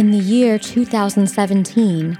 In 0.00 0.12
the 0.12 0.16
year 0.16 0.58
2017, 0.58 2.18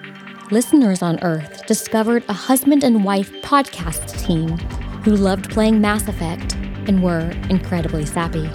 listeners 0.50 1.00
on 1.00 1.18
Earth 1.22 1.64
discovered 1.64 2.22
a 2.28 2.32
husband 2.34 2.84
and 2.84 3.06
wife 3.06 3.32
podcast 3.40 4.22
team 4.22 4.58
who 5.02 5.16
loved 5.16 5.48
playing 5.48 5.80
Mass 5.80 6.06
Effect 6.06 6.56
and 6.86 7.02
were 7.02 7.30
incredibly 7.48 8.04
sappy. 8.04 8.50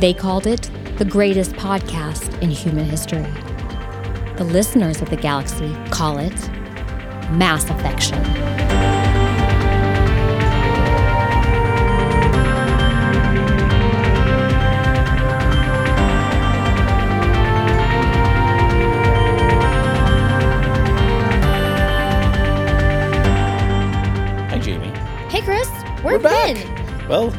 They 0.00 0.14
called 0.14 0.46
it 0.46 0.70
the 0.96 1.04
greatest 1.04 1.52
podcast 1.56 2.40
in 2.40 2.48
human 2.48 2.86
history. 2.86 3.26
The 4.38 4.48
listeners 4.50 5.02
of 5.02 5.10
the 5.10 5.16
galaxy 5.16 5.76
call 5.90 6.16
it 6.16 6.48
Mass 7.32 7.68
Affection. 7.68 8.75
Well, 27.08 27.30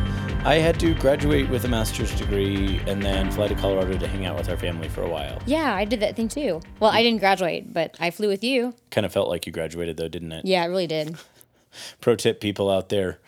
I 0.46 0.56
had 0.56 0.80
to 0.80 0.94
graduate 0.96 1.50
with 1.50 1.66
a 1.66 1.68
master's 1.68 2.16
degree 2.16 2.80
and 2.88 3.04
then 3.04 3.30
fly 3.32 3.50
to 3.50 3.56
Colorado 3.56 3.98
to 3.98 4.08
hang 4.08 4.26
out 4.26 4.38
with 4.38 4.50
our 4.50 4.56
family 4.56 4.88
for 4.88 5.02
a 5.02 5.10
while. 5.10 5.42
Yeah, 5.46 5.76
I 5.76 5.84
did 5.84 6.00
that 6.00 6.16
thing 6.16 6.30
too. 6.30 6.62
Well, 6.80 6.90
I 6.90 7.02
mm. 7.02 7.04
didn't 7.04 7.20
graduate, 7.20 7.74
but 7.74 7.96
I 8.00 8.12
flew 8.12 8.30
with 8.30 8.44
you. 8.44 8.74
Kind 8.92 9.06
of 9.06 9.12
felt 9.12 9.28
like 9.28 9.46
you 9.46 9.52
graduated 9.52 9.98
though, 9.98 10.08
didn't 10.08 10.32
it? 10.32 10.46
Yeah, 10.46 10.64
it 10.64 10.68
really 10.68 10.88
did. 10.88 11.18
Pro 12.02 12.16
tip 12.16 12.40
people 12.40 12.70
out 12.70 12.90
there 12.90 13.20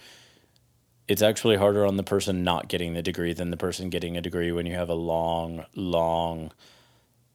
it's 1.10 1.24
actually 1.24 1.58
harder 1.58 1.86
on 1.88 1.98
the 1.98 2.04
person 2.04 2.44
not 2.44 2.68
getting 2.68 2.94
the 2.94 3.02
degree 3.02 3.34
than 3.34 3.50
the 3.50 3.58
person 3.58 3.90
getting 3.90 4.16
a 4.16 4.22
degree 4.22 4.52
when 4.52 4.68
you 4.68 4.76
have 4.76 4.90
a 4.90 4.94
long, 4.94 5.66
long, 5.76 6.52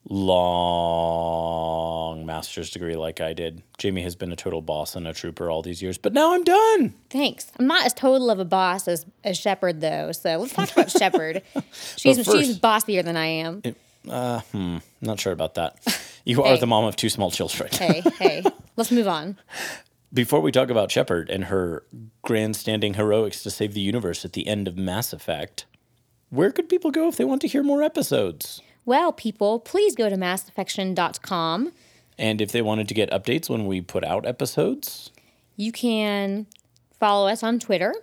long 0.06 2.26
master's 2.26 2.70
degree 2.70 2.96
like 2.96 3.20
I 3.20 3.32
did. 3.32 3.62
Jamie 3.78 4.02
has 4.02 4.16
been 4.16 4.32
a 4.32 4.36
total 4.36 4.62
boss 4.62 4.96
and 4.96 5.06
a 5.06 5.12
trooper 5.12 5.50
all 5.50 5.62
these 5.62 5.82
years, 5.82 5.98
but 5.98 6.12
now 6.12 6.34
I'm 6.34 6.44
done. 6.44 6.94
Thanks. 7.10 7.50
I'm 7.58 7.66
not 7.66 7.84
as 7.86 7.92
total 7.94 8.30
of 8.30 8.38
a 8.38 8.44
boss 8.44 8.88
as, 8.88 9.06
as 9.22 9.38
Shepard, 9.38 9.80
though. 9.80 10.12
So 10.12 10.36
let's 10.38 10.52
talk 10.52 10.72
about 10.72 10.90
Shepard. 10.98 11.42
She's 11.96 12.24
But 12.24 12.36
she's 12.36 12.58
bossier 12.58 13.02
than 13.02 13.16
I 13.16 13.26
am. 13.26 13.62
Uh, 14.08 14.40
hmm, 14.52 14.78
not 15.00 15.20
sure 15.20 15.32
about 15.32 15.54
that. 15.54 15.78
You 16.26 16.42
are 16.42 16.56
the 16.56 16.66
mom 16.66 16.86
of 16.86 16.96
two 16.96 17.10
small 17.10 17.30
children. 17.30 17.68
hey, 17.70 18.02
hey, 18.18 18.42
let's 18.76 18.90
move 18.90 19.06
on. 19.06 19.36
Before 20.10 20.40
we 20.40 20.52
talk 20.52 20.70
about 20.70 20.90
Shepard 20.90 21.28
and 21.28 21.44
her 21.44 21.84
grandstanding 22.22 22.94
heroics 22.94 23.42
to 23.42 23.50
save 23.50 23.74
the 23.74 23.82
universe 23.82 24.24
at 24.24 24.32
the 24.32 24.46
end 24.46 24.66
of 24.66 24.74
Mass 24.74 25.12
Effect, 25.12 25.66
where 26.30 26.50
could 26.50 26.70
people 26.70 26.90
go 26.90 27.08
if 27.08 27.18
they 27.18 27.26
want 27.26 27.42
to 27.42 27.46
hear 27.46 27.62
more 27.62 27.82
episodes? 27.82 28.62
Well, 28.84 29.12
people, 29.12 29.60
please 29.60 29.94
go 29.94 30.08
to 30.08 30.16
massaffection.com. 30.16 31.72
And 32.18 32.40
if 32.40 32.52
they 32.52 32.62
wanted 32.62 32.88
to 32.88 32.94
get 32.94 33.10
updates 33.10 33.48
when 33.48 33.66
we 33.66 33.80
put 33.80 34.04
out 34.04 34.26
episodes, 34.26 35.10
You 35.56 35.72
can 35.72 36.46
follow 36.98 37.28
us 37.28 37.42
on 37.42 37.58
Twitter 37.58 37.94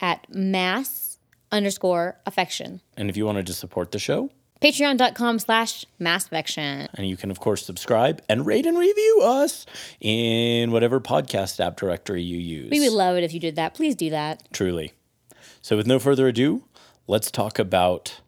at 0.00 0.26
mass 0.34 1.18
underscore 1.50 2.18
affection. 2.26 2.80
and 2.96 3.08
if 3.08 3.16
you 3.16 3.24
wanted 3.26 3.46
to 3.46 3.52
support 3.52 3.90
the 3.92 3.98
show, 3.98 4.30
Patreon.com 4.60 5.38
slash 5.38 5.84
massaffection. 6.00 6.88
and 6.94 7.08
you 7.08 7.16
can, 7.16 7.30
of 7.30 7.38
course, 7.38 7.64
subscribe 7.64 8.20
and 8.28 8.44
rate 8.44 8.66
and 8.66 8.76
review 8.76 9.20
us 9.22 9.64
in 10.00 10.72
whatever 10.72 11.00
podcast 11.00 11.64
app 11.64 11.76
directory 11.76 12.22
you 12.22 12.36
use. 12.38 12.68
We 12.70 12.80
would 12.80 12.92
love 12.92 13.16
it 13.16 13.22
if 13.22 13.32
you 13.32 13.38
did 13.38 13.54
that. 13.56 13.74
Please 13.74 13.94
do 13.94 14.10
that. 14.10 14.42
Truly. 14.52 14.92
So, 15.62 15.76
with 15.76 15.86
no 15.86 16.00
further 16.00 16.26
ado, 16.26 16.64
let's 17.06 17.30
talk 17.30 17.60
about 17.60 18.20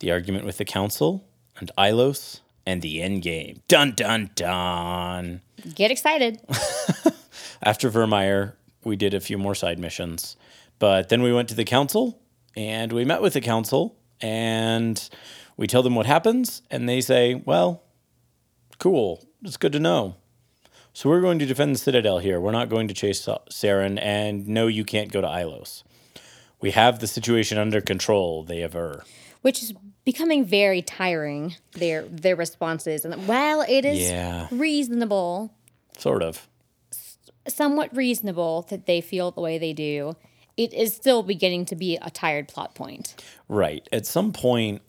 the 0.00 0.10
argument 0.10 0.44
with 0.44 0.58
the 0.58 0.64
Council 0.64 1.26
and 1.58 1.70
Ilos 1.78 2.40
and 2.66 2.82
the 2.82 2.98
Endgame. 2.98 3.60
Dun 3.68 3.92
dun 3.92 4.30
dun. 4.34 5.40
Get 5.74 5.90
excited. 5.90 6.40
After 7.62 7.90
Virmire, 7.90 8.54
we 8.84 8.96
did 8.96 9.14
a 9.14 9.20
few 9.20 9.38
more 9.38 9.54
side 9.54 9.78
missions, 9.78 10.36
but 10.78 11.08
then 11.08 11.22
we 11.22 11.32
went 11.32 11.48
to 11.48 11.54
the 11.54 11.64
Council 11.64 12.20
and 12.54 12.92
we 12.92 13.04
met 13.04 13.22
with 13.22 13.32
the 13.32 13.40
Council 13.40 13.96
and 14.20 15.08
we 15.56 15.66
tell 15.66 15.82
them 15.82 15.94
what 15.94 16.06
happens, 16.06 16.62
and 16.70 16.88
they 16.88 17.00
say, 17.00 17.34
Well, 17.34 17.82
cool, 18.78 19.24
it's 19.42 19.56
good 19.56 19.72
to 19.72 19.80
know. 19.80 20.16
So 20.92 21.10
we're 21.10 21.20
going 21.20 21.38
to 21.40 21.46
defend 21.46 21.74
the 21.74 21.78
Citadel 21.78 22.18
here. 22.18 22.40
We're 22.40 22.52
not 22.52 22.70
going 22.70 22.88
to 22.88 22.94
chase 22.94 23.20
Sa- 23.22 23.38
Saren, 23.50 23.98
and 24.00 24.48
no, 24.48 24.66
you 24.66 24.84
can't 24.84 25.12
go 25.12 25.20
to 25.20 25.26
Ilos. 25.26 25.82
We 26.60 26.70
have 26.72 26.98
the 27.00 27.06
situation 27.06 27.58
under 27.58 27.80
control, 27.80 28.42
they 28.44 28.62
aver. 28.62 29.04
which 29.42 29.62
is 29.62 29.72
becoming 30.04 30.44
very 30.44 30.82
tiring 30.82 31.54
their 31.72 32.02
their 32.02 32.34
responses 32.36 33.04
and 33.04 33.28
while 33.28 33.60
it 33.62 33.84
is 33.84 33.98
Yeah. 34.10 34.48
reasonable 34.50 35.52
Sort 35.98 36.22
of. 36.22 36.48
somewhat 37.48 37.94
reasonable 37.96 38.62
that 38.70 38.86
they 38.86 39.00
feel 39.00 39.30
the 39.30 39.40
way 39.40 39.58
they 39.58 39.72
do 39.72 40.16
it 40.56 40.72
is 40.72 40.94
still 40.94 41.22
beginning 41.22 41.64
to 41.66 41.76
be 41.76 41.96
a 42.00 42.10
tired 42.10 42.48
plot 42.48 42.74
point 42.74 43.14
Right. 43.48 43.86
At 43.92 44.06
some 44.06 44.32
point, 44.32 44.82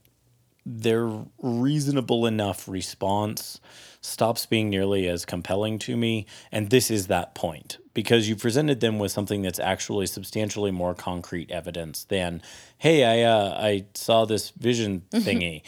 their 0.67 1.09
reasonable 1.41 2.25
enough 2.25 2.67
response 2.67 3.61
stops 4.01 4.45
being 4.45 4.69
nearly 4.69 5.07
as 5.07 5.23
compelling 5.23 5.79
to 5.79 5.95
me. 5.95 6.25
And 6.51 6.69
this 6.69 6.91
is 6.91 7.07
that 7.07 7.35
point 7.35 7.77
because 7.93 8.27
you 8.27 8.35
presented 8.35 8.81
them 8.81 8.99
with 8.99 9.11
something 9.11 9.41
that's 9.41 9.59
actually 9.59 10.07
substantially 10.07 10.71
more 10.71 10.93
concrete 10.93 11.49
evidence 11.49 12.03
than, 12.03 12.41
hey, 12.77 13.23
I, 13.23 13.29
uh, 13.29 13.57
I 13.59 13.85
saw 13.93 14.25
this 14.25 14.49
vision 14.51 15.03
thingy. 15.11 15.61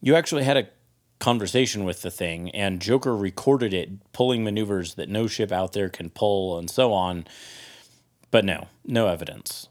you 0.00 0.14
actually 0.14 0.44
had 0.44 0.56
a 0.58 0.68
conversation 1.18 1.84
with 1.84 2.02
the 2.02 2.10
thing, 2.10 2.50
and 2.50 2.80
Joker 2.80 3.16
recorded 3.16 3.72
it, 3.72 4.12
pulling 4.12 4.44
maneuvers 4.44 4.94
that 4.94 5.08
no 5.08 5.26
ship 5.26 5.50
out 5.50 5.72
there 5.72 5.88
can 5.88 6.10
pull, 6.10 6.58
and 6.58 6.68
so 6.68 6.92
on. 6.92 7.24
But 8.30 8.44
no, 8.44 8.68
no 8.84 9.06
evidence 9.08 9.68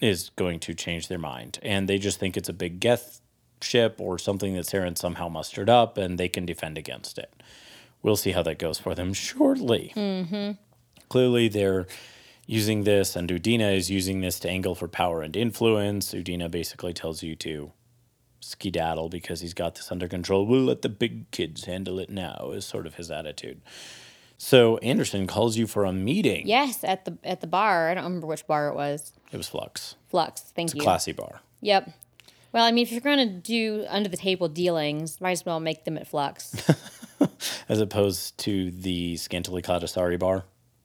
is 0.00 0.30
going 0.36 0.60
to 0.60 0.74
change 0.74 1.08
their 1.08 1.18
mind. 1.18 1.58
And 1.62 1.88
they 1.88 1.98
just 1.98 2.18
think 2.18 2.36
it's 2.36 2.48
a 2.48 2.52
big 2.52 2.80
Geth 2.80 3.20
ship 3.64 3.96
or 3.98 4.18
something 4.18 4.54
that 4.54 4.66
Saren 4.66 4.96
somehow 4.96 5.28
mustered 5.28 5.68
up 5.70 5.96
and 5.98 6.18
they 6.18 6.28
can 6.28 6.46
defend 6.46 6.78
against 6.78 7.18
it. 7.18 7.32
We'll 8.02 8.16
see 8.16 8.32
how 8.32 8.42
that 8.42 8.58
goes 8.58 8.78
for 8.78 8.94
them 8.94 9.12
shortly. 9.14 9.92
Mm-hmm. 9.96 10.52
Clearly, 11.08 11.48
they're 11.48 11.86
using 12.46 12.84
this, 12.84 13.16
and 13.16 13.28
Udina 13.30 13.74
is 13.76 13.90
using 13.90 14.20
this 14.20 14.38
to 14.40 14.48
angle 14.50 14.74
for 14.74 14.88
power 14.88 15.22
and 15.22 15.34
influence. 15.36 16.12
Udina 16.12 16.50
basically 16.50 16.92
tells 16.92 17.22
you 17.22 17.34
to 17.36 17.72
skedaddle 18.40 19.08
because 19.08 19.40
he's 19.40 19.54
got 19.54 19.74
this 19.76 19.90
under 19.90 20.06
control. 20.08 20.44
We'll 20.46 20.62
let 20.64 20.82
the 20.82 20.88
big 20.90 21.30
kids 21.30 21.64
handle 21.64 21.98
it 21.98 22.10
now, 22.10 22.50
is 22.52 22.66
sort 22.66 22.86
of 22.86 22.96
his 22.96 23.10
attitude. 23.10 23.62
So 24.36 24.76
Anderson 24.78 25.26
calls 25.26 25.56
you 25.56 25.66
for 25.66 25.84
a 25.86 25.92
meeting. 25.92 26.46
yes 26.46 26.84
at 26.84 27.04
the 27.06 27.16
at 27.24 27.40
the 27.40 27.46
bar 27.46 27.88
i 27.88 27.94
don't 27.94 28.04
remember 28.04 28.26
which 28.26 28.46
bar 28.46 28.68
it 28.68 28.74
was 28.74 29.12
It 29.32 29.36
was 29.38 29.48
Flux. 29.48 29.94
flux 30.10 30.42
thank 30.54 30.74
you 30.74 30.80
Classy 30.82 31.12
bar. 31.12 31.40
yep 31.62 31.88
well 32.54 32.64
i 32.64 32.72
mean 32.72 32.82
if 32.82 32.90
you're 32.90 33.00
going 33.02 33.18
to 33.18 33.34
do 33.34 33.84
under 33.88 34.08
the 34.08 34.16
table 34.16 34.48
dealings 34.48 35.20
might 35.20 35.32
as 35.32 35.44
well 35.44 35.60
make 35.60 35.84
them 35.84 35.98
at 35.98 36.06
flux 36.06 36.70
as 37.68 37.80
opposed 37.80 38.38
to 38.38 38.70
the 38.70 39.16
scantily 39.16 39.60
clad 39.60 39.82
Asari 39.82 40.18
bar. 40.18 40.44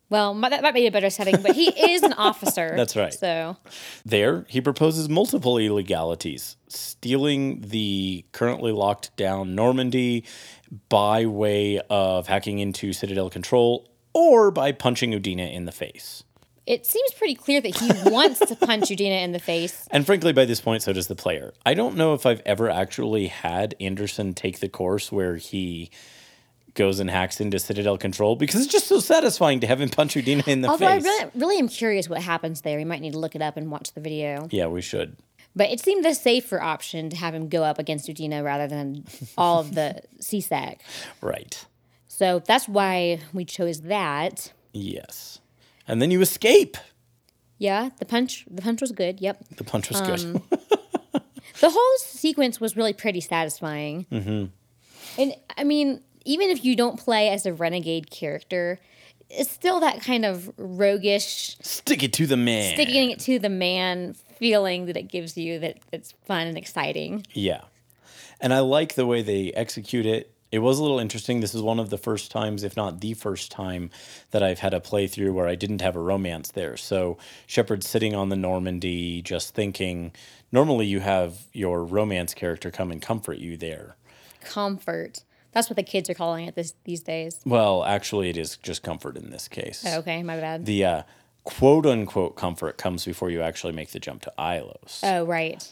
well 0.09 0.33
that 0.33 0.61
might 0.61 0.73
be 0.73 0.85
a 0.87 0.91
better 0.91 1.09
setting 1.09 1.41
but 1.41 1.55
he 1.55 1.69
is 1.91 2.03
an 2.03 2.13
officer 2.17 2.73
That's 2.75 2.95
right. 2.97 3.13
so 3.13 3.55
There, 4.05 4.45
he 4.49 4.59
proposes 4.61 5.07
multiple 5.09 5.55
illegalities, 5.57 6.55
stealing 6.67 7.61
the 7.61 8.25
currently 8.31 8.71
locked 8.71 9.15
down 9.15 9.55
Normandy 9.55 10.25
by 10.89 11.25
way 11.25 11.79
of 11.89 12.27
hacking 12.27 12.59
into 12.59 12.91
Citadel 12.93 13.29
control 13.29 13.87
or 14.13 14.49
by 14.51 14.71
punching 14.71 15.11
Udina 15.11 15.51
in 15.53 15.65
the 15.65 15.71
face. 15.71 16.23
It 16.69 16.85
seems 16.85 17.11
pretty 17.13 17.33
clear 17.33 17.59
that 17.61 17.75
he 17.75 17.91
wants 18.11 18.39
to 18.41 18.55
punch 18.55 18.89
Udina 18.89 19.23
in 19.23 19.31
the 19.31 19.39
face 19.39 19.87
And 19.89 20.05
frankly, 20.05 20.33
by 20.33 20.45
this 20.45 20.61
point, 20.61 20.83
so 20.83 20.93
does 20.93 21.07
the 21.07 21.15
player. 21.15 21.51
I 21.65 21.73
don't 21.73 21.97
know 21.97 22.13
if 22.13 22.27
I've 22.27 22.43
ever 22.45 22.69
actually 22.69 23.25
had 23.27 23.73
Anderson 23.79 24.35
take 24.35 24.59
the 24.59 24.69
course 24.69 25.11
where 25.11 25.35
he 25.37 25.89
goes 26.75 26.99
and 26.99 27.09
hacks 27.09 27.41
into 27.41 27.57
Citadel 27.57 27.97
control 27.97 28.35
because 28.35 28.61
it's 28.61 28.71
just 28.71 28.85
so 28.85 28.99
satisfying 28.99 29.61
to 29.61 29.67
have 29.67 29.81
him 29.81 29.89
punch 29.89 30.13
Udina 30.13 30.47
in 30.47 30.61
the 30.61 30.69
Although 30.69 30.85
face. 30.85 31.05
Although 31.05 31.09
I 31.09 31.17
really, 31.17 31.31
really 31.35 31.57
am 31.57 31.69
curious 31.69 32.07
what 32.07 32.21
happens 32.21 32.61
there. 32.61 32.77
We 32.77 32.85
might 32.85 33.01
need 33.01 33.13
to 33.13 33.19
look 33.19 33.35
it 33.35 33.41
up 33.41 33.57
and 33.57 33.71
watch 33.71 33.93
the 33.93 34.01
video. 34.01 34.47
yeah, 34.51 34.67
we 34.67 34.81
should. 34.81 35.17
But 35.55 35.71
it 35.71 35.79
seemed 35.79 36.05
the 36.05 36.13
safer 36.13 36.61
option 36.61 37.09
to 37.09 37.15
have 37.17 37.33
him 37.33 37.49
go 37.49 37.63
up 37.63 37.79
against 37.79 38.07
Udina 38.07 38.43
rather 38.43 38.67
than 38.67 39.05
all 39.35 39.59
of 39.59 39.73
the 39.73 40.03
C-Sec. 40.19 40.81
Right. 41.19 41.65
So 42.07 42.43
that's 42.45 42.67
why 42.67 43.21
we 43.33 43.43
chose 43.43 43.81
that. 43.81 44.53
Yes. 44.71 45.39
And 45.89 46.01
then 46.01 46.11
you 46.11 46.21
escape. 46.21 46.77
Yeah, 47.57 47.89
the 47.99 48.05
punch 48.05 48.45
the 48.49 48.61
punch 48.61 48.79
was 48.79 48.93
good. 48.93 49.19
Yep. 49.19 49.43
The 49.57 49.63
punch 49.65 49.89
was 49.89 49.99
good. 50.01 50.41
The 51.59 51.69
whole 51.69 51.97
sequence 51.97 52.61
was 52.61 52.77
really 52.77 52.93
pretty 52.93 53.19
satisfying. 53.19 54.05
Mm-hmm. 54.11 54.45
And 55.21 55.33
I 55.57 55.63
mean, 55.65 56.01
even 56.23 56.49
if 56.49 56.63
you 56.63 56.75
don't 56.75 56.97
play 56.97 57.29
as 57.29 57.45
a 57.45 57.51
renegade 57.53 58.09
character, 58.11 58.79
it's 59.29 59.51
still 59.51 59.81
that 59.81 60.01
kind 60.01 60.23
of 60.23 60.51
roguish, 60.57 61.57
Stick 61.61 62.01
it 62.01 62.13
to 62.13 62.25
the 62.25 62.37
man. 62.37 62.73
sticking 62.75 63.11
it 63.11 63.19
to 63.21 63.39
the 63.39 63.49
man 63.49 64.15
feeling 64.37 64.85
that 64.85 64.95
it 64.95 65.09
gives 65.09 65.37
you 65.37 65.59
that 65.59 65.79
it's 65.91 66.13
fun 66.25 66.47
and 66.47 66.57
exciting. 66.57 67.25
Yeah. 67.33 67.61
And 68.39 68.53
I 68.53 68.59
like 68.61 68.95
the 68.95 69.05
way 69.05 69.21
they 69.21 69.51
execute 69.51 70.05
it. 70.05 70.33
It 70.51 70.59
was 70.59 70.79
a 70.79 70.81
little 70.81 70.99
interesting. 70.99 71.41
This 71.41 71.53
is 71.53 71.61
one 71.61 71.79
of 71.79 71.89
the 71.89 71.97
first 71.97 72.31
times, 72.31 72.63
if 72.63 72.75
not 72.75 73.01
the 73.01 73.13
first 73.13 73.51
time, 73.51 73.91
that 74.31 74.41
I've 74.41 74.59
had 74.59 74.73
a 74.73 74.79
playthrough 74.79 75.33
where 75.33 75.47
I 75.47 75.55
didn't 75.55 75.81
have 75.81 75.95
a 75.95 75.99
romance 75.99 76.51
there. 76.51 76.75
So 76.75 77.17
Shepard's 77.45 77.87
sitting 77.87 78.15
on 78.15 78.29
the 78.29 78.35
Normandy, 78.35 79.21
just 79.21 79.53
thinking. 79.53 80.11
Normally, 80.51 80.87
you 80.87 81.01
have 81.01 81.45
your 81.53 81.83
romance 81.83 82.33
character 82.33 82.71
come 82.71 82.91
and 82.91 83.01
comfort 83.01 83.37
you 83.37 83.57
there. 83.57 83.95
Comfort. 84.41 85.23
That's 85.51 85.69
what 85.69 85.77
the 85.77 85.83
kids 85.83 86.09
are 86.09 86.15
calling 86.15 86.45
it 86.45 86.55
this 86.55 86.73
these 86.83 87.01
days. 87.01 87.39
Well, 87.45 87.83
actually, 87.83 88.29
it 88.29 88.37
is 88.37 88.57
just 88.57 88.81
comfort 88.81 89.17
in 89.17 89.29
this 89.29 89.47
case. 89.47 89.83
Oh, 89.85 89.99
okay, 89.99 90.23
my 90.23 90.37
bad. 90.39 90.65
The 90.65 90.85
uh, 90.85 91.03
quote 91.43 91.85
unquote 91.85 92.35
comfort 92.35 92.77
comes 92.77 93.05
before 93.05 93.29
you 93.29 93.41
actually 93.41 93.73
make 93.73 93.91
the 93.91 93.99
jump 93.99 94.21
to 94.23 94.33
Ilos. 94.37 95.01
oh, 95.03 95.25
right. 95.25 95.71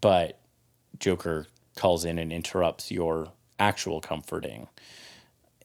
but 0.00 0.40
Joker 0.98 1.46
calls 1.76 2.04
in 2.04 2.18
and 2.18 2.32
interrupts 2.32 2.90
your 2.90 3.32
actual 3.58 4.00
comforting. 4.00 4.68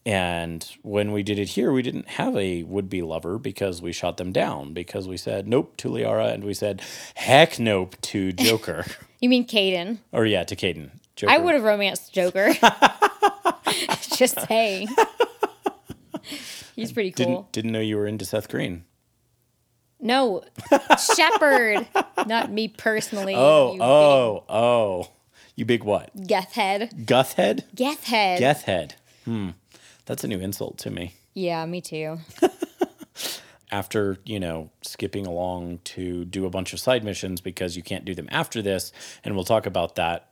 And 0.04 0.68
when 0.82 1.12
we 1.12 1.22
did 1.22 1.38
it 1.38 1.50
here, 1.50 1.72
we 1.72 1.82
didn't 1.82 2.08
have 2.08 2.36
a 2.36 2.64
would 2.64 2.90
be 2.90 3.02
lover 3.02 3.38
because 3.38 3.80
we 3.80 3.92
shot 3.92 4.16
them 4.16 4.32
down 4.32 4.72
because 4.72 5.06
we 5.06 5.16
said 5.16 5.46
nope 5.46 5.76
to 5.76 5.88
Liara 5.88 6.32
and 6.32 6.42
we 6.42 6.54
said 6.54 6.82
heck 7.14 7.58
nope 7.60 7.96
to 8.02 8.32
Joker. 8.32 8.84
You 9.20 9.28
mean 9.28 9.46
Kaidan? 9.46 9.98
or 10.10 10.26
yeah, 10.26 10.42
to 10.44 10.56
Kaidan. 10.56 10.90
Joker. 11.14 11.32
I 11.32 11.38
would 11.38 11.54
have 11.54 11.62
romanced 11.62 12.12
Joker. 12.12 12.52
Just 14.16 14.40
saying. 14.48 14.88
He's 16.74 16.90
pretty 16.92 17.12
cool. 17.12 17.24
didn't 17.26 17.52
didn't 17.52 17.72
know 17.72 17.80
you 17.80 17.96
were 17.96 18.06
into 18.06 18.24
Seth 18.24 18.48
Green. 18.48 18.84
No, 20.00 20.42
Shepard, 21.14 21.86
not 22.26 22.50
me 22.50 22.66
personally. 22.66 23.36
Oh, 23.36 23.76
oh, 23.80 24.44
oh. 24.48 25.10
You 25.54 25.64
big 25.64 25.84
what? 25.84 26.10
Geth 26.26 26.52
head. 26.52 27.06
Guth 27.06 27.34
head? 27.34 27.64
Geth 27.74 28.04
head. 28.04 28.38
Geth 28.38 28.62
head. 28.62 28.94
Hmm. 29.24 29.50
That's 30.06 30.24
a 30.24 30.28
new 30.28 30.40
insult 30.40 30.78
to 30.78 30.90
me. 30.90 31.14
Yeah, 31.34 31.64
me 31.66 31.80
too. 31.80 32.18
after 33.72 34.18
you 34.24 34.38
know 34.38 34.70
skipping 34.82 35.26
along 35.26 35.78
to 35.82 36.26
do 36.26 36.44
a 36.44 36.50
bunch 36.50 36.72
of 36.72 36.78
side 36.78 37.02
missions 37.02 37.40
because 37.40 37.74
you 37.74 37.82
can't 37.82 38.04
do 38.04 38.14
them 38.14 38.28
after 38.30 38.60
this 38.60 38.92
and 39.24 39.34
we'll 39.34 39.44
talk 39.44 39.64
about 39.64 39.94
that 39.96 40.28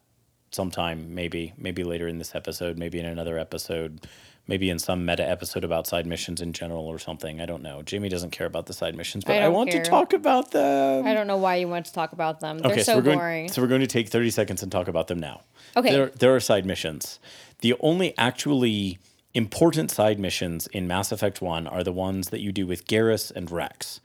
sometime 0.51 1.15
maybe 1.15 1.53
maybe 1.57 1.85
later 1.85 2.09
in 2.09 2.19
this 2.19 2.35
episode 2.35 2.77
maybe 2.79 2.99
in 2.99 3.07
another 3.07 3.39
episode 3.39 4.07
maybe 4.49 4.69
in 4.69 4.79
some 4.79 5.05
meta 5.05 5.27
episode 5.29 5.63
about 5.63 5.87
side 5.87 6.07
missions 6.07 6.41
in 6.41 6.53
general 6.53 6.87
or 6.87 6.99
something 6.99 7.41
i 7.41 7.47
don't 7.47 7.63
know 7.63 7.83
jamie 7.83 8.09
doesn't 8.09 8.31
care 8.31 8.47
about 8.47 8.67
the 8.67 8.73
side 8.73 8.97
missions 8.97 9.25
but 9.25 9.37
I 9.37 9.43
i, 9.45 9.49
want 9.49 9.71
care. 9.71 9.83
to 9.83 9.89
talk 9.89 10.13
about 10.13 10.51
them 10.51 11.07
I 11.07 11.15
don't 11.15 11.27
know 11.29 11.37
why 11.37 11.57
you 11.57 11.69
want 11.69 11.87
to 11.87 11.93
talk 11.93 12.13
about 12.13 12.41
them. 12.41 12.59
They're 12.59 12.73
okay 12.73 12.83
so, 12.83 12.93
so 12.93 12.97
we're 12.97 13.03
going 13.03 13.19
boring. 13.19 13.49
so 13.53 13.63
we're 13.63 13.69
going 13.69 13.81
to 13.81 13.87
take 13.87 14.09
30 14.09 14.31
seconds 14.31 14.63
and 14.63 14.73
talk 14.73 14.89
about 14.89 15.07
them 15.09 15.21
now 15.21 15.43
Okay. 15.77 15.93
there, 15.93 16.07
there 16.09 16.35
are 16.35 16.41
side 16.41 16.67
missions 16.67 17.21
the 17.61 17.75
only 17.81 18.17
actually 18.19 18.99
important 19.35 19.91
side 19.93 20.19
missions 20.19 20.67
in 20.69 20.89
mass 20.89 21.13
effect 21.13 21.41
1 21.41 21.69
are 21.69 21.85
the 21.85 21.93
ones 21.93 22.31
that 22.31 22.41
you 22.41 22.51
do 22.51 22.67
with 22.67 22.87
garrus 22.89 23.31
and 23.31 23.51
rex 23.53 24.01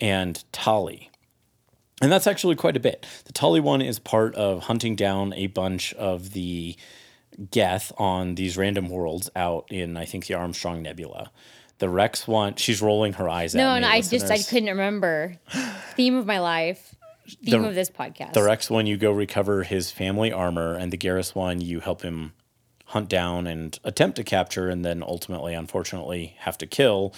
and 0.00 0.42
Tali. 0.52 1.10
And 2.02 2.12
that's 2.12 2.26
actually 2.26 2.56
quite 2.56 2.76
a 2.76 2.80
bit. 2.80 3.06
The 3.24 3.32
Tali 3.32 3.60
one 3.60 3.80
is 3.80 3.98
part 3.98 4.34
of 4.34 4.64
hunting 4.64 4.96
down 4.96 5.32
a 5.32 5.46
bunch 5.46 5.94
of 5.94 6.32
the 6.32 6.76
Geth 7.50 7.92
on 7.98 8.34
these 8.34 8.56
random 8.56 8.88
worlds 8.88 9.30
out 9.34 9.66
in, 9.70 9.96
I 9.96 10.04
think, 10.04 10.26
the 10.26 10.34
Armstrong 10.34 10.82
Nebula. 10.82 11.30
The 11.78 11.88
Rex 11.88 12.26
one, 12.26 12.54
she's 12.56 12.80
rolling 12.80 13.14
her 13.14 13.28
eyes 13.28 13.54
at 13.54 13.58
no, 13.58 13.74
me. 13.74 13.80
no, 13.80 13.88
I 13.88 14.00
just 14.00 14.30
I 14.30 14.38
couldn't 14.38 14.68
remember. 14.70 15.36
Theme 15.94 16.16
of 16.16 16.26
my 16.26 16.38
life. 16.38 16.94
Theme 17.44 17.62
The- 17.62 17.68
of 17.68 17.74
this 17.74 17.90
podcast. 17.90 18.32
The 18.32 18.42
Rex 18.42 18.70
one, 18.70 18.86
you 18.86 18.96
go 18.96 19.10
recover 19.12 19.62
his 19.62 19.90
family 19.90 20.32
armor, 20.32 20.74
and 20.74 20.92
the 20.92 20.96
Garrus 20.96 21.34
one, 21.34 21.60
you 21.60 21.80
help 21.80 22.02
him 22.02 22.32
hunt 22.86 23.08
down 23.08 23.46
and 23.46 23.78
attempt 23.84 24.16
to 24.16 24.24
capture, 24.24 24.68
and 24.68 24.84
then 24.84 25.02
ultimately, 25.02 25.52
unfortunately, 25.54 26.36
have 26.40 26.56
to 26.58 26.66
kill 26.66 27.12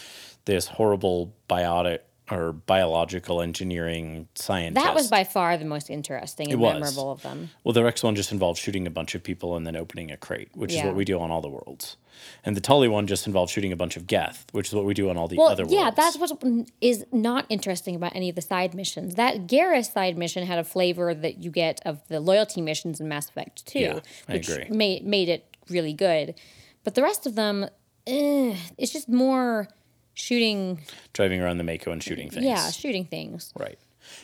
this 0.46 0.66
horrible 0.68 1.34
biotic 1.48 2.00
or 2.30 2.52
biological 2.52 3.40
engineering 3.40 4.28
scientist. 4.34 4.84
that 4.84 4.94
was 4.94 5.08
by 5.08 5.24
far 5.24 5.56
the 5.56 5.64
most 5.64 5.90
interesting 5.90 6.50
and 6.52 6.60
memorable 6.60 7.10
of 7.10 7.22
them. 7.22 7.50
Well, 7.64 7.72
the 7.72 7.82
Rex 7.84 8.02
one 8.02 8.14
just 8.14 8.32
involved 8.32 8.58
shooting 8.58 8.86
a 8.86 8.90
bunch 8.90 9.14
of 9.14 9.22
people 9.22 9.56
and 9.56 9.66
then 9.66 9.76
opening 9.76 10.10
a 10.10 10.16
crate, 10.16 10.50
which 10.54 10.72
is 10.74 10.82
what 10.82 10.94
we 10.94 11.04
do 11.04 11.18
on 11.20 11.30
all 11.30 11.40
the 11.40 11.48
worlds. 11.48 11.96
And 12.44 12.56
the 12.56 12.60
Tali 12.60 12.88
one 12.88 13.06
just 13.06 13.26
involved 13.26 13.52
shooting 13.52 13.72
a 13.72 13.76
bunch 13.76 13.96
of 13.96 14.06
Geth, 14.06 14.46
which 14.52 14.68
is 14.68 14.74
what 14.74 14.84
we 14.84 14.92
do 14.92 15.08
on 15.08 15.16
all 15.16 15.28
the 15.28 15.36
Well, 15.36 15.48
other 15.48 15.64
yeah, 15.68 15.82
worlds. 15.82 15.96
Yeah, 15.98 16.04
that's 16.04 16.18
what 16.18 16.42
is 16.80 17.06
not 17.12 17.46
interesting 17.48 17.94
about 17.94 18.14
any 18.16 18.28
of 18.28 18.34
the 18.34 18.42
side 18.42 18.74
missions. 18.74 19.14
That 19.14 19.46
Garrus 19.46 19.92
side 19.92 20.18
mission 20.18 20.44
had 20.46 20.58
a 20.58 20.64
flavor 20.64 21.14
that 21.14 21.38
you 21.44 21.50
get 21.50 21.80
of 21.86 22.00
the 22.08 22.18
loyalty 22.20 22.60
missions 22.60 23.00
in 23.00 23.08
Mass 23.08 23.28
Effect 23.28 23.64
2, 23.66 23.78
Yeah, 23.78 24.00
I 24.28 24.32
which 24.32 24.48
agree. 24.48 24.66
made 24.68 25.04
made 25.06 25.28
it 25.28 25.56
really 25.68 25.92
good. 25.92 26.34
But 26.82 26.94
the 26.96 27.02
rest 27.02 27.26
of 27.26 27.34
them, 27.36 27.66
eh, 28.06 28.56
it's 28.76 28.92
just 28.92 29.08
more 29.08 29.68
shooting. 30.18 30.80
driving 31.12 31.40
around 31.40 31.58
the 31.58 31.64
Mako 31.64 31.92
and 31.92 32.02
shooting 32.02 32.30
things. 32.30 32.44
Yeah, 32.44 32.70
shooting 32.70 33.04
things. 33.04 33.52
Right. 33.58 33.78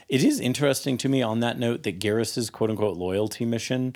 It 0.08 0.24
is 0.24 0.40
interesting 0.40 0.96
to 0.98 1.08
me 1.08 1.22
on 1.22 1.40
that 1.40 1.58
note 1.58 1.82
that 1.82 1.98
Garrus's 1.98 2.50
quote 2.50 2.70
unquote 2.70 2.96
loyalty 2.96 3.44
mission 3.44 3.94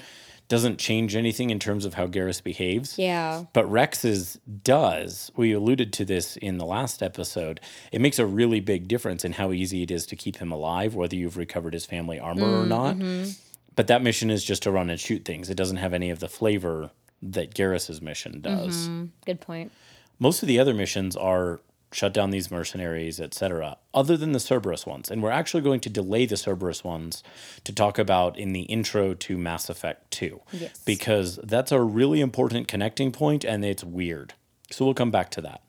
doesn't 0.49 0.79
change 0.79 1.15
anything 1.15 1.51
in 1.51 1.59
terms 1.59 1.85
of 1.85 1.95
how 1.95 2.07
Garrus 2.07 2.43
behaves. 2.43 2.99
Yeah. 2.99 3.45
But 3.53 3.71
Rex's 3.71 4.39
does. 4.65 5.31
We 5.37 5.53
alluded 5.53 5.93
to 5.95 6.07
this 6.07 6.39
in 6.39 6.57
the 6.57 6.65
last 6.65 7.03
episode. 7.03 7.61
It 7.93 8.01
makes 8.01 8.19
a 8.19 8.25
really 8.25 8.61
big 8.61 8.89
difference 8.89 9.27
in 9.27 9.33
how 9.33 9.53
easy 9.53 9.83
it 9.83 9.91
is 9.91 10.07
to 10.07 10.17
keep 10.17 10.37
him 10.37 10.51
alive, 10.51 10.95
whether 10.95 11.17
you've 11.17 11.37
recovered 11.37 11.75
his 11.75 11.85
family 11.85 12.19
armor 12.19 12.61
or 12.61 12.65
mm, 12.65 12.69
not. 12.69 12.97
Mm-hmm. 12.97 13.31
But 13.77 13.89
that 13.89 14.03
mission 14.03 14.31
is 14.31 14.43
just 14.43 14.63
to 14.63 14.71
run 14.71 14.89
and 14.89 14.99
shoot 14.99 15.25
things. 15.27 15.51
It 15.51 15.57
doesn't 15.57 15.77
have 15.77 15.93
any 15.93 16.09
of 16.09 16.19
the 16.19 16.29
flavor 16.29 16.91
that 17.21 17.55
Garrus's 17.55 18.01
mission 18.01 18.41
does. 18.41 18.89
Mm-hmm. 18.89 19.05
Good 19.27 19.41
point. 19.43 19.71
Most 20.19 20.43
of 20.43 20.49
the 20.49 20.59
other 20.59 20.73
missions 20.73 21.15
are 21.15 21.61
shut 21.93 22.13
down 22.13 22.31
these 22.31 22.51
mercenaries, 22.51 23.21
etc., 23.21 23.79
other 23.95 24.17
than 24.17 24.33
the 24.33 24.41
Cerberus 24.41 24.87
ones. 24.87 25.11
And 25.11 25.23
we're 25.23 25.31
actually 25.31 25.63
going 25.63 25.81
to 25.81 25.91
delay 25.91 26.27
the 26.27 26.37
Cerberus 26.37 26.85
ones 26.85 27.23
to 27.65 27.73
talk 27.73 27.99
about 27.99 28.39
in 28.39 28.53
the 28.53 28.63
intro 28.63 29.15
to 29.15 29.39
Mass 29.39 29.69
Effect 29.69 30.11
2. 30.11 30.41
Yes. 30.53 30.79
Because 30.85 31.39
that's 31.43 31.73
a 31.73 31.81
really 31.81 32.21
important 32.21 32.69
connecting 32.69 33.13
point 33.13 33.45
and 33.45 33.65
it's 33.65 33.85
weird. 33.85 34.35
So 34.71 34.85
we'll 34.85 34.95
come 34.95 35.11
back 35.11 35.31
to 35.33 35.41
that. 35.43 35.63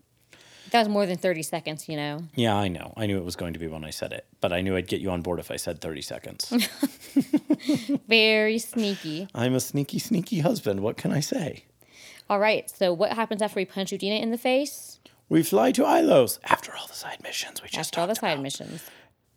That 0.72 0.80
was 0.80 0.90
more 0.90 1.06
than 1.06 1.18
30 1.18 1.42
seconds, 1.44 1.90
you 1.90 1.96
know. 1.96 2.24
Yeah, 2.36 2.56
I 2.56 2.68
know. 2.68 2.94
I 2.96 3.08
knew 3.08 3.18
it 3.18 3.26
was 3.26 3.36
going 3.36 3.54
to 3.54 3.60
be 3.60 3.68
when 3.68 3.84
I 3.84 3.90
said 3.90 4.14
it, 4.14 4.28
but 4.40 4.54
I 4.54 4.62
knew 4.62 4.76
I'd 4.76 4.88
get 4.88 5.02
you 5.02 5.10
on 5.10 5.22
board 5.22 5.40
if 5.40 5.50
I 5.50 5.56
said 5.56 5.82
30 5.82 6.02
seconds. 6.02 6.54
Very 8.08 8.60
sneaky. 8.60 9.28
I'm 9.34 9.56
a 9.56 9.60
sneaky, 9.60 9.98
sneaky 9.98 10.42
husband. 10.42 10.82
What 10.82 10.98
can 10.98 11.12
I 11.12 11.22
say? 11.22 11.64
All 12.30 12.40
right, 12.40 12.70
so 12.70 12.94
what 12.94 13.14
happens 13.14 13.42
after 13.42 13.56
we 13.56 13.66
punch 13.66 13.90
Udina 13.90 14.22
in 14.22 14.30
the 14.30 14.38
face? 14.38 15.00
We 15.30 15.44
fly 15.44 15.72
to 15.74 15.84
Ilos 15.84 16.40
after 16.44 16.76
all 16.76 16.88
the 16.88 16.94
side 16.94 17.20
missions 17.24 17.62
we 17.62 17.70
just 17.70 17.90
After 17.90 18.02
all 18.02 18.08
the 18.08 18.14
talked 18.14 18.22
side 18.22 18.32
about. 18.34 18.44
missions. 18.44 18.84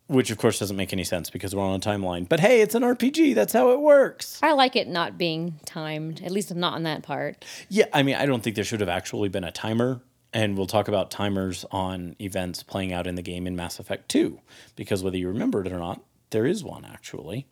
Which, 0.07 0.31
of 0.31 0.37
course, 0.37 0.59
doesn't 0.59 0.75
make 0.75 0.91
any 0.91 1.05
sense 1.05 1.29
because 1.29 1.55
we're 1.55 1.63
on 1.63 1.75
a 1.75 1.79
timeline. 1.79 2.27
But 2.27 2.39
hey, 2.41 2.61
it's 2.61 2.75
an 2.75 2.83
RPG. 2.83 3.33
That's 3.35 3.53
how 3.53 3.71
it 3.71 3.79
works. 3.79 4.37
I 4.43 4.51
like 4.51 4.75
it 4.75 4.87
not 4.87 5.17
being 5.17 5.59
timed, 5.65 6.21
at 6.23 6.31
least 6.31 6.53
not 6.53 6.73
on 6.73 6.83
that 6.83 7.03
part. 7.03 7.45
Yeah, 7.69 7.85
I 7.93 8.03
mean, 8.03 8.15
I 8.15 8.25
don't 8.25 8.43
think 8.43 8.55
there 8.55 8.65
should 8.65 8.81
have 8.81 8.89
actually 8.89 9.29
been 9.29 9.43
a 9.45 9.51
timer. 9.51 10.01
And 10.33 10.57
we'll 10.57 10.65
talk 10.67 10.87
about 10.87 11.11
timers 11.11 11.63
on 11.71 12.15
events 12.19 12.63
playing 12.63 12.91
out 12.91 13.05
in 13.05 13.13
the 13.15 13.21
game 13.21 13.45
in 13.45 13.55
Mass 13.55 13.77
Effect 13.79 14.09
2. 14.09 14.39
Because 14.75 15.03
whether 15.03 15.17
you 15.17 15.27
remember 15.27 15.61
it 15.61 15.71
or 15.71 15.77
not, 15.77 16.01
there 16.31 16.47
is 16.47 16.63
one 16.63 16.85
actually. 16.85 17.45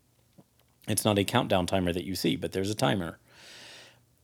It's 0.88 1.06
not 1.06 1.20
a 1.20 1.24
countdown 1.24 1.68
timer 1.68 1.94
that 1.94 2.06
you 2.06 2.16
see, 2.16 2.36
but 2.36 2.52
there's 2.54 2.72
a 2.72 2.76
timer. 2.76 3.20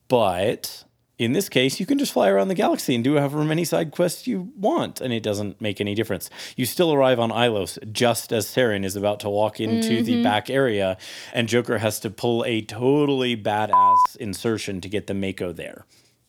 But 0.08 0.84
in 1.18 1.32
this 1.32 1.48
case, 1.48 1.80
you 1.80 1.86
can 1.86 1.98
just 1.98 2.12
fly 2.12 2.28
around 2.28 2.46
the 2.46 2.54
galaxy 2.54 2.94
and 2.94 3.02
do 3.02 3.16
however 3.16 3.44
many 3.44 3.64
side 3.64 3.90
quests 3.90 4.28
you 4.28 4.52
want, 4.56 5.00
and 5.00 5.12
it 5.12 5.22
doesn't 5.22 5.60
make 5.60 5.80
any 5.80 5.94
difference. 5.94 6.30
You 6.56 6.64
still 6.64 6.92
arrive 6.92 7.18
on 7.18 7.30
Ilos 7.30 7.92
just 7.92 8.32
as 8.32 8.46
Saren 8.46 8.84
is 8.84 8.94
about 8.94 9.18
to 9.20 9.28
walk 9.28 9.58
into 9.58 10.02
the 10.02 10.14
mm-hmm. 10.14 10.22
back 10.22 10.48
area, 10.48 10.96
and 11.32 11.48
Joker 11.48 11.78
has 11.78 11.98
to 12.00 12.10
pull 12.10 12.44
a 12.44 12.62
totally 12.62 13.36
badass 13.36 14.16
insertion 14.20 14.80
to 14.80 14.88
get 14.88 15.08
the 15.08 15.14
Mako 15.14 15.52
there. 15.52 15.84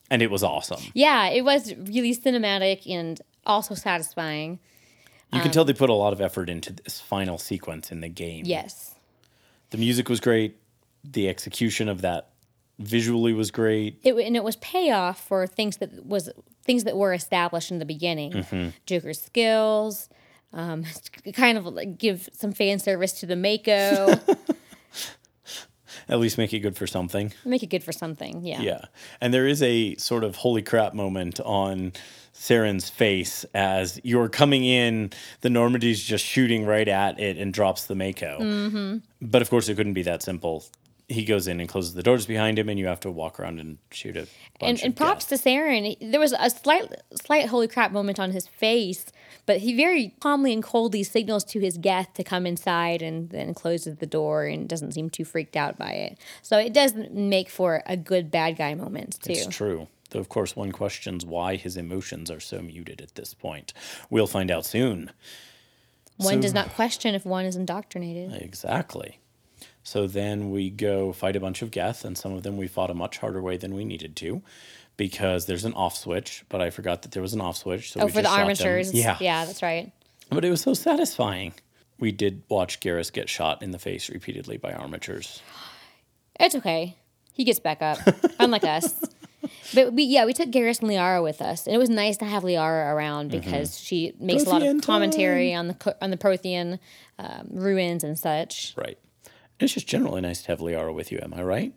And 0.10 0.24
it 0.24 0.31
was 0.31 0.43
awesome. 0.43 0.81
Yeah, 0.96 1.27
it 1.27 1.46
was 1.46 1.75
really 1.75 2.15
cinematic 2.15 2.89
and 2.89 3.22
also 3.46 3.75
satisfying. 3.75 4.60
You 5.31 5.39
can 5.39 5.50
um, 5.50 5.53
tell 5.53 5.65
they 5.65 5.74
put 5.74 5.91
a 5.91 5.93
lot 5.93 6.13
of 6.13 6.22
effort 6.22 6.50
into 6.50 6.74
this 6.74 7.00
final 7.00 7.38
sequence 7.38 7.91
in 7.91 8.01
the 8.01 8.10
game. 8.10 8.46
Yes. 8.48 8.96
The 9.69 9.77
music 9.77 10.10
was 10.10 10.19
great. 10.19 10.58
The 11.03 11.29
execution 11.29 11.88
of 11.88 12.01
that 12.01 12.29
visually 12.79 13.33
was 13.33 13.51
great. 13.51 14.00
It, 14.03 14.15
and 14.15 14.36
it 14.36 14.43
was 14.43 14.55
payoff 14.57 15.21
for 15.21 15.45
things 15.45 15.77
that 15.77 16.05
was 16.05 16.29
things 16.63 16.86
that 16.86 16.98
were 16.98 17.13
established 17.13 17.71
in 17.71 17.79
the 17.79 17.86
beginning. 17.86 18.31
Mm-hmm. 18.31 18.69
Joker's 18.86 19.21
skills, 19.21 20.09
um, 20.53 20.86
kind 21.33 21.57
of 21.57 21.65
like 21.65 21.98
give 21.98 22.29
some 22.33 22.51
fan 22.51 22.79
service 22.79 23.13
to 23.19 23.25
the 23.25 23.36
Mako, 23.36 24.19
At 26.07 26.17
least 26.19 26.39
make 26.39 26.53
it 26.53 26.59
good 26.59 26.75
for 26.75 26.88
something. 26.88 27.33
make 27.45 27.62
it 27.62 27.67
good 27.67 27.83
for 27.83 27.91
something. 27.91 28.43
Yeah. 28.43 28.62
Yeah. 28.62 28.81
And 29.21 29.31
there 29.31 29.45
is 29.45 29.62
a 29.62 29.95
sort 29.98 30.24
of 30.24 30.38
holy 30.38 30.63
crap 30.63 30.95
moment 30.95 31.39
on 31.41 31.93
Saren's 32.33 32.89
face 32.89 33.45
as 33.53 34.00
you're 34.03 34.29
coming 34.29 34.63
in, 34.63 35.12
the 35.41 35.50
Normandy's 35.50 36.01
just 36.01 36.25
shooting 36.25 36.65
right 36.65 36.88
at 36.88 37.19
it 37.19 37.38
and 37.38 37.53
drops 37.53 37.86
the 37.86 37.95
Mako. 37.95 38.39
Mm-hmm. 38.39 38.98
But 39.21 39.41
of 39.41 39.50
course, 39.50 39.69
it 39.69 39.75
couldn't 39.75 39.93
be 39.93 40.03
that 40.03 40.24
simple. 40.24 40.65
He 41.09 41.25
goes 41.25 41.47
in 41.47 41.59
and 41.59 41.67
closes 41.67 41.95
the 41.95 42.03
doors 42.03 42.27
behind 42.27 42.59
him, 42.59 42.69
and 42.69 42.77
you 42.79 42.85
have 42.85 42.99
to 43.01 43.09
walk 43.11 43.39
around 43.39 43.59
and 43.59 43.79
shoot 43.91 44.15
a 44.15 44.27
bunch 44.59 44.81
and, 44.81 44.83
and 44.83 44.95
props 44.95 45.25
death. 45.25 45.41
to 45.43 45.49
Saren. 45.49 46.11
There 46.11 46.19
was 46.19 46.33
a 46.37 46.49
slight, 46.51 46.93
slight 47.21 47.47
holy 47.47 47.67
crap 47.67 47.91
moment 47.91 48.19
on 48.19 48.31
his 48.31 48.47
face, 48.47 49.07
but 49.47 49.57
he 49.57 49.75
very 49.75 50.13
calmly 50.19 50.53
and 50.53 50.61
coldly 50.61 51.01
signals 51.03 51.43
to 51.45 51.59
his 51.59 51.77
guest 51.77 52.13
to 52.15 52.23
come 52.23 52.45
inside 52.45 53.01
and 53.01 53.31
then 53.31 53.55
closes 53.55 53.97
the 53.97 54.05
door 54.05 54.45
and 54.45 54.69
doesn't 54.69 54.91
seem 54.93 55.09
too 55.09 55.25
freaked 55.25 55.55
out 55.55 55.77
by 55.79 55.91
it. 55.91 56.19
So 56.43 56.59
it 56.59 56.73
does 56.73 56.93
make 56.93 57.49
for 57.49 57.81
a 57.87 57.97
good 57.97 58.29
bad 58.29 58.55
guy 58.57 58.75
moment 58.75 59.19
too. 59.21 59.33
It's 59.33 59.47
true. 59.47 59.87
Though, 60.11 60.19
of 60.19 60.29
course, 60.29 60.55
one 60.55 60.71
questions 60.71 61.25
why 61.25 61.55
his 61.55 61.75
emotions 61.75 62.29
are 62.31 62.39
so 62.39 62.61
muted 62.61 63.01
at 63.01 63.15
this 63.15 63.33
point. 63.33 63.73
We'll 64.09 64.27
find 64.27 64.51
out 64.51 64.65
soon. 64.65 65.11
One 66.17 66.35
So- 66.35 66.41
does 66.41 66.53
not 66.53 66.69
question 66.69 67.15
if 67.15 67.25
one 67.25 67.45
is 67.45 67.55
indoctrinated. 67.55 68.41
Exactly. 68.41 69.19
So 69.83 70.07
then 70.07 70.51
we 70.51 70.69
go 70.69 71.13
fight 71.13 71.36
a 71.36 71.39
bunch 71.39 71.62
of 71.62 71.71
Geth, 71.71 72.05
and 72.05 72.17
some 72.17 72.33
of 72.33 72.43
them 72.43 72.57
we 72.57 72.67
fought 72.67 72.89
a 72.89 72.93
much 72.93 73.17
harder 73.17 73.41
way 73.41 73.57
than 73.57 73.74
we 73.74 73.86
needed 73.86 74.15
to 74.17 74.41
because 74.98 75.45
there's 75.45 75.63
an 75.65 75.74
off 75.74 75.95
switch, 75.95 76.43
but 76.50 76.62
I 76.62 76.69
forgot 76.69 77.03
that 77.03 77.12
there 77.12 77.21
was 77.21 77.33
an 77.33 77.39
off 77.41 77.57
switch. 77.57 77.93
So 77.93 78.01
Oh, 78.01 78.07
for 78.09 78.21
the 78.21 78.29
armatures. 78.29 78.93
Yeah. 78.93 79.15
Yeah, 79.21 79.45
that's 79.45 79.63
right. 79.63 79.91
But 80.29 80.43
it 80.43 80.50
was 80.50 80.62
so 80.62 80.74
satisfying. 80.74 81.53
We 82.00 82.12
did 82.12 82.43
watch 82.50 82.81
Garrus 82.81 83.12
get 83.12 83.29
shot 83.29 83.63
in 83.63 83.71
the 83.71 83.79
face 83.79 84.09
repeatedly 84.09 84.57
by 84.57 84.74
armatures. 84.74 85.41
It's 86.41 86.55
okay. 86.55 86.95
He 87.33 87.43
gets 87.43 87.59
back 87.59 87.81
up, 87.81 87.98
unlike 88.39 88.63
us. 88.63 88.98
But 89.74 89.91
we, 89.91 90.03
yeah, 90.03 90.25
we 90.25 90.31
took 90.31 90.50
Garrus 90.51 90.79
and 90.79 90.89
Liara 90.89 91.21
with 91.21 91.41
us, 91.41 91.65
and 91.67 91.75
it 91.75 91.77
was 91.77 91.89
nice 91.89 92.15
to 92.17 92.25
have 92.25 92.43
Liara 92.43 92.93
around 92.93 93.29
because 93.29 93.77
she 93.77 94.13
makes 94.19 94.43
a 94.45 94.50
lot 94.50 94.63
of 94.63 94.81
commentary 94.81 95.53
on 95.53 95.67
the 95.67 95.98
on 96.01 96.12
the 96.12 96.17
Prothean 96.17 96.79
um, 97.17 97.48
ruins 97.51 98.05
and 98.05 98.17
such. 98.17 98.74
Right. 98.77 98.98
It's 99.59 99.73
just 99.73 99.87
generally 99.87 100.21
nice 100.21 100.41
to 100.43 100.47
have 100.49 100.59
Liara 100.59 100.93
with 100.93 101.11
you, 101.11 101.19
am 101.21 101.33
I 101.33 101.43
right? 101.43 101.73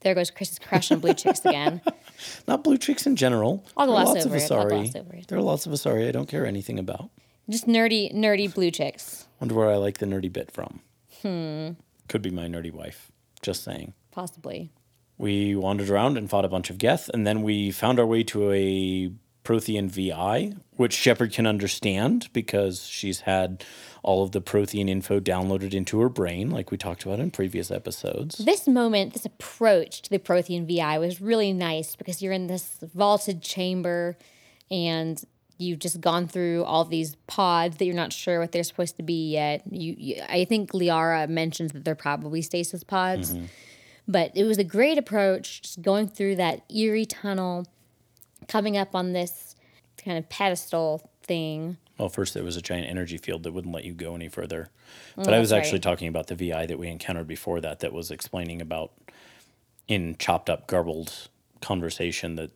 There 0.00 0.14
goes 0.14 0.30
Chris's 0.30 0.58
crush 0.58 0.92
on 0.92 1.00
blue 1.00 1.14
chicks 1.14 1.44
again. 1.44 1.80
Not 2.46 2.62
blue 2.62 2.76
chicks 2.78 3.06
in 3.06 3.16
general. 3.16 3.64
I'll 3.76 3.86
There 3.86 3.94
are 3.96 4.04
gloss 4.04 4.14
lots 4.14 4.26
over 4.26 4.36
of 4.36 4.42
it. 4.42 4.52
I'll 4.52 4.68
gloss 4.68 4.94
over 4.96 5.14
it. 5.14 5.28
There 5.28 5.38
are 5.38 5.42
lots 5.42 5.66
of 5.66 5.72
Asari 5.72 6.08
I 6.08 6.12
don't 6.12 6.28
care 6.28 6.46
anything 6.46 6.78
about. 6.78 7.10
Just 7.48 7.66
nerdy, 7.66 8.14
nerdy 8.14 8.52
blue 8.52 8.70
chicks, 8.70 9.26
Wonder 9.40 9.54
where 9.54 9.70
I 9.70 9.76
like 9.76 9.98
the 9.98 10.06
nerdy 10.06 10.32
bit 10.32 10.50
from. 10.50 10.80
Hmm. 11.22 11.70
Could 12.08 12.22
be 12.22 12.30
my 12.30 12.46
nerdy 12.46 12.72
wife. 12.72 13.10
Just 13.42 13.64
saying. 13.64 13.92
possibly. 14.10 14.70
We 15.16 15.54
wandered 15.54 15.90
around 15.90 16.16
and 16.18 16.28
fought 16.28 16.44
a 16.44 16.48
bunch 16.48 16.70
of 16.70 16.78
Geth, 16.78 17.08
and 17.14 17.26
then 17.26 17.42
we 17.42 17.70
found 17.70 17.98
our 18.00 18.06
way 18.06 18.24
to 18.24 18.50
a 18.52 19.12
Prothean 19.44 19.90
VI, 19.90 20.54
which 20.76 20.94
Shepard 20.94 21.32
can 21.32 21.46
understand 21.46 22.28
because 22.32 22.86
she's 22.86 23.20
had 23.20 23.64
all 24.02 24.22
of 24.22 24.32
the 24.32 24.40
Prothean 24.40 24.88
info 24.88 25.20
downloaded 25.20 25.74
into 25.74 26.00
her 26.00 26.08
brain, 26.08 26.50
like 26.50 26.70
we 26.70 26.76
talked 26.76 27.04
about 27.04 27.20
in 27.20 27.30
previous 27.30 27.70
episodes. 27.70 28.38
This 28.38 28.66
moment, 28.66 29.12
this 29.12 29.26
approach 29.26 30.02
to 30.02 30.10
the 30.10 30.18
Prothean 30.18 30.66
VI 30.66 30.98
was 30.98 31.20
really 31.20 31.52
nice 31.52 31.94
because 31.94 32.22
you're 32.22 32.32
in 32.32 32.46
this 32.46 32.78
vaulted 32.94 33.42
chamber 33.42 34.16
and 34.70 35.22
you've 35.58 35.78
just 35.78 36.00
gone 36.00 36.26
through 36.26 36.64
all 36.64 36.84
these 36.84 37.14
pods 37.26 37.76
that 37.76 37.84
you're 37.84 37.94
not 37.94 38.12
sure 38.12 38.40
what 38.40 38.52
they're 38.52 38.64
supposed 38.64 38.96
to 38.96 39.02
be 39.02 39.30
yet. 39.30 39.62
You, 39.70 39.94
you 39.96 40.22
I 40.28 40.44
think 40.44 40.72
Liara 40.72 41.28
mentions 41.28 41.72
that 41.72 41.84
they're 41.84 41.94
probably 41.94 42.42
stasis 42.42 42.82
pods. 42.82 43.32
Mm-hmm. 43.32 43.46
But 44.06 44.32
it 44.34 44.44
was 44.44 44.58
a 44.58 44.64
great 44.64 44.98
approach, 44.98 45.62
just 45.62 45.80
going 45.80 46.08
through 46.08 46.36
that 46.36 46.70
eerie 46.70 47.06
tunnel, 47.06 47.66
coming 48.48 48.76
up 48.76 48.94
on 48.94 49.12
this 49.12 49.54
kind 50.02 50.18
of 50.18 50.28
pedestal 50.28 51.08
thing. 51.22 51.76
Well, 51.98 52.08
first 52.08 52.34
there 52.34 52.42
was 52.44 52.56
a 52.56 52.62
giant 52.62 52.88
energy 52.88 53.16
field 53.18 53.44
that 53.44 53.52
wouldn't 53.52 53.74
let 53.74 53.84
you 53.84 53.92
go 53.94 54.14
any 54.14 54.28
further. 54.28 54.70
Mm, 55.16 55.24
but 55.24 55.32
Oh, 55.32 55.36
I 55.36 55.38
was 55.40 55.52
actually 55.52 55.74
right. 55.74 55.82
talking 55.82 56.08
about 56.08 56.26
the 56.26 56.34
VI 56.34 56.66
that 56.66 56.78
we 56.78 56.88
encountered 56.88 57.26
before 57.28 57.60
that, 57.60 57.80
that 57.80 57.92
was 57.92 58.10
explaining 58.10 58.60
about 58.60 58.92
in 59.88 60.16
chopped 60.18 60.50
up, 60.50 60.66
garbled 60.66 61.28
conversation 61.60 62.34
that 62.36 62.50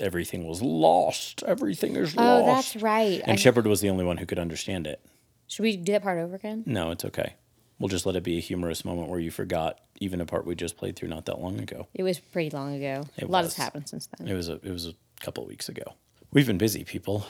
everything 0.00 0.46
was 0.46 0.62
lost. 0.62 1.42
Everything 1.46 1.96
is 1.96 2.14
Oh, 2.16 2.22
lost. 2.22 2.74
that's 2.74 2.82
right. 2.82 3.20
And 3.22 3.32
I- 3.32 3.36
Shepard 3.36 3.66
was 3.66 3.80
the 3.80 3.90
only 3.90 4.04
one 4.04 4.18
who 4.18 4.26
could 4.26 4.38
understand 4.38 4.86
it. 4.86 5.00
should 5.46 5.62
we 5.62 5.76
do 5.76 5.92
that 5.92 6.02
part 6.02 6.18
over 6.18 6.34
again? 6.36 6.62
No, 6.66 6.90
it's 6.90 7.04
okay. 7.04 7.34
We'll 7.78 7.88
just 7.88 8.06
let 8.06 8.16
it 8.16 8.22
be 8.22 8.38
a 8.38 8.40
humorous 8.40 8.84
moment 8.84 9.08
where 9.08 9.20
you 9.20 9.30
forgot 9.30 9.80
even 10.00 10.20
a 10.20 10.26
part 10.26 10.46
we 10.46 10.54
just 10.54 10.76
played 10.76 10.96
through 10.96 11.08
not 11.08 11.26
that 11.26 11.38
long 11.40 11.60
ago. 11.60 11.86
It 11.94 12.02
was 12.02 12.18
pretty 12.18 12.50
long 12.50 12.74
ago. 12.74 13.04
It 13.16 13.24
a 13.24 13.26
lot 13.26 13.44
was. 13.44 13.54
has 13.56 13.64
happened 13.64 13.88
since 13.88 14.08
then. 14.16 14.26
It 14.28 14.34
was 14.34 14.48
a 14.48 14.54
it 14.54 14.70
was 14.70 14.86
a 14.86 14.94
couple 15.24 15.46
weeks 15.46 15.70
ago. 15.70 15.94
We've 16.32 16.46
been 16.46 16.58
busy, 16.58 16.84
people. 16.84 17.26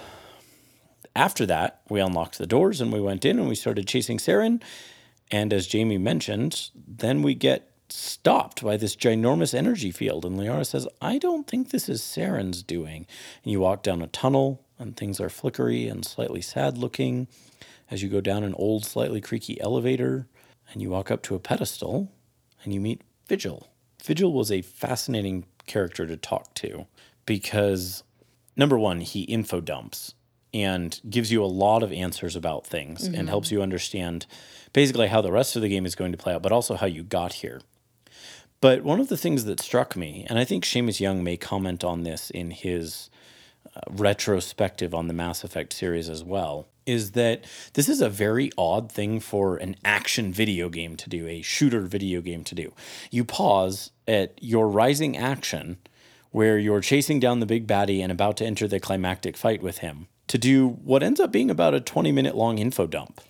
After 1.15 1.47
that, 1.47 1.83
we 1.89 2.01
unlocked 2.01 2.39
the 2.39 2.47
doors 2.47 2.81
and 2.81 2.93
we 2.93 3.01
went 3.01 3.25
in 3.25 3.39
and 3.39 3.49
we 3.49 3.55
started 3.55 3.87
chasing 3.87 4.19
Saren. 4.19 4.61
And 5.31 5.53
as 5.53 5.69
Jamie 5.69 5.99
mentioned, 5.99 6.71
then 6.75 7.23
we 7.23 7.35
get 7.35 7.71
stopped 7.89 8.65
by 8.65 8.77
this 8.77 8.97
ginormous 8.97 9.55
energy 9.55 9.93
field. 9.93 10.25
And 10.25 10.37
Liara 10.37 10.67
says, 10.67 10.89
I 11.01 11.19
don't 11.19 11.47
think 11.47 11.71
this 11.71 11.89
is 11.89 12.03
Saren's 12.03 12.65
doing. 12.65 13.07
And 13.45 13.53
you 13.53 13.61
walk 13.61 13.85
down 13.85 14.03
a 14.03 14.09
tunnel 14.09 14.65
and 14.77 14.97
things 14.97 15.21
are 15.21 15.29
flickery 15.29 15.87
and 15.87 16.05
slightly 16.05 16.41
sad 16.41 16.77
looking 16.77 17.29
as 17.91 18.03
you 18.03 18.09
go 18.09 18.21
down 18.21 18.43
an 18.43 18.55
old, 18.55 18.85
slightly 18.85 19.21
creaky 19.21 19.61
elevator 19.61 20.27
and 20.73 20.83
you 20.83 20.91
walk 20.91 21.13
up 21.13 21.23
to 21.23 21.37
a 21.37 21.41
pedestal 21.41 22.11
and 22.65 22.75
you 22.75 22.81
meet 22.81 23.03
Vigil. 23.29 23.69
Vigil 24.03 24.33
was 24.33 24.51
a 24.51 24.63
fascinating 24.63 25.45
character 25.67 26.07
to 26.07 26.17
talk 26.17 26.55
to 26.55 26.87
because, 27.27 28.03
number 28.57 28.79
one, 28.79 29.01
he 29.01 29.23
info 29.23 29.61
dumps 29.61 30.15
and 30.53 31.01
gives 31.11 31.33
you 31.33 31.43
a 31.43 31.47
lot 31.47 31.83
of 31.83 31.93
answers 31.93 32.37
about 32.37 32.65
things 32.65 33.07
and 33.07 33.29
helps 33.29 33.51
you 33.51 33.61
understand 33.61 34.27
basically 34.73 35.09
how 35.09 35.21
the 35.21 35.33
rest 35.33 35.57
of 35.57 35.63
the 35.63 35.69
game 35.69 35.85
is 35.85 35.97
going 35.97 36.13
to 36.13 36.19
play 36.19 36.33
out, 36.33 36.43
but 36.43 36.53
also 36.53 36.77
how 36.77 36.87
you 36.87 37.03
got 37.03 37.35
here. 37.35 37.61
But 38.61 38.83
one 38.83 39.01
of 39.01 39.09
the 39.09 39.17
things 39.17 39.45
that 39.45 39.61
struck 39.61 39.97
me, 39.97 40.25
and 40.29 40.39
I 40.39 40.45
think 40.45 40.65
Shamus 40.65 41.01
Young 41.01 41.25
may 41.25 41.37
comment 41.37 41.83
on 41.85 42.05
this 42.05 42.31
in 42.31 42.51
his 42.51 43.11
uh, 43.77 43.81
retrospective 43.91 44.95
on 44.95 45.09
the 45.09 45.13
Mass 45.13 45.45
Effect 45.45 45.73
series 45.73 46.09
as 46.09 46.23
well, 46.23 46.69
is 46.87 47.13
that 47.13 47.45
this 47.75 47.89
is 47.89 48.01
a 48.01 48.09
very 48.09 48.51
odd 48.57 48.91
thing 48.93 49.19
for 49.19 49.57
an 49.57 49.77
action 49.85 50.33
video 50.33 50.69
game 50.69 50.97
to 50.97 51.11
do, 51.11 51.27
a 51.27 51.43
shooter 51.43 51.81
video 51.81 52.21
game 52.21 52.45
to 52.45 52.55
do. 52.55 52.73
You 53.11 53.25
pause 53.25 53.91
at 54.07 54.39
your 54.41 54.69
rising 54.69 55.17
action, 55.17 55.79
where 56.35 56.59
you're 56.59 56.81
chasing 56.81 57.21
down 57.21 57.39
the 57.39 57.47
big 57.47 57.65
baddie 57.65 58.03
and 58.03 58.11
about 58.11 58.37
to 58.37 58.45
enter 58.45 58.67
the 58.67 58.81
climactic 58.81 59.37
fight 59.37 59.63
with 59.63 59.79
him, 59.79 60.09
to 60.27 60.37
do 60.37 60.67
what 60.67 61.01
ends 61.01 61.21
up 61.21 61.31
being 61.31 61.49
about 61.49 61.75
a 61.75 61.81
20 61.81 62.11
minute 62.11 62.35
long 62.35 62.59
info 62.59 62.89
dump. 62.89 63.21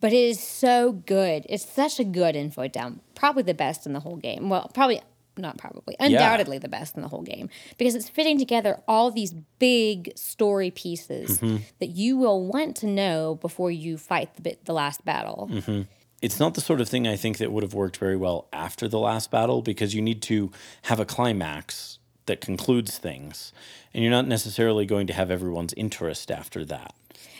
But 0.00 0.14
it 0.14 0.24
is 0.24 0.40
so 0.40 0.92
good. 0.92 1.44
It's 1.50 1.70
such 1.70 2.00
a 2.00 2.04
good 2.04 2.34
info 2.34 2.66
dump. 2.66 3.02
Probably 3.14 3.42
the 3.42 3.52
best 3.52 3.84
in 3.84 3.92
the 3.92 4.00
whole 4.00 4.16
game. 4.16 4.48
Well, 4.48 4.70
probably 4.72 5.02
not 5.36 5.58
probably. 5.58 5.96
Undoubtedly 6.00 6.56
the 6.56 6.68
best 6.70 6.96
in 6.96 7.02
the 7.02 7.08
whole 7.08 7.20
game 7.20 7.50
because 7.76 7.94
it's 7.94 8.08
fitting 8.08 8.38
together 8.38 8.80
all 8.88 9.10
these 9.10 9.34
big 9.58 10.16
story 10.16 10.70
pieces 10.70 11.38
mm-hmm. 11.38 11.58
that 11.78 11.88
you 11.88 12.16
will 12.16 12.42
want 12.42 12.74
to 12.78 12.86
know 12.86 13.34
before 13.34 13.70
you 13.70 13.98
fight 13.98 14.34
the 14.34 14.40
bit, 14.40 14.64
the 14.64 14.72
last 14.72 15.04
battle. 15.04 15.50
Mm-hmm. 15.52 15.82
it's 16.22 16.40
not 16.40 16.54
the 16.54 16.62
sort 16.62 16.80
of 16.80 16.88
thing 16.88 17.06
I 17.06 17.16
think 17.16 17.36
that 17.36 17.52
would 17.52 17.62
have 17.62 17.74
worked 17.74 17.98
very 17.98 18.16
well 18.16 18.48
after 18.50 18.88
the 18.88 18.98
last 18.98 19.30
battle 19.30 19.60
because 19.60 19.94
you 19.94 20.00
need 20.00 20.22
to 20.22 20.50
have 20.84 20.98
a 20.98 21.04
climax 21.04 21.98
that 22.26 22.40
concludes 22.40 22.98
things. 22.98 23.52
And 23.94 24.02
you're 24.02 24.10
not 24.10 24.26
necessarily 24.26 24.84
going 24.84 25.06
to 25.06 25.12
have 25.12 25.30
everyone's 25.30 25.72
interest 25.74 26.30
after 26.30 26.64
that. 26.66 26.94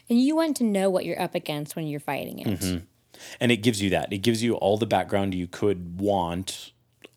And 0.08 0.20
you 0.20 0.36
want 0.36 0.56
to 0.58 0.64
know 0.64 0.88
what 0.88 1.04
you're 1.04 1.20
up 1.20 1.34
against 1.34 1.76
when 1.76 1.86
you're 1.86 2.00
fighting 2.00 2.38
it. 2.38 2.46
Mm-hmm. 2.46 2.84
And 3.40 3.52
it 3.52 3.58
gives 3.58 3.82
you 3.82 3.90
that. 3.90 4.12
It 4.12 4.18
gives 4.18 4.42
you 4.42 4.54
all 4.54 4.76
the 4.76 4.86
background 4.86 5.34
you 5.34 5.46
could 5.46 6.00
want 6.00 6.72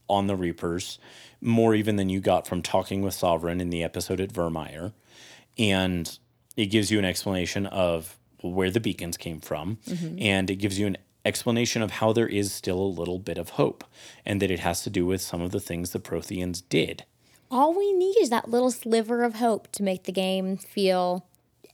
on 0.10 0.28
the 0.28 0.36
Reapers, 0.36 0.98
more 1.40 1.76
even 1.76 1.98
than 1.98 2.10
you 2.10 2.20
got 2.20 2.48
from 2.48 2.62
talking 2.62 3.02
with 3.02 3.14
Sovereign 3.14 3.62
in 3.62 3.70
the 3.70 3.84
episode 3.84 4.20
at 4.20 4.34
Virmire. 4.34 4.94
And 5.58 6.18
it 6.58 6.68
gives 6.68 6.90
you 6.90 7.00
an 7.00 7.06
explanation 7.06 7.66
of 7.68 8.18
where 8.42 8.72
the 8.72 8.80
beacons 8.80 9.18
came 9.18 9.40
from. 9.40 9.78
Mm-hmm. 9.88 10.20
And 10.20 10.50
it 10.50 10.56
gives 10.56 10.80
you 10.80 10.88
an 10.88 10.98
explanation 11.26 11.82
of 11.82 11.92
how 11.92 12.14
there 12.14 12.28
is 12.28 12.52
still 12.52 12.80
a 12.80 12.82
little 12.82 13.20
bit 13.20 13.38
of 13.38 13.50
hope 13.50 13.84
and 14.26 14.42
that 14.42 14.50
it 14.50 14.60
has 14.60 14.84
to 14.84 14.90
do 14.90 15.06
with 15.06 15.22
some 15.22 15.42
of 15.42 15.52
the 15.52 15.60
things 15.60 15.92
the 15.92 16.00
Protheans 16.00 16.64
did. 16.68 17.04
All 17.52 17.74
we 17.74 17.94
need 17.94 18.16
is 18.20 18.30
that 18.30 18.50
little 18.50 18.72
sliver 18.72 19.24
of 19.24 19.36
hope 19.36 19.72
to 19.74 19.84
make 19.84 20.04
the 20.04 20.12
game 20.12 20.58
feel 20.58 21.26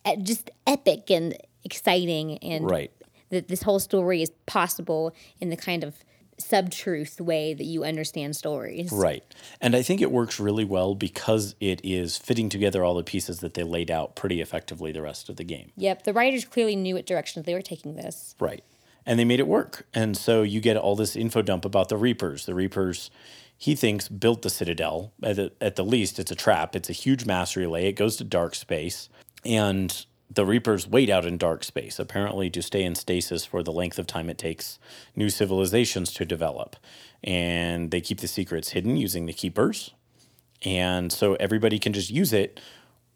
e- 0.08 0.16
just 0.18 0.50
epic 0.66 1.10
and 1.12 1.38
exciting 1.64 2.38
and 2.40 2.70
Right. 2.70 2.92
that 3.30 3.48
this 3.48 3.64
whole 3.64 3.80
story 3.80 4.22
is 4.22 4.32
possible 4.46 5.14
in 5.42 5.50
the 5.50 5.58
kind 5.58 5.84
of 5.84 5.96
sub-truth 6.38 7.20
way 7.22 7.54
that 7.54 7.64
you 7.64 7.84
understand 7.86 8.36
stories. 8.36 8.92
Right. 8.92 9.24
And 9.62 9.74
I 9.76 9.82
think 9.82 10.02
it 10.02 10.12
works 10.12 10.38
really 10.40 10.66
well 10.66 10.94
because 10.94 11.56
it 11.62 11.80
is 11.84 12.18
fitting 12.18 12.50
together 12.50 12.84
all 12.84 12.94
the 12.96 13.04
pieces 13.04 13.40
that 13.40 13.54
they 13.54 13.64
laid 13.64 13.90
out 13.90 14.16
pretty 14.16 14.42
effectively 14.42 14.92
the 14.92 15.02
rest 15.02 15.30
of 15.30 15.38
the 15.38 15.46
game. 15.46 15.72
Yep, 15.78 16.04
the 16.04 16.12
writers 16.14 16.44
clearly 16.46 16.76
knew 16.76 16.96
what 16.96 17.06
directions 17.06 17.46
they 17.46 17.54
were 17.54 17.62
taking 17.62 17.96
this. 17.96 18.36
Right. 18.40 18.64
And 19.06 19.18
they 19.18 19.24
made 19.26 19.40
it 19.40 19.48
work. 19.48 19.88
And 19.94 20.18
so 20.18 20.42
you 20.42 20.60
get 20.60 20.76
all 20.78 20.96
this 20.98 21.16
info 21.16 21.42
dump 21.42 21.64
about 21.64 21.88
the 21.90 21.96
Reapers. 21.98 22.46
The 22.46 22.54
Reapers, 22.56 23.12
he 23.58 23.76
thinks, 23.76 24.10
built 24.10 24.42
the 24.42 24.50
Citadel. 24.50 25.14
At 25.24 25.38
the, 25.38 25.52
at 25.62 25.76
the 25.76 25.86
least, 25.86 26.20
it's 26.20 26.32
a 26.32 26.36
trap. 26.36 26.76
It's 26.76 26.90
a 26.90 26.94
huge 26.94 27.26
mass 27.26 27.56
relay. 27.56 27.88
It 27.88 27.94
goes 27.94 28.18
to 28.18 28.24
dark 28.24 28.56
space. 28.56 29.10
And 29.46 30.06
the 30.30 30.46
Reapers 30.46 30.88
wait 30.88 31.10
out 31.10 31.26
in 31.26 31.38
dark 31.38 31.64
space, 31.64 32.00
apparently 32.00 32.50
to 32.50 32.62
stay 32.62 32.84
in 32.84 32.96
stasis 32.96 33.46
for 33.46 33.64
the 33.64 33.72
length 33.72 34.00
of 34.00 34.08
time 34.08 34.30
it 34.30 34.38
takes 34.38 34.80
new 35.16 35.30
civilizations 35.30 36.14
to 36.14 36.26
develop. 36.26 36.76
And 37.24 37.92
they 37.92 38.02
keep 38.02 38.20
the 38.20 38.28
secrets 38.28 38.72
hidden 38.72 38.98
using 38.98 39.26
the 39.26 39.34
Keepers. 39.34 39.92
And 40.64 41.12
so 41.12 41.36
everybody 41.36 41.80
can 41.80 41.94
just 41.94 42.10
use 42.10 42.34
it 42.34 42.60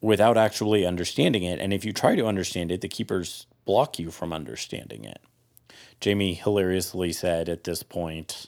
without 0.02 0.38
actually 0.38 0.86
understanding 0.86 1.44
it. 1.44 1.60
And 1.60 1.74
if 1.74 1.84
you 1.84 1.92
try 1.92 2.16
to 2.16 2.28
understand 2.28 2.72
it, 2.72 2.82
the 2.82 2.88
Keepers 2.88 3.48
block 3.66 4.00
you 4.00 4.12
from 4.12 4.32
understanding 4.32 5.04
it. 5.04 5.20
Jamie 6.00 6.34
hilariously 6.34 7.12
said 7.12 7.50
at 7.50 7.66
this 7.66 7.84
point, 7.84 8.48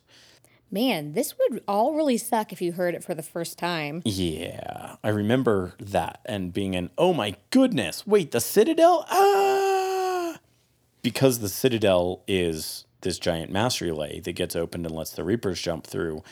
Man, 0.74 1.12
this 1.12 1.36
would 1.38 1.62
all 1.68 1.96
really 1.96 2.18
suck 2.18 2.54
if 2.54 2.62
you 2.62 2.72
heard 2.72 2.96
it 2.96 3.04
for 3.04 3.14
the 3.14 3.22
first 3.22 3.58
time. 3.58 4.02
Yeah, 4.06 4.96
I 5.04 5.10
remember 5.10 5.74
that 5.80 6.22
and 6.26 6.54
being 6.54 6.78
an, 6.78 6.92
oh 6.98 7.14
my 7.14 7.36
goodness, 7.50 8.08
wait, 8.08 8.32
the 8.32 8.40
Citadel? 8.40 9.06
Ah! 9.10 10.40
Because 11.02 11.40
the 11.40 11.50
Citadel 11.50 12.24
is 12.26 12.86
this 13.02 13.20
giant 13.20 13.52
mass 13.52 13.82
relay 13.82 14.22
that 14.22 14.32
gets 14.32 14.56
opened 14.56 14.86
and 14.86 14.96
lets 14.96 15.12
the 15.12 15.26
Reapers 15.26 15.62
jump 15.62 15.86
through. 15.86 16.24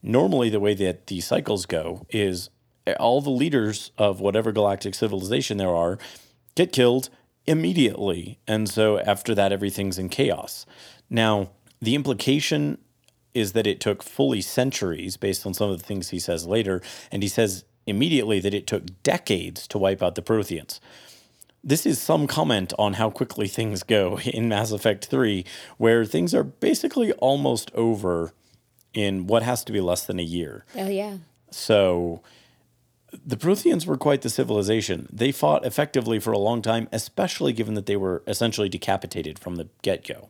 Normally, 0.00 0.48
the 0.48 0.60
way 0.60 0.74
that 0.74 1.08
these 1.08 1.26
cycles 1.26 1.66
go 1.66 2.06
is 2.10 2.50
all 3.00 3.20
the 3.20 3.30
leaders 3.30 3.90
of 3.98 4.20
whatever 4.20 4.52
galactic 4.52 4.94
civilization 4.94 5.56
there 5.56 5.74
are 5.74 5.98
get 6.54 6.70
killed 6.70 7.10
immediately. 7.46 8.38
And 8.46 8.68
so 8.68 9.00
after 9.00 9.34
that, 9.34 9.50
everything's 9.50 9.98
in 9.98 10.08
chaos. 10.08 10.66
Now, 11.10 11.50
the 11.80 11.96
implication 11.96 12.78
is 13.34 13.52
that 13.52 13.66
it 13.66 13.80
took 13.80 14.02
fully 14.02 14.40
centuries 14.40 15.16
based 15.16 15.46
on 15.46 15.54
some 15.54 15.70
of 15.70 15.78
the 15.78 15.84
things 15.84 16.10
he 16.10 16.18
says 16.18 16.46
later. 16.46 16.82
And 17.12 17.22
he 17.22 17.28
says 17.28 17.64
immediately 17.86 18.40
that 18.40 18.54
it 18.54 18.66
took 18.66 19.02
decades 19.02 19.66
to 19.68 19.78
wipe 19.78 20.02
out 20.02 20.14
the 20.14 20.22
Protheans. 20.22 20.80
This 21.64 21.84
is 21.84 22.00
some 22.00 22.26
comment 22.26 22.72
on 22.78 22.94
how 22.94 23.10
quickly 23.10 23.48
things 23.48 23.82
go 23.82 24.18
in 24.24 24.48
Mass 24.48 24.70
Effect 24.70 25.06
3, 25.06 25.44
where 25.76 26.04
things 26.04 26.34
are 26.34 26.44
basically 26.44 27.12
almost 27.14 27.70
over 27.74 28.32
in 28.94 29.26
what 29.26 29.42
has 29.42 29.64
to 29.64 29.72
be 29.72 29.80
less 29.80 30.04
than 30.04 30.18
a 30.18 30.24
year. 30.24 30.64
Oh, 30.74 30.88
yeah. 30.88 31.18
So 31.50 32.22
the 33.24 33.36
Protheans 33.36 33.86
were 33.86 33.96
quite 33.96 34.22
the 34.22 34.30
civilization. 34.30 35.08
They 35.12 35.32
fought 35.32 35.64
effectively 35.64 36.18
for 36.18 36.32
a 36.32 36.38
long 36.38 36.62
time, 36.62 36.88
especially 36.92 37.52
given 37.52 37.74
that 37.74 37.86
they 37.86 37.96
were 37.96 38.22
essentially 38.26 38.68
decapitated 38.68 39.38
from 39.38 39.56
the 39.56 39.68
get 39.82 40.06
go. 40.06 40.28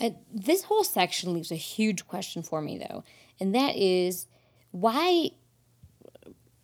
Uh, 0.00 0.10
this 0.32 0.64
whole 0.64 0.84
section 0.84 1.34
leaves 1.34 1.50
a 1.50 1.56
huge 1.56 2.06
question 2.06 2.42
for 2.42 2.60
me, 2.60 2.78
though, 2.78 3.02
and 3.40 3.54
that 3.54 3.76
is 3.76 4.26
why 4.70 5.30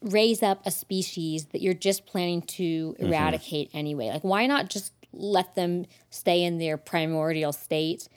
raise 0.00 0.42
up 0.42 0.60
a 0.66 0.70
species 0.70 1.46
that 1.46 1.62
you're 1.62 1.74
just 1.74 2.06
planning 2.06 2.42
to 2.42 2.94
eradicate 2.98 3.68
mm-hmm. 3.68 3.78
anyway? 3.78 4.08
Like, 4.08 4.24
why 4.24 4.46
not 4.46 4.70
just 4.70 4.92
let 5.12 5.54
them 5.54 5.86
stay 6.10 6.42
in 6.42 6.58
their 6.58 6.76
primordial 6.76 7.52
state 7.52 8.08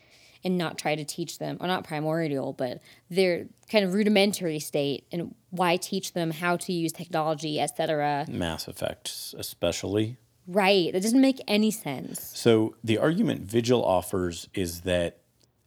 and 0.44 0.56
not 0.56 0.78
try 0.78 0.94
to 0.94 1.04
teach 1.04 1.38
them, 1.38 1.56
or 1.60 1.66
not 1.66 1.84
primordial, 1.84 2.52
but 2.52 2.80
their 3.10 3.46
kind 3.70 3.84
of 3.84 3.92
rudimentary 3.92 4.60
state, 4.60 5.04
and 5.10 5.34
why 5.50 5.76
teach 5.76 6.12
them 6.12 6.30
how 6.30 6.56
to 6.56 6.72
use 6.72 6.92
technology, 6.92 7.60
etc. 7.60 8.24
Mass 8.28 8.68
Effect, 8.68 9.34
especially. 9.36 10.16
Right. 10.48 10.90
That 10.94 11.02
doesn't 11.02 11.20
make 11.20 11.42
any 11.46 11.70
sense. 11.70 12.30
So 12.34 12.74
the 12.82 12.96
argument 12.96 13.42
Vigil 13.42 13.84
offers 13.84 14.48
is 14.54 14.80
that 14.80 15.18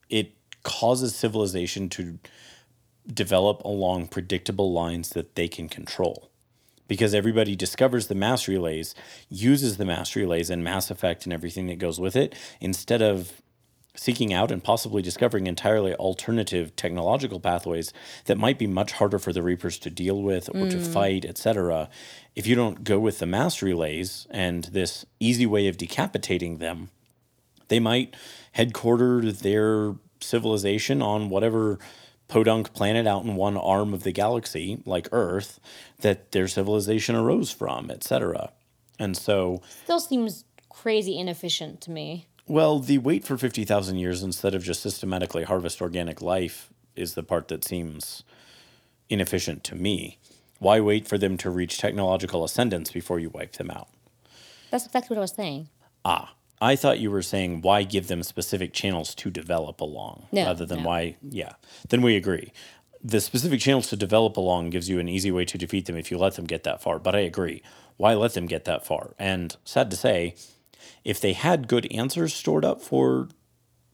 it 0.10 0.34
causes 0.64 1.16
civilization 1.16 1.88
to 1.90 2.18
develop 3.08 3.64
along 3.64 4.08
predictable 4.08 4.74
lines 4.74 5.10
that 5.10 5.36
they 5.36 5.48
can 5.48 5.70
control. 5.70 6.32
Because 6.88 7.14
everybody 7.14 7.56
discovers 7.56 8.08
the 8.08 8.16
mass 8.16 8.48
relays, 8.48 8.96
uses 9.30 9.78
the 9.78 9.86
mass 9.86 10.16
relays 10.16 10.50
and 10.50 10.64
Mass 10.64 10.90
Effect 10.90 11.26
and 11.26 11.32
everything 11.32 11.68
that 11.68 11.78
goes 11.78 12.00
with 12.00 12.16
it, 12.16 12.36
instead 12.60 13.02
of 13.02 13.42
seeking 13.96 14.34
out 14.34 14.52
and 14.52 14.64
possibly 14.64 15.02
discovering 15.02 15.48
entirely 15.48 15.94
alternative 15.96 16.76
technological 16.76 17.40
pathways 17.40 17.92
that 18.26 18.38
might 18.38 18.58
be 18.58 18.68
much 18.68 18.94
harder 18.94 19.20
for 19.20 19.34
the 19.34 19.44
reapers 19.44 19.78
to 19.78 19.90
deal 19.90 20.22
with 20.22 20.50
or 20.50 20.66
mm. 20.66 20.72
to 20.72 20.80
fight 20.80 21.26
etc 21.26 21.90
if 22.36 22.48
you 22.48 22.56
don't 22.56 22.84
go 22.84 23.00
with 23.00 23.20
the 23.20 23.26
mass 23.26 23.62
relays 23.62 24.28
and 24.30 24.66
this 24.66 25.06
easy 25.20 25.46
way 25.46 25.68
of 25.68 25.78
decapitating 25.78 26.58
them 26.58 26.90
they 27.68 27.80
might 27.80 28.16
headquarter 28.54 29.30
their 29.32 29.96
civilization 30.22 31.02
on 31.02 31.30
whatever 31.30 31.78
podunk 32.30 32.74
planet 32.74 33.06
out 33.06 33.26
in 33.26 33.36
one 33.36 33.58
arm 33.58 33.94
of 33.94 34.04
the 34.04 34.12
galaxy 34.14 34.82
like 34.86 35.10
earth 35.12 35.60
that 36.00 36.32
their 36.32 36.48
civilization 36.48 37.14
arose 37.14 37.52
from 37.52 37.92
etc 37.92 38.52
and 39.00 39.18
so 39.18 39.62
still 39.84 40.00
seems 40.00 40.46
crazy 40.70 41.18
inefficient 41.18 41.82
to 41.82 41.92
me 41.92 42.26
well, 42.48 42.80
the 42.80 42.98
wait 42.98 43.26
for 43.26 43.38
50,000 43.38 43.98
years 43.98 44.24
instead 44.24 44.54
of 44.54 44.64
just 44.64 44.82
systematically 44.82 45.44
harvest 45.44 45.82
organic 45.82 46.22
life 46.22 46.70
is 46.96 47.14
the 47.14 47.24
part 47.24 47.48
that 47.50 47.64
seems 47.64 48.24
inefficient 49.10 49.64
to 49.66 49.76
me. 49.76 50.18
Why 50.60 50.80
wait 50.80 51.08
for 51.08 51.18
them 51.18 51.38
to 51.38 51.50
reach 51.50 51.78
technological 51.78 52.44
ascendance 52.44 52.92
before 52.92 53.20
you 53.20 53.30
wipe 53.30 53.54
them 53.54 53.72
out? 53.72 53.90
That's 54.70 54.86
exactly 54.86 55.16
what 55.16 55.20
I 55.20 55.24
was 55.24 55.34
saying. 55.34 55.70
Ah, 56.06 56.34
I 56.62 56.76
thought 56.76 57.00
you 57.00 57.10
were 57.10 57.24
saying 57.24 57.62
why 57.62 57.84
give 57.84 58.08
them 58.08 58.22
specific 58.22 58.72
channels 58.72 59.16
to 59.16 59.32
develop 59.32 59.82
along 59.82 60.28
no, 60.32 60.46
rather 60.46 60.66
than 60.66 60.84
no. 60.84 60.90
why, 60.90 61.18
yeah. 61.28 61.54
Then 61.90 62.02
we 62.02 62.16
agree. 62.16 62.54
The 63.04 63.20
specific 63.20 63.60
channels 63.60 63.90
to 63.90 63.96
develop 63.96 64.38
along 64.38 64.70
gives 64.70 64.88
you 64.88 65.00
an 65.00 65.10
easy 65.10 65.32
way 65.32 65.46
to 65.46 65.58
defeat 65.58 65.88
them 65.88 65.98
if 65.98 66.12
you 66.12 66.20
let 66.20 66.36
them 66.36 66.46
get 66.46 66.64
that 66.64 66.82
far. 66.82 67.00
But 67.00 67.16
I 67.16 67.20
agree. 67.20 67.64
Why 67.98 68.14
let 68.14 68.36
them 68.36 68.46
get 68.46 68.66
that 68.66 68.86
far? 68.86 69.16
And 69.18 69.56
sad 69.66 69.90
to 69.90 69.98
say, 69.98 70.36
if 71.04 71.20
they 71.20 71.34
had 71.34 71.68
good 71.68 71.92
answers 71.92 72.34
stored 72.34 72.66
up 72.66 72.82
for 72.82 73.30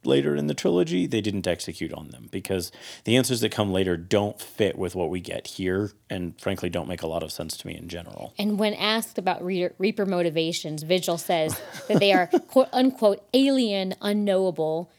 later 0.04 0.36
in 0.36 0.48
the 0.48 0.54
trilogy, 0.54 1.06
they 1.06 1.22
didn't 1.22 1.48
execute 1.48 1.94
on 1.94 2.10
them 2.10 2.30
because 2.32 2.72
the 3.04 3.16
answers 3.16 3.42
that 3.42 3.52
come 3.52 3.72
later 3.72 3.98
don't 3.98 4.42
fit 4.42 4.78
with 4.78 4.96
what 4.96 5.10
we 5.10 5.20
get 5.20 5.48
here 5.48 5.92
and 6.10 6.40
frankly 6.40 6.70
don't 6.70 6.88
make 6.88 7.02
a 7.02 7.08
lot 7.08 7.24
of 7.24 7.32
sense 7.32 7.58
to 7.58 7.68
me 7.68 7.76
in 7.76 7.90
general. 7.90 8.34
And 8.40 8.58
when 8.58 8.74
asked 8.74 9.18
about 9.18 9.44
Reaper 9.44 10.06
motivations, 10.06 10.84
Vigil 10.84 11.18
says 11.18 11.60
that 11.88 12.00
they 12.00 12.14
are 12.14 12.28
quote 12.48 12.70
unquote 12.72 13.24
alien, 13.34 13.96
unknowable. 14.02 14.90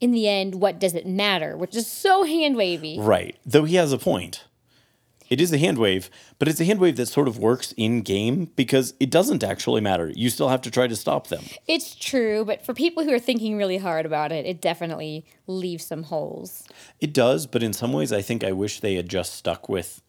In 0.00 0.12
the 0.12 0.28
end, 0.28 0.56
what 0.56 0.78
does 0.78 0.94
it 0.94 1.06
matter? 1.06 1.56
Which 1.56 1.74
is 1.74 1.90
so 1.90 2.22
hand 2.22 2.56
wavy. 2.56 2.98
Right. 3.00 3.36
Though 3.44 3.64
he 3.64 3.76
has 3.76 3.92
a 3.92 3.98
point. 3.98 4.44
It 5.28 5.40
is 5.40 5.52
a 5.52 5.58
hand 5.58 5.78
wave, 5.78 6.10
but 6.38 6.48
it's 6.48 6.60
a 6.60 6.64
hand 6.64 6.80
wave 6.80 6.96
that 6.96 7.06
sort 7.06 7.28
of 7.28 7.38
works 7.38 7.72
in 7.76 8.02
game 8.02 8.50
because 8.56 8.94
it 8.98 9.10
doesn't 9.10 9.44
actually 9.44 9.80
matter. 9.80 10.10
You 10.14 10.30
still 10.30 10.48
have 10.48 10.62
to 10.62 10.70
try 10.70 10.86
to 10.86 10.96
stop 10.96 11.28
them. 11.28 11.44
It's 11.66 11.94
true, 11.94 12.44
but 12.44 12.64
for 12.64 12.74
people 12.74 13.04
who 13.04 13.12
are 13.12 13.18
thinking 13.18 13.56
really 13.56 13.78
hard 13.78 14.06
about 14.06 14.32
it, 14.32 14.46
it 14.46 14.60
definitely 14.60 15.26
leaves 15.46 15.84
some 15.84 16.04
holes. 16.04 16.66
It 17.00 17.12
does, 17.12 17.46
but 17.46 17.62
in 17.62 17.72
some 17.72 17.92
ways, 17.92 18.12
I 18.12 18.22
think 18.22 18.42
I 18.44 18.52
wish 18.52 18.80
they 18.80 18.94
had 18.94 19.08
just 19.08 19.34
stuck 19.34 19.68
with 19.68 20.02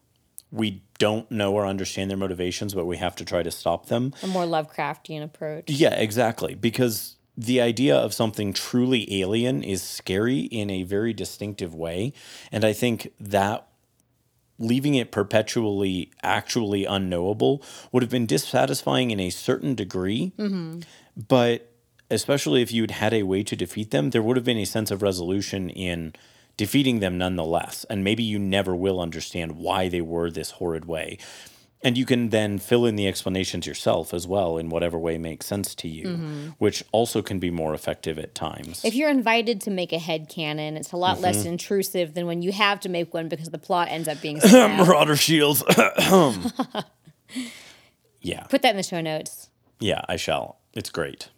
we 0.51 0.82
don't 0.97 1.29
know 1.29 1.53
or 1.53 1.65
understand 1.65 2.10
their 2.10 2.17
motivations, 2.17 2.73
but 2.73 2.86
we 2.86 2.97
have 2.97 3.15
to 3.17 3.25
try 3.25 3.43
to 3.43 3.51
stop 3.51 3.86
them. 3.86 4.13
A 4.23 4.27
more 4.27 4.45
Lovecraftian 4.45 5.23
approach. 5.23 5.69
Yeah, 5.69 5.93
exactly. 5.93 6.55
Because 6.55 7.17
the 7.38 7.62
idea 7.62 7.95
of 7.95 8.13
something 8.13 8.51
truly 8.51 9.21
alien 9.21 9.63
is 9.63 9.82
scary 9.82 10.39
in 10.39 10.69
a 10.69 10.84
very 10.84 11.13
distinctive 11.13 11.73
way. 11.73 12.13
And 12.51 12.65
I 12.65 12.73
think 12.73 13.13
that 13.19 13.68
leaving 14.60 14.93
it 14.93 15.12
perpetually 15.12 16.12
actually 16.22 16.86
unknowable 16.86 17.63
would 17.91 18.04
have 18.04 18.12
been 18.12 18.26
dissatisfying 18.26 19.10
in 19.10 19.19
a 19.19 19.30
certain 19.30 19.74
degree. 19.74 20.34
Mm-hmm. 20.38 20.82
But 21.28 21.72
especially 22.12 22.62
if 22.62 22.72
you'd 22.72 22.91
had 22.91 23.13
a 23.13 23.24
way 23.24 23.43
to 23.43 23.56
defeat 23.56 23.91
them, 23.91 24.10
there 24.12 24.22
would 24.22 24.38
have 24.38 24.45
been 24.45 24.58
a 24.58 24.65
sense 24.65 24.91
of 24.91 25.02
resolution 25.02 25.69
in 25.69 26.13
defeating 26.58 27.00
them 27.00 27.17
nonetheless. 27.17 27.86
And 27.89 28.04
maybe 28.04 28.24
you 28.24 28.38
never 28.38 28.76
will 28.76 29.00
understand 29.00 29.54
why 29.54 29.88
they 29.88 30.02
were 30.02 30.30
this 30.30 30.52
horrid 30.52 30.86
way. 30.86 31.17
And 31.81 31.97
you 31.97 32.05
can 32.05 32.29
then 32.29 32.59
fill 32.59 32.85
in 32.85 32.97
the 32.97 33.07
explanations 33.07 33.65
yourself 33.65 34.13
as 34.13 34.27
well 34.27 34.57
in 34.57 34.67
whatever 34.67 34.99
way 34.99 35.17
makes 35.17 35.45
sense 35.45 35.73
to 35.75 35.87
you, 35.87 36.07
mm-hmm. 36.07 36.47
which 36.57 36.83
also 36.91 37.21
can 37.21 37.39
be 37.39 37.49
more 37.49 37.73
effective 37.73 38.19
at 38.19 38.35
times. 38.35 38.83
If 38.83 38.95
you're 38.95 39.09
invited 39.09 39.61
to 39.61 39.71
make 39.71 39.93
a 39.93 39.99
head 39.99 40.27
canon, 40.27 40.75
it's 40.75 40.91
a 40.91 40.97
lot 40.97 41.15
mm-hmm. 41.15 41.23
less 41.23 41.45
intrusive 41.45 42.15
than 42.15 42.25
when 42.25 42.41
you 42.41 42.51
have 42.51 42.81
to 42.81 42.89
make 42.89 43.13
one 43.13 43.29
because 43.29 43.49
the 43.49 43.57
plot 43.57 43.87
ends 43.89 44.09
up 44.09 44.19
being 44.21 44.41
Marauder 44.51 45.15
shields. 45.15 45.63
yeah. 48.21 48.43
Put 48.49 48.61
that 48.61 48.71
in 48.71 48.77
the 48.77 48.83
show 48.83 48.99
notes. 48.99 49.49
Yeah, 49.79 50.01
I 50.09 50.17
shall. 50.17 50.57
It's 50.73 50.89
great. 50.89 51.29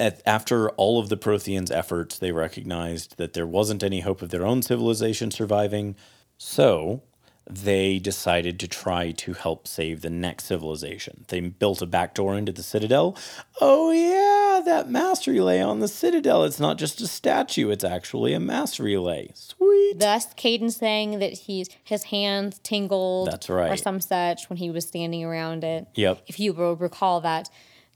At, 0.00 0.22
after 0.24 0.70
all 0.70 0.98
of 0.98 1.10
the 1.10 1.18
Protheans' 1.18 1.70
efforts, 1.70 2.18
they 2.18 2.32
recognized 2.32 3.18
that 3.18 3.34
there 3.34 3.46
wasn't 3.46 3.82
any 3.82 4.00
hope 4.00 4.22
of 4.22 4.30
their 4.30 4.46
own 4.46 4.62
civilization 4.62 5.30
surviving. 5.30 5.96
So 6.38 7.02
they 7.48 7.98
decided 7.98 8.58
to 8.60 8.68
try 8.68 9.12
to 9.12 9.32
help 9.32 9.68
save 9.68 10.00
the 10.00 10.10
next 10.10 10.44
civilization. 10.44 11.24
They 11.28 11.40
built 11.40 11.80
a 11.80 11.86
backdoor 11.86 12.36
into 12.36 12.52
the 12.52 12.62
citadel. 12.62 13.16
Oh, 13.60 13.92
yeah, 13.92 14.60
that 14.64 14.90
mass 14.90 15.26
relay 15.26 15.60
on 15.60 15.78
the 15.80 15.88
citadel. 15.88 16.44
It's 16.44 16.58
not 16.58 16.76
just 16.76 17.00
a 17.00 17.06
statue, 17.06 17.70
it's 17.70 17.84
actually 17.84 18.32
a 18.32 18.40
mass 18.40 18.80
relay. 18.80 19.30
Sweet. 19.34 19.98
Thus, 19.98 20.26
Kaidan 20.34 20.72
saying 20.72 21.20
that 21.20 21.32
he's, 21.32 21.68
his 21.84 22.04
hands 22.04 22.58
tingled. 22.62 23.30
That's 23.30 23.48
right. 23.48 23.70
Or 23.70 23.76
some 23.76 24.00
such 24.00 24.48
when 24.50 24.56
he 24.56 24.70
was 24.70 24.86
standing 24.86 25.24
around 25.24 25.62
it. 25.62 25.86
Yep. 25.94 26.22
If 26.26 26.40
you 26.40 26.52
will 26.52 26.74
recall 26.74 27.20
that 27.20 27.48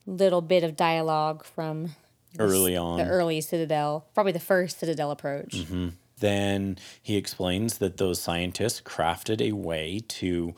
little 0.07 0.43
bit 0.43 0.63
of 0.63 0.77
dialogue 0.77 1.45
from 1.45 1.91
Early 2.39 2.77
on. 2.77 2.99
the 2.99 3.07
early 3.07 3.41
Citadel, 3.41 4.07
probably 4.15 4.33
the 4.33 4.39
first 4.39 4.79
Citadel 4.79 5.11
approach. 5.11 5.57
Mm-hmm. 5.57 5.89
Then 6.21 6.79
he 7.03 7.17
explains 7.17 7.79
that 7.79 7.97
those 7.97 8.21
scientists 8.21 8.81
crafted 8.81 9.41
a 9.41 9.53
way 9.53 10.01
to 10.09 10.55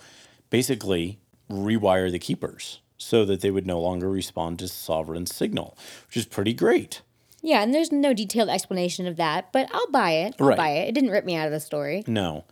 basically 0.50 1.18
rewire 1.50 2.10
the 2.10 2.18
keepers 2.18 2.80
so 2.98 3.24
that 3.24 3.40
they 3.40 3.50
would 3.50 3.66
no 3.66 3.80
longer 3.80 4.10
respond 4.10 4.58
to 4.60 4.68
Sovereign's 4.68 5.34
signal, 5.34 5.76
which 6.06 6.16
is 6.16 6.26
pretty 6.26 6.52
great. 6.52 7.02
Yeah, 7.40 7.62
and 7.62 7.74
there's 7.74 7.90
no 7.90 8.14
detailed 8.14 8.48
explanation 8.48 9.06
of 9.06 9.16
that, 9.16 9.52
but 9.52 9.68
I'll 9.72 9.90
buy 9.90 10.12
it. 10.12 10.36
I'll 10.38 10.46
Right. 10.46 10.56
buy 10.56 10.70
it. 10.70 10.88
It 10.88 10.94
didn't 10.94 11.10
rip 11.10 11.24
me 11.24 11.34
out 11.34 11.46
of 11.46 11.52
the 11.52 11.58
story. 11.58 12.04
No. 12.06 12.44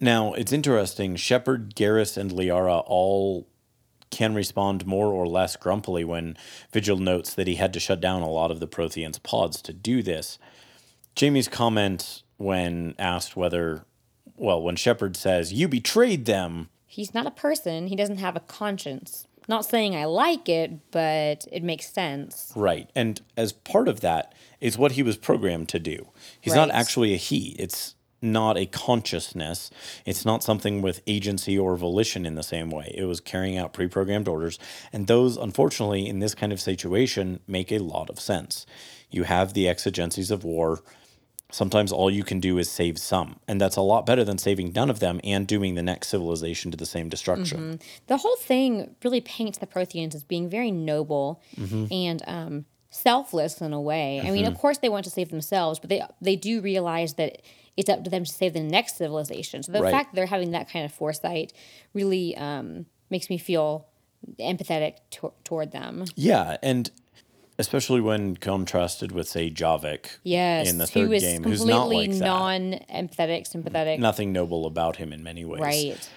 Now, 0.00 0.32
it's 0.32 0.52
interesting. 0.52 1.14
Shepard, 1.14 1.76
Garrus, 1.76 2.16
and 2.16 2.32
Liara 2.32 2.82
all 2.86 3.46
can 4.10 4.34
respond 4.34 4.86
more 4.86 5.06
or 5.12 5.26
less 5.28 5.54
grumpily 5.56 6.02
when 6.04 6.36
Vigil 6.72 6.96
notes 6.98 7.32
that 7.34 7.46
he 7.46 7.54
had 7.56 7.72
to 7.74 7.80
shut 7.80 8.00
down 8.00 8.22
a 8.22 8.28
lot 8.30 8.50
of 8.50 8.58
the 8.58 8.66
Prothean's 8.66 9.20
pods 9.20 9.62
to 9.62 9.72
do 9.72 10.02
this. 10.02 10.38
Jamie's 11.14 11.46
comment 11.48 12.23
when 12.44 12.94
asked 12.98 13.36
whether, 13.36 13.84
well, 14.36 14.62
when 14.62 14.76
Shepard 14.76 15.16
says, 15.16 15.52
You 15.52 15.66
betrayed 15.66 16.26
them, 16.26 16.68
He's 16.94 17.12
not 17.12 17.26
a 17.26 17.32
person. 17.32 17.88
He 17.88 17.96
doesn't 17.96 18.18
have 18.18 18.36
a 18.36 18.40
conscience. 18.40 19.26
Not 19.48 19.64
saying 19.64 19.96
I 19.96 20.04
like 20.04 20.48
it, 20.48 20.92
but 20.92 21.44
it 21.50 21.64
makes 21.64 21.92
sense. 21.92 22.52
Right. 22.54 22.88
And 22.94 23.20
as 23.36 23.52
part 23.52 23.88
of 23.88 24.00
that 24.00 24.32
is 24.60 24.78
what 24.78 24.92
he 24.92 25.02
was 25.02 25.16
programmed 25.16 25.68
to 25.70 25.80
do. 25.80 26.10
He's 26.40 26.54
not 26.54 26.70
actually 26.70 27.12
a 27.12 27.16
he. 27.16 27.56
It's 27.58 27.96
not 28.22 28.56
a 28.56 28.66
consciousness. 28.66 29.72
It's 30.06 30.24
not 30.24 30.44
something 30.44 30.82
with 30.82 31.02
agency 31.08 31.58
or 31.58 31.76
volition 31.76 32.24
in 32.24 32.36
the 32.36 32.44
same 32.44 32.70
way. 32.70 32.94
It 32.96 33.06
was 33.06 33.18
carrying 33.18 33.58
out 33.58 33.72
pre 33.72 33.88
programmed 33.88 34.28
orders. 34.28 34.60
And 34.92 35.08
those, 35.08 35.36
unfortunately, 35.36 36.08
in 36.08 36.20
this 36.20 36.36
kind 36.36 36.52
of 36.52 36.60
situation, 36.60 37.40
make 37.48 37.72
a 37.72 37.78
lot 37.78 38.08
of 38.08 38.20
sense. 38.20 38.66
You 39.10 39.24
have 39.24 39.52
the 39.52 39.68
exigencies 39.68 40.30
of 40.30 40.44
war. 40.44 40.84
Sometimes 41.50 41.92
all 41.92 42.10
you 42.10 42.24
can 42.24 42.40
do 42.40 42.58
is 42.58 42.68
save 42.70 42.98
some. 42.98 43.38
And 43.46 43.60
that's 43.60 43.76
a 43.76 43.80
lot 43.82 44.06
better 44.06 44.24
than 44.24 44.38
saving 44.38 44.72
none 44.74 44.90
of 44.90 44.98
them 44.98 45.20
and 45.22 45.46
doing 45.46 45.74
the 45.76 45.82
next 45.82 46.08
civilization 46.08 46.70
to 46.72 46.76
the 46.76 46.86
same 46.86 47.08
destruction. 47.08 47.78
The 48.08 48.16
whole 48.16 48.36
thing 48.36 48.96
really 49.04 49.20
paints 49.20 49.58
the 49.58 49.66
Protheans 49.66 50.14
as 50.14 50.24
being 50.24 50.48
very 50.48 50.70
noble 50.72 51.40
Mm-hmm. 51.56 51.86
and 51.92 52.22
um, 52.26 52.64
selfless 52.90 53.60
in 53.60 53.72
a 53.72 53.80
way. 53.80 54.20
I 54.24 54.30
mean, 54.30 54.46
of 54.46 54.58
course, 54.58 54.78
they 54.78 54.88
want 54.88 55.04
to 55.04 55.10
save 55.10 55.30
themselves, 55.30 55.78
but 55.78 55.90
they 55.90 56.02
they 56.20 56.34
do 56.36 56.60
realize 56.60 57.14
that 57.14 57.42
it's 57.76 57.90
up 57.90 58.02
to 58.04 58.10
them 58.10 58.24
to 58.24 58.32
save 58.32 58.52
the 58.54 58.60
next 58.62 58.96
civilization. 58.96 59.62
So 59.62 59.72
the 59.72 59.82
Right. 59.82 59.92
fact 59.92 60.10
that 60.10 60.16
they're 60.16 60.26
having 60.26 60.52
that 60.52 60.68
kind 60.70 60.84
of 60.84 60.92
foresight 60.92 61.52
really 61.92 62.36
um, 62.36 62.86
makes 63.10 63.28
me 63.30 63.36
feel 63.38 63.86
empathetic 64.38 64.94
to- 65.10 65.32
toward 65.44 65.72
them. 65.72 66.04
Yeah, 66.16 66.56
and 66.62 66.90
especially 67.58 68.00
when 68.00 68.36
contrasted 68.36 69.12
with, 69.12 69.28
say, 69.28 69.50
Javik 69.50 70.06
Yes, 70.22 70.68
in 70.70 70.78
the 70.78 70.86
third 70.86 71.10
game, 71.20 71.44
who's 71.44 71.64
not 71.64 71.82
completely 71.82 72.18
like 72.18 72.26
non-empathetic, 72.26 73.46
sympathetic. 73.46 74.00
Nothing 74.00 74.32
noble 74.32 74.66
about 74.66 74.96
him 74.96 75.12
in 75.12 75.22
many 75.22 75.44
ways. 75.44 75.60
Right. 75.60 76.10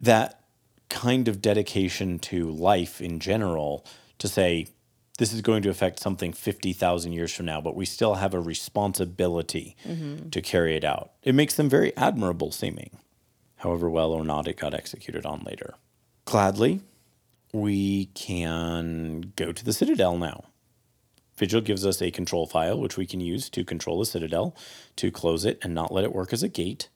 That 0.00 0.40
kind 0.88 1.28
of 1.28 1.40
dedication 1.42 2.18
to 2.20 2.50
life 2.50 3.00
in 3.00 3.18
general 3.18 3.84
to 4.18 4.28
say, 4.28 4.68
this 5.18 5.32
is 5.32 5.40
going 5.40 5.62
to 5.62 5.68
affect 5.70 6.00
something 6.00 6.32
50,000 6.32 7.12
years 7.12 7.32
from 7.32 7.46
now, 7.46 7.60
but 7.60 7.74
we 7.76 7.84
still 7.84 8.14
have 8.14 8.34
a 8.34 8.40
responsibility 8.40 9.76
Mm-hmm. 9.86 10.30
to 10.30 10.40
carry 10.40 10.76
it 10.76 10.84
out. 10.84 11.12
It 11.22 11.34
makes 11.34 11.54
them 11.54 11.68
very 11.68 11.96
admirable 11.96 12.50
seeming, 12.50 12.98
however 13.56 13.88
well 13.90 14.12
or 14.12 14.24
not 14.24 14.46
it 14.48 14.56
got 14.56 14.74
executed 14.74 15.24
on 15.26 15.42
later. 15.44 15.74
Gladly, 16.24 16.80
we 17.52 18.06
can 18.06 19.32
go 19.36 19.52
to 19.52 19.64
the 19.64 19.72
Citadel 19.72 20.16
now. 20.18 20.44
Vigil 21.36 21.60
gives 21.60 21.84
us 21.84 22.00
a 22.00 22.10
control 22.10 22.46
file, 22.46 22.78
which 22.78 22.96
we 22.96 23.06
can 23.06 23.20
use 23.20 23.48
to 23.50 23.64
control 23.64 23.98
the 23.98 24.06
Citadel, 24.06 24.54
to 24.96 25.10
close 25.10 25.44
it 25.44 25.58
and 25.62 25.74
not 25.74 25.92
let 25.92 26.04
it 26.04 26.14
work 26.14 26.32
as 26.32 26.42
a 26.42 26.48
gate. 26.48 26.88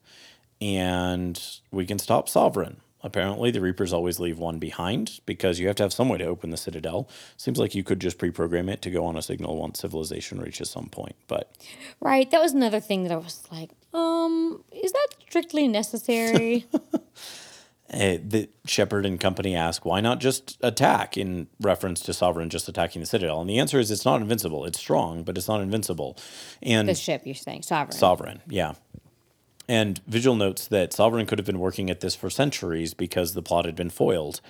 And 0.60 1.40
we 1.70 1.86
can 1.86 1.98
stop 1.98 2.28
Sovereign. 2.28 2.80
Apparently, 3.00 3.52
the 3.52 3.60
Reapers 3.60 3.92
always 3.92 4.18
leave 4.18 4.38
one 4.40 4.58
behind 4.58 5.20
because 5.24 5.60
you 5.60 5.68
have 5.68 5.76
to 5.76 5.84
have 5.84 5.92
some 5.92 6.08
way 6.08 6.18
to 6.18 6.24
open 6.24 6.50
the 6.50 6.56
Citadel. 6.56 7.08
Seems 7.36 7.58
like 7.58 7.74
you 7.74 7.84
could 7.84 8.00
just 8.00 8.18
pre 8.18 8.30
program 8.30 8.68
it 8.68 8.82
to 8.82 8.90
go 8.90 9.04
on 9.04 9.16
a 9.16 9.22
signal 9.22 9.56
once 9.56 9.78
civilization 9.78 10.40
reaches 10.40 10.68
some 10.68 10.88
point. 10.88 11.14
But 11.28 11.52
Right. 12.00 12.28
That 12.30 12.40
was 12.40 12.52
another 12.52 12.80
thing 12.80 13.04
that 13.04 13.12
I 13.12 13.16
was 13.16 13.46
like, 13.52 13.70
um, 13.94 14.64
is 14.72 14.90
that 14.90 15.08
strictly 15.28 15.68
necessary? 15.68 16.66
uh, 17.92 18.18
the 18.22 18.48
Shepard 18.66 19.06
and 19.06 19.18
company 19.18 19.54
ask, 19.54 19.84
why 19.84 20.00
not 20.00 20.20
just 20.20 20.58
attack 20.60 21.16
in 21.16 21.48
reference 21.60 22.00
to 22.00 22.12
Sovereign 22.12 22.50
just 22.50 22.68
attacking 22.68 23.00
the 23.00 23.06
Citadel? 23.06 23.40
And 23.40 23.48
the 23.48 23.58
answer 23.58 23.78
is 23.78 23.90
it's 23.90 24.04
not 24.04 24.20
invincible. 24.20 24.64
It's 24.66 24.78
strong, 24.78 25.22
but 25.22 25.38
it's 25.38 25.48
not 25.48 25.60
invincible. 25.60 26.16
And 26.62 26.88
the 26.88 26.94
ship, 26.94 27.22
you're 27.24 27.34
saying, 27.34 27.62
sovereign. 27.62 27.96
Sovereign, 27.96 28.42
yeah. 28.46 28.74
And 29.68 30.00
Vigil 30.06 30.34
notes 30.34 30.66
that 30.68 30.92
Sovereign 30.92 31.26
could 31.26 31.38
have 31.38 31.46
been 31.46 31.58
working 31.58 31.90
at 31.90 32.00
this 32.00 32.14
for 32.14 32.30
centuries 32.30 32.94
because 32.94 33.34
the 33.34 33.42
plot 33.42 33.64
had 33.64 33.76
been 33.76 33.90
foiled. 33.90 34.40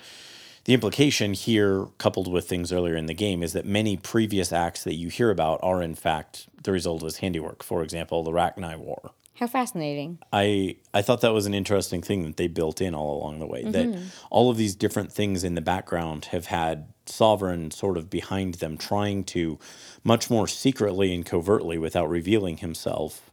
The 0.64 0.74
implication 0.74 1.33
here, 1.33 1.87
coupled 1.98 2.31
with 2.31 2.48
things 2.48 2.72
earlier 2.72 2.94
in 2.94 3.07
the 3.07 3.14
game, 3.14 3.42
is 3.42 3.53
that 3.55 3.64
many 3.64 3.96
previous 3.96 4.53
acts 4.53 4.85
that 4.85 4.94
you 4.94 5.09
hear 5.09 5.31
about 5.31 5.61
are 5.62 5.81
in 5.81 5.94
fact 5.94 6.48
the 6.62 6.72
result 6.72 7.03
of 7.03 7.07
his 7.07 7.16
handiwork. 7.18 7.62
For 7.62 7.83
example, 7.83 8.22
the 8.22 8.33
Rachni 8.33 8.77
War. 8.77 9.12
How 9.38 9.46
fascinating. 9.46 10.18
I 10.33 10.79
I 10.92 11.01
thought 11.01 11.20
that 11.20 11.33
was 11.33 11.46
an 11.46 11.55
interesting 11.55 12.03
thing 12.03 12.24
that 12.24 12.37
they 12.37 12.48
built 12.48 12.81
in 12.81 12.92
all 12.92 13.22
along 13.22 13.38
the 13.38 13.46
way. 13.46 13.62
That 13.62 13.87
mm-hmm. 13.87 14.07
all 14.31 14.51
of 14.51 14.57
these 14.57 14.74
different 14.74 15.12
things 15.12 15.44
in 15.44 15.55
the 15.55 15.61
background 15.61 16.27
have 16.27 16.46
had 16.46 16.92
Sovereign 17.07 17.70
sort 17.70 17.96
of 17.96 18.11
behind 18.11 18.55
them, 18.55 18.77
trying 18.77 19.22
to 19.24 19.61
much 20.03 20.29
more 20.29 20.48
secretly 20.48 21.14
and 21.14 21.24
covertly, 21.24 21.79
without 21.79 22.11
revealing 22.11 22.57
himself, 22.57 23.31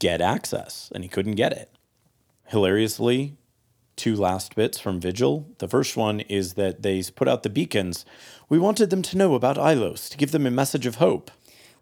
get 0.00 0.20
access, 0.20 0.90
and 0.92 1.04
he 1.04 1.08
couldn't 1.08 1.36
get 1.36 1.52
it. 1.52 1.70
Hilariously, 2.46 3.36
two 3.94 4.16
last 4.16 4.56
bits 4.56 4.80
from 4.80 5.00
Vigil. 5.00 5.46
The 5.58 5.68
first 5.68 5.96
one 5.96 6.20
is 6.20 6.54
that 6.54 6.82
they 6.82 7.02
put 7.04 7.28
out 7.28 7.44
the 7.44 7.50
beacons. 7.50 8.04
We 8.48 8.58
wanted 8.58 8.90
them 8.90 9.02
to 9.02 9.16
know 9.16 9.34
about 9.34 9.58
Ilos 9.58 10.10
to 10.10 10.16
give 10.16 10.32
them 10.32 10.46
a 10.46 10.50
message 10.50 10.86
of 10.86 10.96
hope. 10.96 11.30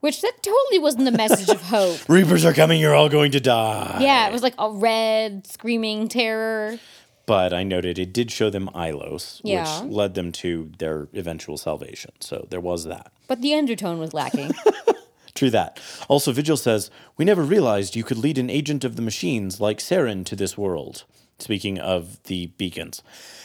Which 0.00 0.20
that 0.22 0.42
totally 0.42 0.78
wasn't 0.78 1.04
the 1.06 1.10
message 1.12 1.48
of 1.48 1.60
hope. 1.70 2.08
Reapers 2.08 2.44
are 2.44 2.52
coming. 2.52 2.80
You're 2.80 2.94
all 2.94 3.08
going 3.08 3.32
to 3.32 3.40
die. 3.40 3.98
Yeah, 4.00 4.28
it 4.28 4.32
was 4.32 4.42
like 4.42 4.54
a 4.58 4.70
red, 4.70 5.46
screaming 5.46 6.06
terror. 6.08 6.78
But 7.26 7.52
I 7.52 7.62
noted 7.64 7.98
it 7.98 8.12
did 8.12 8.30
show 8.30 8.48
them 8.48 8.70
Ilos, 8.74 9.40
Yeah. 9.44 9.82
which 9.82 9.90
led 9.92 10.14
them 10.14 10.32
to 10.32 10.70
their 10.78 11.08
eventual 11.14 11.58
salvation. 11.58 12.12
So 12.20 12.46
there 12.48 12.60
was 12.60 12.84
that. 12.84 13.12
But 13.26 13.42
the 13.42 13.54
undertone 13.54 13.98
was 13.98 14.14
lacking. 14.14 14.52
True 15.34 15.50
that. 15.50 15.78
Also, 16.08 16.32
Vigil 16.32 16.56
says, 16.56 16.90
We 17.16 17.24
never 17.24 17.42
realized 17.42 17.94
you 17.96 18.02
could 18.04 18.16
lead 18.18 18.38
an 18.38 18.48
agent 18.50 18.84
of 18.84 18.96
the 18.96 19.02
machines 19.02 19.60
like 19.60 19.78
Saren 19.78 20.24
to 20.26 20.34
this 20.36 20.56
world. 20.56 21.04
Speaking 21.38 21.78
of 21.78 22.20
the 22.24 22.46
beacons. 22.56 23.02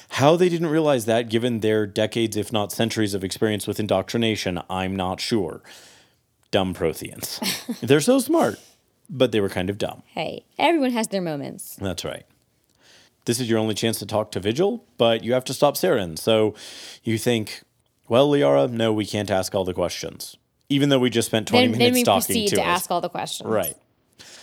How 0.09 0.35
they 0.35 0.49
didn't 0.49 0.67
realize 0.69 1.05
that, 1.05 1.29
given 1.29 1.59
their 1.59 1.85
decades, 1.85 2.37
if 2.37 2.51
not 2.53 2.71
centuries, 2.71 3.13
of 3.13 3.23
experience 3.23 3.67
with 3.67 3.79
indoctrination, 3.79 4.59
I'm 4.69 4.95
not 4.95 5.19
sure. 5.19 5.61
Dumb 6.53 6.75
Protheans. 6.75 7.39
They're 7.81 7.99
so 7.99 8.19
smart, 8.19 8.59
but 9.09 9.31
they 9.31 9.41
were 9.41 9.49
kind 9.49 9.71
of 9.71 9.79
dumb. 9.79 10.03
hey, 10.05 10.45
everyone 10.59 10.91
has 10.91 11.07
their 11.07 11.21
moments. 11.21 11.77
That's 11.77 12.05
right. 12.05 12.25
This 13.25 13.39
is 13.39 13.49
your 13.49 13.57
only 13.57 13.73
chance 13.73 13.97
to 13.99 14.05
talk 14.05 14.31
to 14.33 14.39
Vigil, 14.39 14.85
but 14.99 15.23
you 15.23 15.33
have 15.33 15.45
to 15.45 15.53
stop 15.53 15.75
Saren. 15.75 16.15
So 16.15 16.53
you 17.03 17.17
think, 17.17 17.63
well, 18.07 18.29
Liara, 18.29 18.69
no, 18.69 18.93
we 18.93 19.05
can't 19.05 19.31
ask 19.31 19.55
all 19.55 19.65
the 19.65 19.73
questions. 19.73 20.37
Even 20.69 20.89
though 20.89 20.99
we 20.99 21.09
just 21.09 21.25
spent 21.25 21.47
20 21.47 21.63
Then, 21.63 21.71
then 21.71 21.79
minutes 21.79 21.95
we 21.95 22.03
talking 22.03 22.25
proceed 22.25 22.49
to, 22.49 22.55
to, 22.57 22.63
ask 22.63 22.91
all 22.91 23.01
the 23.01 23.09
questions. 23.09 23.49
Right. 23.49 23.75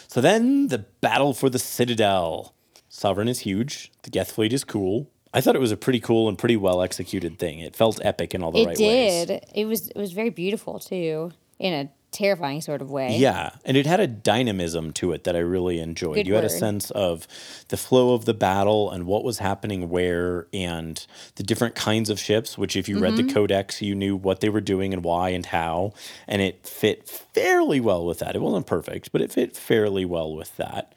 So 0.08 0.20
then 0.20 0.66
the 0.68 0.78
battle 0.78 1.32
for 1.32 1.48
the 1.48 1.60
Citadel. 1.60 2.54
Sovereign 2.88 3.28
is 3.28 3.40
huge. 3.40 3.92
The 4.02 4.10
Geth 4.10 4.32
fleet 4.32 4.52
is 4.52 4.64
cool. 4.64 5.08
I 5.32 5.40
thought 5.40 5.54
it 5.54 5.60
was 5.60 5.70
a 5.70 5.76
pretty 5.76 6.00
cool 6.00 6.28
and 6.28 6.36
pretty 6.36 6.56
well 6.56 6.82
executed 6.82 7.38
thing. 7.38 7.60
It 7.60 7.76
felt 7.76 8.00
epic 8.04 8.34
in 8.34 8.42
all 8.42 8.50
the 8.50 8.62
It 8.62 8.66
right 8.66 8.78
ways. 8.78 9.22
It 9.22 9.26
did. 9.26 9.46
It 9.54 9.66
was 9.66 9.88
it 9.88 9.96
was 9.96 10.10
very 10.10 10.30
beautiful 10.30 10.80
too, 10.80 11.30
in 11.60 11.72
a 11.72 11.88
terrifying 12.10 12.60
sort 12.60 12.82
of 12.82 12.90
way. 12.90 13.16
Yeah, 13.16 13.50
and 13.64 13.76
it 13.76 13.86
had 13.86 14.00
a 14.00 14.06
dynamism 14.06 14.92
to 14.94 15.12
it 15.12 15.24
that 15.24 15.36
I 15.36 15.40
really 15.40 15.78
enjoyed. 15.78 16.16
Good 16.16 16.26
you 16.26 16.34
had 16.34 16.44
a 16.44 16.50
sense 16.50 16.90
of 16.90 17.26
the 17.68 17.76
flow 17.76 18.14
of 18.14 18.24
the 18.24 18.34
battle 18.34 18.90
and 18.90 19.06
what 19.06 19.24
was 19.24 19.38
happening 19.38 19.88
where 19.88 20.46
and 20.52 21.06
the 21.36 21.42
different 21.42 21.74
kinds 21.74 22.10
of 22.10 22.18
ships, 22.18 22.58
which 22.58 22.76
if 22.76 22.88
you 22.88 22.98
read 22.98 23.14
Mm-hmm. 23.14 23.26
the 23.28 23.32
codex, 23.34 23.82
you 23.82 23.94
knew 23.94 24.16
what 24.16 24.40
they 24.40 24.48
were 24.48 24.60
doing 24.60 24.92
and 24.92 25.02
why 25.04 25.30
and 25.30 25.46
how, 25.46 25.92
and 26.28 26.40
it 26.42 26.66
fit 26.66 27.08
fairly 27.08 27.80
well 27.80 28.04
with 28.06 28.18
that. 28.20 28.34
It 28.36 28.40
wasn't 28.40 28.66
perfect, 28.66 29.10
but 29.12 29.20
it 29.20 29.32
fit 29.32 29.56
fairly 29.56 30.04
well 30.04 30.34
with 30.34 30.56
that. 30.56 30.94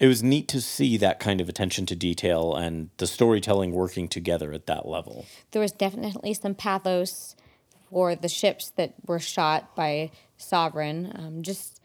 It 0.00 0.08
was 0.08 0.22
neat 0.22 0.48
to 0.48 0.60
see 0.60 0.96
that 0.96 1.20
kind 1.20 1.40
of 1.40 1.48
attention 1.48 1.86
to 1.86 1.94
detail 1.94 2.56
and 2.56 2.90
the 2.96 3.06
storytelling 3.06 3.70
working 3.72 4.08
together 4.08 4.52
at 4.52 4.66
that 4.66 4.86
level. 4.86 5.26
There 5.52 5.62
was 5.62 5.70
definitely 5.70 6.34
some 6.34 6.54
pathos 6.56 7.36
for 7.92 8.16
the 8.16 8.28
ships 8.28 8.70
that 8.76 8.94
were 9.06 9.20
shot 9.20 9.76
by 9.76 10.10
Sovereign. 10.38 11.12
Um, 11.14 11.42
just 11.42 11.78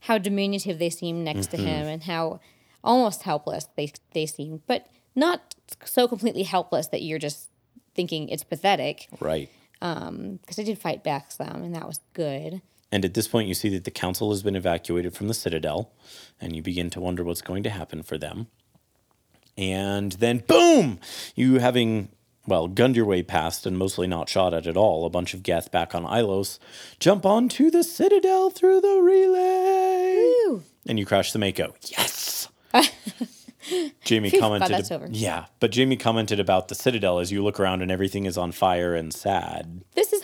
how 0.00 0.18
diminutive 0.18 0.78
they 0.78 0.90
seemed 0.90 1.24
next 1.24 1.50
Mm-hmm. 1.50 1.56
to 1.64 1.70
him, 1.70 1.86
and 1.86 2.02
how 2.04 2.40
almost 2.84 3.22
helpless 3.22 3.66
they 3.76 3.90
they 4.12 4.26
seemed, 4.26 4.60
but 4.66 4.86
not 5.16 5.54
so 5.84 6.06
completely 6.06 6.42
helpless 6.42 6.88
that 6.88 7.00
you're 7.02 7.18
just 7.18 7.48
thinking 7.94 8.28
it's 8.28 8.44
pathetic. 8.44 9.08
Right. 9.20 9.48
because 9.80 10.58
I 10.58 10.62
did 10.64 10.78
fight 10.78 11.02
back 11.02 11.32
some, 11.32 11.62
and 11.62 11.74
that 11.74 11.86
was 11.86 12.00
good. 12.12 12.60
And 12.92 13.04
at 13.04 13.14
this 13.14 13.26
point, 13.26 13.48
you 13.48 13.54
see 13.54 13.68
that 13.70 13.84
the 13.84 13.90
council 13.90 14.30
has 14.30 14.42
been 14.42 14.54
evacuated 14.56 15.14
from 15.14 15.28
the 15.28 15.34
citadel, 15.34 15.90
and 16.40 16.54
you 16.54 16.62
begin 16.62 16.90
to 16.90 17.00
wonder 17.00 17.24
what's 17.24 17.42
going 17.42 17.62
to 17.64 17.70
happen 17.70 18.02
for 18.02 18.18
them. 18.18 18.46
And 19.56 20.12
then, 20.12 20.38
boom! 20.46 20.98
You 21.34 21.58
having, 21.58 22.08
well, 22.46 22.68
gunned 22.68 22.96
your 22.96 23.06
way 23.06 23.22
past 23.22 23.66
and 23.66 23.78
mostly 23.78 24.06
not 24.06 24.28
shot 24.28 24.52
at 24.52 24.66
at 24.66 24.76
all, 24.76 25.06
a 25.06 25.10
bunch 25.10 25.34
of 25.34 25.42
Geth 25.42 25.70
back 25.70 25.94
on 25.94 26.04
Ilos, 26.04 26.58
jump 27.00 27.24
onto 27.24 27.70
the 27.70 27.84
citadel 27.84 28.50
through 28.50 28.80
the 28.80 29.00
relay. 29.02 30.32
Woo! 30.46 30.62
And 30.86 30.98
you 30.98 31.06
crash 31.06 31.32
the 31.32 31.38
Mako. 31.38 31.74
Yes! 31.82 32.48
Jamie 34.04 34.28
Phew, 34.28 34.40
commented. 34.40 34.68
glad 34.68 34.78
that's 34.78 34.90
over. 34.90 35.08
Yeah, 35.10 35.46
but 35.58 35.70
Jamie 35.70 35.96
commented 35.96 36.38
about 36.38 36.68
the 36.68 36.74
citadel 36.74 37.18
as 37.18 37.32
you 37.32 37.42
look 37.42 37.58
around 37.58 37.80
and 37.80 37.90
everything 37.90 38.26
is 38.26 38.36
on 38.36 38.52
fire 38.52 38.94
and 38.94 39.12
sad. 39.12 39.82
This 39.94 40.12
is 40.12 40.22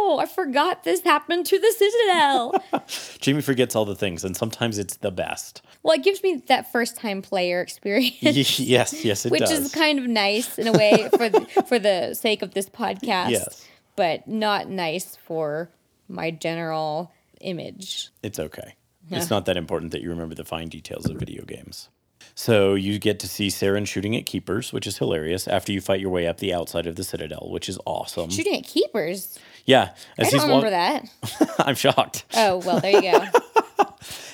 horrible. 0.00 0.20
I 0.20 0.26
forgot 0.26 0.84
this 0.84 1.02
happened 1.02 1.46
to 1.46 1.58
the 1.58 1.72
Citadel. 1.76 2.64
Jamie 3.20 3.42
forgets 3.42 3.74
all 3.76 3.84
the 3.84 3.94
things, 3.94 4.24
and 4.24 4.36
sometimes 4.36 4.78
it's 4.78 4.96
the 4.96 5.10
best. 5.10 5.62
well, 5.82 5.94
it 5.94 6.02
gives 6.02 6.22
me 6.22 6.42
that 6.46 6.70
first 6.72 6.96
time 6.96 7.22
player 7.22 7.60
experience. 7.60 8.20
yes, 8.58 9.04
yes, 9.04 9.26
it 9.26 9.32
which 9.32 9.40
does. 9.40 9.50
Which 9.50 9.60
is 9.60 9.72
kind 9.72 9.98
of 9.98 10.06
nice 10.06 10.58
in 10.58 10.68
a 10.68 10.72
way 10.72 11.08
for 11.16 11.28
the, 11.28 11.40
for 11.66 11.78
the 11.78 12.14
sake 12.14 12.42
of 12.42 12.54
this 12.54 12.68
podcast. 12.68 13.30
Yes. 13.30 13.66
But 13.96 14.26
not 14.28 14.68
nice 14.68 15.16
for 15.16 15.70
my 16.08 16.30
general 16.30 17.12
image. 17.40 18.08
It's 18.22 18.38
okay. 18.38 18.76
It's 19.12 19.28
not 19.28 19.46
that 19.46 19.56
important 19.56 19.90
that 19.90 20.02
you 20.02 20.10
remember 20.10 20.36
the 20.36 20.44
fine 20.44 20.68
details 20.68 21.06
of 21.06 21.16
video 21.16 21.44
games. 21.44 21.88
So 22.34 22.74
you 22.74 22.98
get 22.98 23.18
to 23.20 23.28
see 23.28 23.48
Saren 23.48 23.86
shooting 23.86 24.16
at 24.16 24.26
keepers, 24.26 24.72
which 24.72 24.86
is 24.86 24.98
hilarious, 24.98 25.48
after 25.48 25.72
you 25.72 25.80
fight 25.80 26.00
your 26.00 26.10
way 26.10 26.26
up 26.26 26.38
the 26.38 26.54
outside 26.54 26.86
of 26.86 26.96
the 26.96 27.04
citadel, 27.04 27.48
which 27.50 27.68
is 27.68 27.78
awesome. 27.86 28.30
Shooting 28.30 28.56
at 28.56 28.64
keepers. 28.64 29.38
Yeah, 29.70 29.90
as 30.18 30.26
I 30.28 30.30
he's 30.30 30.40
don't 30.40 30.50
wa- 30.50 30.56
remember 30.62 30.70
that. 30.70 31.54
I'm 31.66 31.74
shocked. 31.74 32.24
Oh 32.34 32.58
well, 32.58 32.80
there 32.80 32.92
you 32.92 33.12
go. 33.12 33.24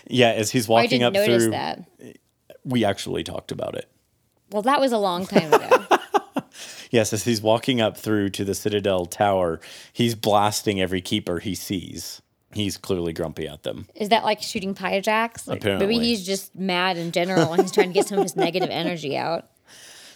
Yeah, 0.09 0.29
as 0.31 0.53
he's 0.53 0.69
walking 0.69 1.03
up 1.03 1.13
notice 1.13 1.43
through, 1.45 1.51
that. 1.51 1.85
we 2.65 2.85
actually 2.85 3.25
talked 3.25 3.51
about 3.51 3.75
it. 3.75 3.91
Well, 4.53 4.63
that 4.63 4.79
was 4.81 4.93
a 4.93 4.99
long 4.99 5.27
time 5.27 5.53
ago. 5.53 5.87
Yes, 6.93 7.13
as 7.13 7.25
he's 7.25 7.43
walking 7.43 7.81
up 7.81 7.97
through 7.97 8.31
to 8.31 8.45
the 8.45 8.55
citadel 8.55 9.07
tower, 9.07 9.61
he's 9.93 10.15
blasting 10.15 10.81
every 10.81 11.01
keeper 11.01 11.41
he 11.41 11.57
sees. 11.57 12.23
He's 12.55 12.77
clearly 12.77 13.13
grumpy 13.13 13.49
at 13.49 13.65
them. 13.65 13.89
Is 13.97 14.11
that 14.11 14.23
like 14.25 14.41
shooting 14.41 14.73
pyjaks? 14.73 15.49
Like, 15.49 15.59
Apparently. 15.59 15.87
Maybe 15.89 16.07
he's 16.07 16.25
just 16.25 16.55
mad 16.55 16.97
in 16.97 17.11
general 17.11 17.53
and 17.53 17.61
he's 17.63 17.73
trying 17.73 17.89
to 17.89 17.93
get 17.93 18.07
some 18.07 18.19
of 18.19 18.23
his 18.25 18.37
negative 18.37 18.71
energy 18.71 19.17
out. 19.17 19.51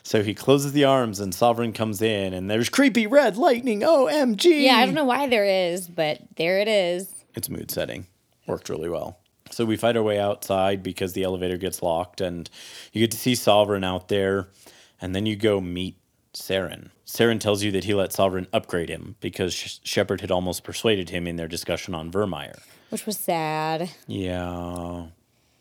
So 0.03 0.23
he 0.23 0.35
closes 0.35 0.73
the 0.73 0.85
arms, 0.85 1.21
and 1.21 1.35
Sovereign 1.35 1.73
comes 1.73 2.01
in, 2.03 2.33
and 2.35 2.51
there's 2.51 2.69
creepy 2.69 3.07
red 3.07 3.37
lightning. 3.37 3.81
OMG! 3.81 4.63
Yeah, 4.65 4.77
I 4.77 4.87
don't 4.87 4.95
know 4.95 5.05
why 5.05 5.27
there 5.29 5.45
is, 5.45 5.87
but 5.89 6.21
there 6.37 6.59
it 6.59 6.69
is. 6.69 7.13
it's 7.35 7.49
mood 7.49 7.71
setting. 7.71 8.07
Worked 8.47 8.69
really 8.69 8.89
well. 8.89 9.19
So 9.51 9.65
we 9.65 9.77
fight 9.77 9.97
our 9.97 10.03
way 10.03 10.19
outside 10.19 10.83
because 10.83 11.13
the 11.13 11.25
elevator 11.25 11.57
gets 11.57 11.83
locked, 11.83 12.21
and 12.21 12.49
you 12.93 13.01
get 13.01 13.11
to 13.13 13.17
see 13.19 13.35
Sovereign 13.35 13.85
out 13.85 14.09
there, 14.09 14.49
and 15.01 15.15
then 15.15 15.27
you 15.27 15.37
go 15.37 15.61
meet 15.61 15.97
Saren. 16.35 16.91
Saren 17.07 17.41
tells 17.41 17.63
you 17.63 17.73
that 17.73 17.85
he 17.85 17.93
let 17.95 18.13
Sovereign 18.13 18.47
upgrade 18.53 18.89
him 18.89 19.17
because 19.21 19.53
Sh- 19.53 19.79
Shepard 19.83 20.21
had 20.21 20.31
almost 20.31 20.63
persuaded 20.63 21.11
him 21.11 21.27
in 21.27 21.35
their 21.37 21.49
discussion 21.49 21.93
on 21.95 22.11
Virmire. 22.13 22.61
Which 22.91 23.05
was 23.07 23.19
sad. 23.19 23.91
Yeah. 24.07 25.07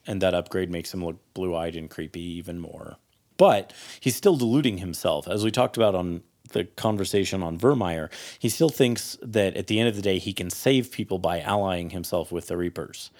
And 0.06 0.21
that 0.21 0.34
upgrade 0.36 0.69
makes 0.69 0.93
him 0.93 1.04
look 1.04 1.17
blue 1.34 1.56
eyed 1.56 1.75
and 1.75 1.89
creepy 1.89 2.21
even 2.21 2.60
more. 2.60 2.97
But 3.39 3.73
he's 4.02 4.17
still 4.17 4.36
deluding 4.36 4.78
himself. 4.78 5.28
As 5.28 5.43
we 5.43 5.49
talked 5.49 5.78
about 5.78 5.95
on 5.95 6.21
the 6.52 6.65
conversation 6.65 7.41
on 7.41 7.58
Virmire, 7.58 8.12
he 8.38 8.49
still 8.49 8.69
thinks 8.69 9.17
that 9.21 9.56
at 9.56 9.67
the 9.67 9.80
end 9.80 9.88
of 9.88 9.95
the 9.95 10.02
day, 10.02 10.19
he 10.19 10.34
can 10.34 10.49
save 10.49 10.91
people 10.91 11.19
by 11.19 11.39
allying 11.39 11.91
himself 11.91 12.32
with 12.32 12.47
the 12.47 12.58
Reapers. 12.58 13.12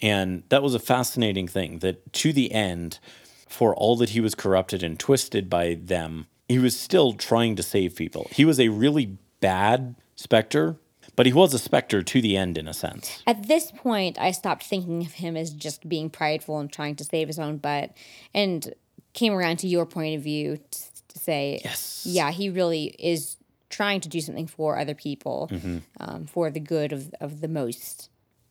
And 0.00 0.44
that 0.48 0.62
was 0.62 0.74
a 0.74 0.78
fascinating 0.78 1.48
thing 1.48 1.80
that 1.80 2.12
to 2.14 2.32
the 2.32 2.52
end, 2.52 3.00
for 3.48 3.74
all 3.74 3.96
that 3.96 4.10
he 4.10 4.20
was 4.20 4.34
corrupted 4.34 4.82
and 4.82 4.98
twisted 4.98 5.50
by 5.50 5.74
them, 5.74 6.26
he 6.48 6.58
was 6.58 6.78
still 6.78 7.14
trying 7.14 7.56
to 7.56 7.62
save 7.62 7.96
people. 7.96 8.28
He 8.30 8.44
was 8.44 8.60
a 8.60 8.68
really 8.68 9.18
bad 9.40 9.96
Spectre, 10.14 10.76
but 11.16 11.26
he 11.26 11.32
was 11.32 11.52
a 11.52 11.58
Spectre 11.58 12.02
to 12.02 12.20
the 12.20 12.36
end 12.36 12.58
in 12.58 12.68
a 12.68 12.74
sense. 12.74 13.22
At 13.26 13.48
this 13.48 13.72
point, 13.72 14.20
I 14.20 14.30
stopped 14.30 14.64
thinking 14.64 15.04
of 15.04 15.14
him 15.14 15.36
as 15.36 15.50
just 15.50 15.88
being 15.88 16.10
prideful 16.10 16.58
and 16.58 16.70
trying 16.70 16.96
to 16.96 17.04
save 17.04 17.26
his 17.26 17.38
own 17.38 17.56
butt 17.56 17.96
and 18.32 18.72
came 19.14 19.32
around 19.32 19.56
to 19.60 19.66
your 19.68 19.86
point 19.86 20.16
of 20.16 20.22
view 20.22 20.58
t- 20.58 20.80
to 21.08 21.18
say, 21.18 21.60
Yes. 21.64 22.02
yeah, 22.06 22.30
he 22.30 22.50
really 22.50 22.94
is 22.98 23.36
trying 23.70 24.00
to 24.02 24.08
do 24.08 24.20
something 24.20 24.46
for 24.46 24.78
other 24.78 24.94
people 24.94 25.48
Mm-hmm. 25.52 25.78
um, 26.00 26.26
for 26.26 26.50
the 26.50 26.60
good 26.60 26.92
of, 26.92 27.12
of 27.20 27.40
the 27.40 27.48
most 27.48 28.10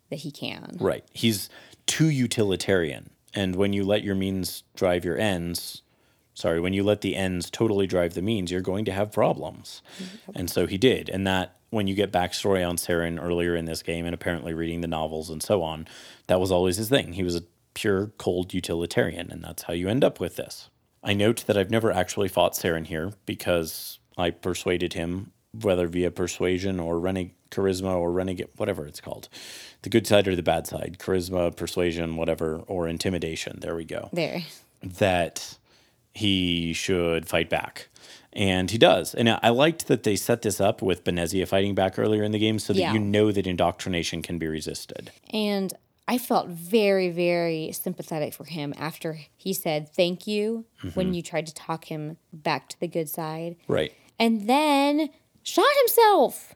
that 0.10 0.18
he 0.20 0.32
can. 0.32 0.78
Right. 0.80 1.04
He's 1.14 1.50
too 1.86 2.10
utilitarian. 2.10 3.10
And 3.34 3.56
when 3.56 3.74
you 3.74 3.84
let 3.84 4.04
your 4.04 4.16
means 4.16 4.64
drive 4.76 5.04
your 5.06 5.18
ends, 5.18 5.82
sorry, 6.34 6.60
when 6.60 6.74
you 6.74 6.84
let 6.84 7.02
the 7.02 7.16
ends 7.16 7.50
totally 7.50 7.88
drive 7.88 8.14
the 8.14 8.22
means, 8.22 8.52
you're 8.52 8.62
going 8.62 8.86
to 8.86 8.92
have 8.92 9.12
problems. 9.12 9.82
And 10.36 10.50
so 10.50 10.68
he 10.68 10.78
did. 10.78 11.10
And 11.10 11.26
that, 11.28 11.58
when 11.72 11.88
you 11.88 11.96
get 11.96 12.12
backstory 12.12 12.68
on 12.68 12.78
Saren 12.78 13.20
earlier 13.22 13.56
in 13.56 13.66
this 13.66 13.82
game 13.82 14.06
and 14.06 14.14
apparently 14.14 14.54
reading 14.54 14.82
the 14.82 14.88
novels 14.88 15.32
and 15.32 15.42
so 15.42 15.64
on, 15.64 15.88
that 16.28 16.40
was 16.40 16.52
always 16.52 16.78
his 16.78 16.90
thing. 16.90 17.14
He 17.14 17.24
was 17.24 17.36
a 17.36 17.44
pure, 17.74 18.08
cold 18.18 18.54
utilitarian. 18.54 19.32
And 19.32 19.44
that's 19.44 19.64
how 19.64 19.74
you 19.74 19.88
end 19.90 20.04
up 20.04 20.20
with 20.20 20.36
this. 20.36 20.70
I 21.04 21.14
note 21.14 21.46
that 21.48 21.58
I've 21.58 21.72
never 21.72 21.92
actually 21.92 22.30
fought 22.30 22.54
Saren 22.54 22.86
here 22.88 23.12
because 23.26 24.00
I 24.18 24.30
persuaded 24.32 24.94
him, 24.94 25.32
whether 25.60 25.88
via 25.88 26.12
persuasion 26.12 26.80
or 26.80 26.96
reneg- 26.96 27.32
charisma 27.52 27.96
or 27.98 28.12
renegade, 28.12 28.48
whatever 28.58 28.86
it's 28.88 29.02
called. 29.02 29.28
The 29.82 29.90
good 29.90 30.08
side 30.08 30.28
or 30.28 30.36
the 30.36 30.42
bad 30.44 30.66
side, 30.66 30.98
charisma, 31.00 31.56
persuasion, 31.56 32.16
whatever, 32.16 32.58
or 32.68 32.88
intimidation. 32.88 33.60
There 33.60 33.76
we 33.76 33.86
go. 33.86 34.10
There. 34.14 34.42
That 34.82 35.58
he 36.14 36.74
should 36.74 37.28
fight 37.28 37.50
back. 37.50 37.90
And 38.36 38.72
he 38.72 38.78
does. 38.80 39.14
And 39.14 39.30
I 39.30 39.50
liked 39.50 39.88
that 39.88 40.04
they 40.04 40.16
set 40.16 40.42
this 40.42 40.60
up 40.60 40.82
with 40.82 41.04
Benezia 41.04 41.48
fighting 41.48 41.76
back 41.76 42.00
earlier 42.00 42.24
in 42.24 42.32
the 42.32 42.40
game 42.40 42.58
so 42.58 42.74
that 42.74 42.80
Yeah. 42.80 42.94
you 42.94 43.00
know 43.00 43.32
that 43.32 43.46
indoctrination 43.46 44.24
can 44.24 44.40
be 44.40 44.48
resisted. 44.48 45.12
And 45.32 45.72
I 46.08 46.18
felt 46.18 46.50
very, 46.50 47.10
very 47.10 47.72
sympathetic 47.72 48.34
for 48.34 48.44
him 48.46 48.74
after 48.78 49.20
he 49.38 49.54
said 49.54 49.88
thank 49.90 50.28
you 50.28 50.66
Mm-hmm. 50.84 50.90
when 51.00 51.14
you 51.14 51.22
tried 51.22 51.48
to 51.48 51.54
talk 51.54 51.86
him 51.86 52.18
back 52.34 52.68
to 52.70 52.80
the 52.80 52.88
good 52.90 53.08
side. 53.08 53.56
Right. 53.70 53.94
And 54.20 54.50
then 54.50 55.10
shot 55.44 55.66
himself, 55.82 56.54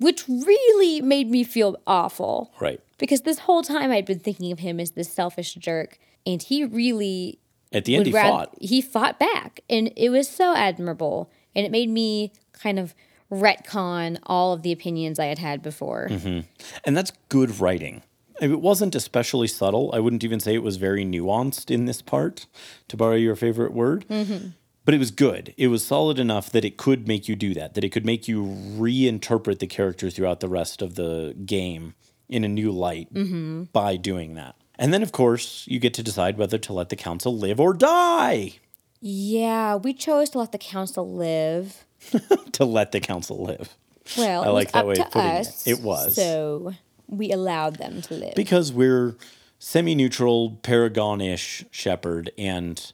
which 0.00 0.26
really 0.28 1.00
made 1.00 1.30
me 1.30 1.44
feel 1.44 1.76
awful. 1.86 2.52
Right. 2.60 2.80
Because 2.98 3.20
this 3.20 3.38
whole 3.40 3.62
time 3.62 3.92
I'd 3.92 4.04
been 4.04 4.18
thinking 4.18 4.50
of 4.50 4.58
him 4.58 4.80
as 4.80 4.90
this 4.92 5.12
selfish 5.12 5.54
jerk. 5.54 5.98
And 6.26 6.42
he 6.42 6.64
really 6.64 7.38
At 7.72 7.84
the 7.84 7.94
end, 7.94 8.06
he 8.06 8.12
would 8.12 8.16
rath- 8.16 8.30
fought. 8.30 8.54
he 8.60 8.80
fought 8.82 9.20
back. 9.20 9.60
And 9.70 9.92
it 9.96 10.10
was 10.10 10.28
so 10.28 10.54
admirable. 10.56 11.30
And 11.54 11.64
it 11.64 11.70
made 11.70 11.88
me 11.88 12.32
kind 12.52 12.78
of 12.80 12.94
retcon 13.30 14.18
all 14.24 14.52
of 14.52 14.62
the 14.62 14.72
opinions 14.72 15.18
I 15.18 15.26
had 15.26 15.38
had 15.38 15.62
before. 15.62 16.08
Mm-hmm. 16.10 16.40
And 16.84 16.96
that's 16.96 17.12
good 17.28 17.60
writing. 17.60 18.02
It 18.40 18.60
wasn't 18.60 18.94
especially 18.94 19.48
subtle. 19.48 19.90
I 19.92 19.98
wouldn't 19.98 20.24
even 20.24 20.40
say 20.40 20.54
it 20.54 20.62
was 20.62 20.76
very 20.76 21.04
nuanced 21.04 21.70
in 21.70 21.86
this 21.86 22.02
part, 22.02 22.46
to 22.88 22.96
borrow 22.96 23.16
your 23.16 23.36
favorite 23.36 23.72
word. 23.72 24.06
Mm-hmm. 24.08 24.48
But 24.84 24.94
it 24.94 24.98
was 24.98 25.10
good. 25.10 25.52
It 25.58 25.68
was 25.68 25.84
solid 25.84 26.18
enough 26.18 26.50
that 26.50 26.64
it 26.64 26.78
could 26.78 27.06
make 27.06 27.28
you 27.28 27.36
do 27.36 27.52
that, 27.54 27.74
that 27.74 27.84
it 27.84 27.90
could 27.90 28.06
make 28.06 28.26
you 28.26 28.44
reinterpret 28.44 29.58
the 29.58 29.66
character 29.66 30.08
throughout 30.08 30.40
the 30.40 30.48
rest 30.48 30.80
of 30.80 30.94
the 30.94 31.36
game 31.44 31.94
in 32.28 32.42
a 32.42 32.48
new 32.48 32.70
light 32.70 33.12
mm-hmm. 33.12 33.64
by 33.64 33.96
doing 33.96 34.34
that. 34.34 34.56
And 34.78 34.94
then, 34.94 35.02
of 35.02 35.12
course, 35.12 35.66
you 35.68 35.78
get 35.78 35.92
to 35.94 36.02
decide 36.02 36.38
whether 36.38 36.56
to 36.56 36.72
let 36.72 36.88
the 36.88 36.96
council 36.96 37.36
live 37.36 37.60
or 37.60 37.74
die. 37.74 38.52
Yeah, 39.00 39.76
we 39.76 39.92
chose 39.92 40.30
to 40.30 40.38
let 40.38 40.52
the 40.52 40.58
council 40.58 41.12
live. 41.12 41.84
to 42.52 42.64
let 42.64 42.92
the 42.92 43.00
council 43.00 43.44
live. 43.44 43.76
Well, 44.16 44.42
I 44.42 44.46
it 44.46 44.52
was 44.52 44.54
like 44.54 44.72
that 44.72 44.78
up 44.78 44.86
way 44.86 44.92
of 44.92 44.98
to 44.98 45.04
putting 45.04 45.30
it. 45.30 45.40
us, 45.40 45.66
It 45.66 45.80
was. 45.80 46.14
So 46.14 46.74
we 47.08 47.32
allowed 47.32 47.76
them 47.76 48.02
to 48.02 48.14
live. 48.14 48.34
because 48.34 48.72
we're 48.72 49.16
semi-neutral 49.58 50.58
paragon-ish 50.62 51.64
shepard 51.70 52.30
and 52.38 52.92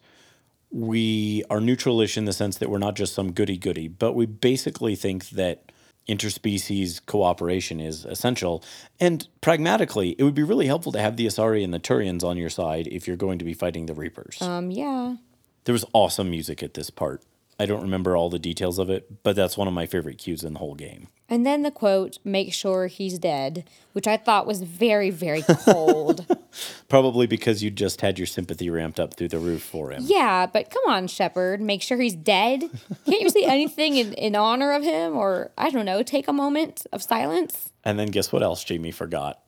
we 0.71 1.45
are 1.51 1.61
neutral-ish 1.61 2.17
in 2.17 2.25
the 2.25 2.33
sense 2.33 2.57
that 2.59 2.71
we're 2.71 2.79
not 2.79 2.95
just 2.95 3.15
some 3.15 3.33
goody-goody 3.33 3.89
but 3.89 4.15
we 4.15 4.25
basically 4.25 4.95
think 4.95 5.29
that 5.31 5.71
interspecies 6.09 7.05
cooperation 7.05 7.81
is 7.81 8.05
essential 8.05 8.63
and 9.01 9.29
pragmatically 9.41 10.11
it 10.19 10.23
would 10.23 10.35
be 10.35 10.43
really 10.43 10.67
helpful 10.67 10.93
to 10.93 11.01
have 11.01 11.17
the 11.17 11.27
asari 11.27 11.65
and 11.65 11.73
the 11.73 11.81
turians 11.81 12.23
on 12.23 12.37
your 12.37 12.51
side 12.51 12.87
if 12.89 13.07
you're 13.07 13.17
going 13.17 13.39
to 13.39 13.45
be 13.45 13.55
fighting 13.55 13.87
the 13.87 13.95
reapers 13.95 14.41
um, 14.43 14.71
yeah. 14.71 15.17
there 15.65 15.73
was 15.73 15.85
awesome 15.93 16.31
music 16.31 16.63
at 16.63 16.75
this 16.75 16.91
part 16.91 17.23
I 17.59 17.67
don't 17.67 17.83
remember 17.83 18.17
all 18.17 18.31
the 18.31 18.39
details 18.39 18.79
of 18.79 18.91
it, 18.91 19.23
but 19.23 19.37
that's 19.37 19.57
one 19.57 19.69
of 19.69 19.75
my 19.75 19.87
favorite 19.87 20.19
cues 20.19 20.43
in 20.43 20.55
the 20.55 20.59
whole 20.59 20.75
game. 20.75 21.09
And 21.29 21.47
then 21.47 21.63
the 21.63 21.71
quote, 21.71 22.19
make 22.25 22.53
sure 22.53 22.87
he's 22.87 23.19
dead, 23.19 23.69
which 23.93 24.07
I 24.07 24.17
thought 24.17 24.47
was 24.47 24.63
very, 24.63 25.11
very 25.11 25.43
cold. 25.43 26.27
Probably 26.89 27.27
because 27.27 27.63
you 27.63 27.71
just 27.71 28.01
had 28.01 28.19
your 28.19 28.27
sympathy 28.27 28.69
ramped 28.71 29.01
up 29.01 29.15
through 29.15 29.29
the 29.29 29.39
roof 29.39 29.63
for 29.63 29.91
him. 29.91 30.03
yeah, 30.07 30.47
but 30.47 30.71
come 30.71 30.83
on, 30.87 31.07
Shepard, 31.07 31.61
make 31.61 31.81
sure 31.81 31.99
he's 31.99 32.15
dead. 32.15 32.61
Can't 33.07 33.21
you 33.21 33.31
say 33.31 33.45
anything 33.45 33.97
in, 33.97 34.13
in 34.15 34.37
honor 34.37 34.73
of 34.73 34.83
him? 34.83 35.17
Or, 35.17 35.53
I 35.57 35.71
don't 35.71 35.87
know, 35.87 36.03
take 36.03 36.29
a 36.29 36.33
moment 36.33 36.87
of 36.93 37.03
silence? 37.03 37.71
And 37.85 37.99
then 37.99 38.09
guess 38.09 38.33
what 38.33 38.43
else 38.43 38.63
Jamie 38.65 38.91
forgot? 38.91 39.41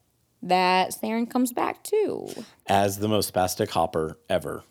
That 0.43 0.91
Saren 0.91 1.29
comes 1.29 1.53
back 1.53 1.83
too. 1.83 2.29
As 2.67 2.99
the 2.99 3.09
most 3.09 3.33
spastic 3.35 3.71
hopper 3.71 4.19
ever. 4.29 4.63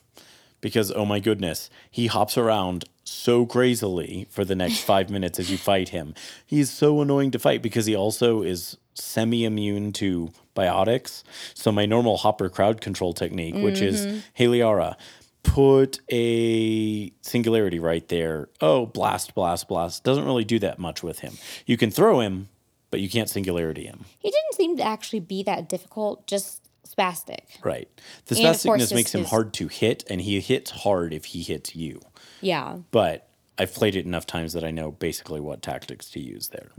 Because, 0.62 0.92
oh 0.92 1.06
my 1.06 1.20
goodness, 1.20 1.70
he 1.92 2.08
hops 2.08 2.38
around 2.38 2.86
so 3.06 3.46
crazily 3.46 4.28
for 4.30 4.44
the 4.44 4.56
next 4.56 4.80
five 4.84 5.10
minutes 5.10 5.40
as 5.40 5.50
you 5.50 5.58
fight 5.58 5.90
him. 5.90 6.14
He's 6.46 6.70
so 6.70 7.02
annoying 7.02 7.32
to 7.32 7.40
fight 7.40 7.62
because 7.62 7.86
he 7.86 7.96
also 7.96 8.42
is 8.42 8.78
semi 8.94 9.46
immune 9.46 9.94
to 9.94 10.32
biotics. 10.56 11.24
So, 11.54 11.72
my 11.72 11.86
normal 11.86 12.18
hopper 12.18 12.50
crowd 12.50 12.82
control 12.82 13.14
technique, 13.14 13.56
which 13.56 13.82
is 13.82 14.06
mm-hmm. 14.06 14.18
Heliara, 14.38 14.96
put 15.44 16.00
a 16.12 17.12
singularity 17.22 17.80
right 17.80 18.08
there. 18.10 18.50
Oh, 18.62 18.86
blast, 18.86 19.36
blast, 19.36 19.68
blast. 19.68 20.04
Doesn't 20.04 20.26
really 20.26 20.44
do 20.44 20.60
that 20.60 20.80
much 20.80 21.04
with 21.04 21.20
him. 21.20 21.38
You 21.66 21.78
can 21.78 21.92
throw 21.92 22.20
him, 22.20 22.50
but 22.92 23.00
you 23.00 23.10
can't 23.10 23.30
singularity 23.30 23.86
him. 23.86 24.06
He 24.18 24.32
didn't 24.32 24.56
seem 24.56 24.78
to 24.78 24.84
actually 24.84 25.20
be 25.20 25.44
that 25.44 25.70
difficult, 25.70 26.28
just 26.28 26.68
spastic. 26.88 27.64
Right. 27.64 27.90
The 28.28 28.36
spasticness 28.36 28.94
makes 28.94 29.14
him 29.14 29.26
hard 29.26 29.54
to 29.56 29.68
hit, 29.68 30.04
and 30.10 30.22
he 30.22 30.40
hits 30.40 30.72
hard 30.72 31.14
if 31.14 31.26
he 31.26 31.42
hits 31.42 31.76
you. 31.76 32.02
Yeah. 32.46 32.78
But 32.92 33.28
I've 33.58 33.74
played 33.74 33.96
it 33.96 34.06
enough 34.06 34.26
times 34.26 34.54
that 34.54 34.64
I 34.64 34.72
know 34.72 34.92
basically 34.92 35.40
what 35.40 35.62
tactics 35.62 36.10
to 36.12 36.20
use 36.20 36.50
there. 36.50 36.72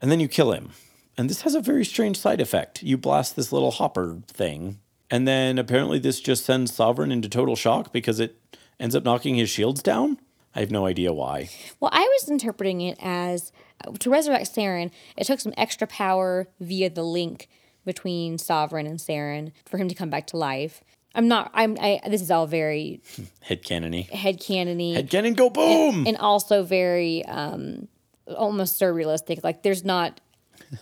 And 0.00 0.10
then 0.10 0.20
you 0.20 0.28
kill 0.28 0.52
him. 0.52 0.70
And 1.16 1.28
this 1.28 1.42
has 1.42 1.54
a 1.54 1.60
very 1.60 1.84
strange 1.84 2.18
side 2.18 2.40
effect. 2.40 2.82
You 2.82 2.96
blast 2.96 3.36
this 3.36 3.52
little 3.52 3.70
hopper 3.70 4.18
thing, 4.26 4.78
and 5.10 5.28
then 5.28 5.58
apparently 5.58 5.98
this 5.98 6.20
just 6.20 6.44
sends 6.44 6.72
Sovereign 6.74 7.12
into 7.12 7.28
total 7.28 7.54
shock 7.54 7.92
because 7.92 8.18
it 8.18 8.38
ends 8.80 8.96
up 8.96 9.04
knocking 9.04 9.34
his 9.34 9.50
shields 9.50 9.82
down. 9.82 10.18
I 10.54 10.60
have 10.60 10.70
no 10.70 10.86
idea 10.86 11.12
why. 11.12 11.50
Well, 11.80 11.90
I 11.92 12.00
was 12.00 12.28
interpreting 12.28 12.80
it 12.80 12.98
as 13.00 13.52
uh, 13.86 13.92
to 13.92 14.10
resurrect 14.10 14.54
Saren, 14.54 14.90
it 15.16 15.24
took 15.24 15.40
some 15.40 15.54
extra 15.56 15.86
power 15.86 16.48
via 16.60 16.90
the 16.90 17.04
link 17.04 17.48
between 17.84 18.38
Sovereign 18.38 18.86
and 18.86 18.98
Saren 18.98 19.52
for 19.66 19.78
him 19.78 19.88
to 19.88 19.94
come 19.94 20.10
back 20.10 20.26
to 20.28 20.36
life. 20.36 20.82
I'm 21.14 21.28
not. 21.28 21.50
I'm. 21.54 21.76
I, 21.80 22.00
this 22.08 22.22
is 22.22 22.30
all 22.30 22.46
very 22.46 23.00
Head 23.42 23.62
cannony. 23.64 24.02
Head 24.02 24.40
cannony. 24.40 24.94
Head 24.94 25.10
cannon, 25.10 25.34
go 25.34 25.50
boom! 25.50 26.06
and 26.06 26.16
also 26.16 26.62
very 26.62 27.24
um, 27.26 27.88
almost 28.36 28.80
surrealistic. 28.80 29.44
Like 29.44 29.62
there's 29.62 29.84
not 29.84 30.20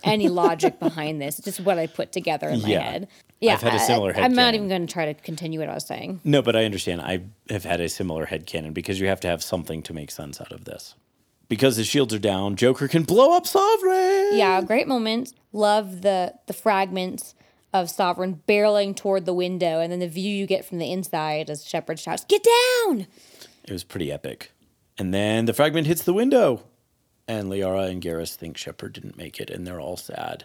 any 0.04 0.28
logic 0.28 0.78
behind 0.80 1.20
this. 1.20 1.38
It's 1.38 1.44
just 1.46 1.60
what 1.60 1.78
I 1.78 1.86
put 1.86 2.12
together 2.12 2.48
in 2.48 2.62
my 2.62 2.68
Yeah. 2.68 2.80
head. 2.80 3.08
Yeah, 3.40 3.54
I've 3.54 3.62
had 3.62 3.74
a 3.74 3.78
similar 3.78 4.14
I, 4.14 4.20
I'm 4.20 4.34
not 4.34 4.54
even 4.54 4.68
going 4.68 4.86
to 4.86 4.92
try 4.92 5.06
to 5.06 5.14
continue 5.14 5.60
what 5.60 5.70
I 5.70 5.74
was 5.74 5.86
saying. 5.86 6.20
No, 6.24 6.42
but 6.42 6.54
I 6.54 6.64
understand. 6.66 7.00
I 7.00 7.22
have 7.48 7.64
had 7.64 7.80
a 7.80 7.88
similar 7.88 8.26
head 8.26 8.44
cannon 8.44 8.74
because 8.74 9.00
you 9.00 9.06
have 9.08 9.20
to 9.20 9.28
have 9.28 9.42
something 9.42 9.82
to 9.84 9.94
make 9.94 10.10
sense 10.10 10.42
out 10.42 10.52
of 10.52 10.66
this. 10.66 10.94
Because 11.48 11.76
the 11.78 11.82
shields 11.84 12.12
are 12.12 12.18
down, 12.18 12.54
Joker 12.56 12.86
can 12.86 13.02
blow 13.02 13.34
up 13.34 13.46
Sovereign. 13.46 14.28
Yeah, 14.34 14.60
great 14.62 14.86
moment. 14.86 15.32
Love 15.52 16.02
the 16.02 16.34
the 16.46 16.52
fragments 16.52 17.34
of 17.72 17.90
Sovereign 17.90 18.42
barreling 18.48 18.96
toward 18.96 19.26
the 19.26 19.34
window, 19.34 19.80
and 19.80 19.92
then 19.92 20.00
the 20.00 20.08
view 20.08 20.34
you 20.34 20.46
get 20.46 20.64
from 20.64 20.78
the 20.78 20.90
inside 20.90 21.50
as 21.50 21.66
Shepard 21.66 21.98
shouts, 21.98 22.24
"Get 22.24 22.44
down!" 22.44 23.06
It 23.64 23.72
was 23.72 23.84
pretty 23.84 24.10
epic. 24.10 24.52
And 24.98 25.14
then 25.14 25.46
the 25.46 25.54
fragment 25.54 25.86
hits 25.86 26.02
the 26.02 26.12
window. 26.12 26.62
And 27.26 27.48
Liara 27.48 27.88
and 27.88 28.02
Garrus 28.02 28.34
think 28.34 28.56
Shepard 28.56 28.92
didn't 28.92 29.16
make 29.16 29.38
it, 29.40 29.50
and 29.50 29.66
they're 29.66 29.80
all 29.80 29.96
sad. 29.96 30.44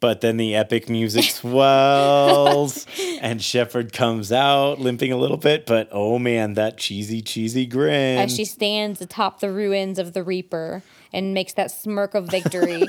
But 0.00 0.20
then 0.20 0.36
the 0.36 0.54
epic 0.54 0.88
music 0.88 1.24
swells, 1.30 2.86
and 3.20 3.42
Shepard 3.42 3.92
comes 3.92 4.30
out 4.30 4.78
limping 4.78 5.12
a 5.12 5.16
little 5.16 5.36
bit. 5.36 5.66
But 5.66 5.88
oh 5.92 6.18
man, 6.18 6.54
that 6.54 6.78
cheesy, 6.78 7.20
cheesy 7.20 7.66
grin. 7.66 8.18
As 8.18 8.34
she 8.34 8.44
stands 8.44 9.00
atop 9.00 9.40
the 9.40 9.50
ruins 9.50 9.98
of 9.98 10.12
the 10.12 10.22
Reaper 10.22 10.82
and 11.12 11.34
makes 11.34 11.54
that 11.54 11.70
smirk 11.70 12.14
of 12.14 12.28
victory. 12.28 12.86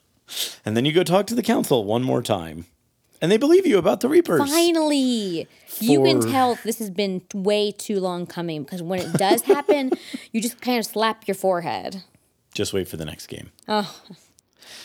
and 0.64 0.76
then 0.76 0.84
you 0.84 0.92
go 0.92 1.04
talk 1.04 1.26
to 1.26 1.34
the 1.34 1.42
council 1.42 1.84
one 1.84 2.02
more 2.02 2.22
time. 2.22 2.66
And 3.20 3.32
they 3.32 3.36
believe 3.36 3.66
you 3.66 3.78
about 3.78 4.00
the 4.00 4.08
Reapers. 4.08 4.48
Finally, 4.48 5.48
you 5.80 6.02
can 6.02 6.20
tell 6.20 6.58
this 6.64 6.78
has 6.78 6.90
been 6.90 7.22
way 7.34 7.72
too 7.72 8.00
long 8.00 8.26
coming 8.26 8.62
because 8.62 8.82
when 8.82 9.00
it 9.00 9.12
does 9.14 9.42
happen, 9.54 9.92
you 10.32 10.40
just 10.40 10.60
kind 10.60 10.78
of 10.78 10.86
slap 10.86 11.26
your 11.26 11.34
forehead. 11.34 12.04
Just 12.54 12.72
wait 12.72 12.88
for 12.88 12.96
the 12.96 13.04
next 13.04 13.26
game. 13.26 13.50
Oh. 13.66 13.94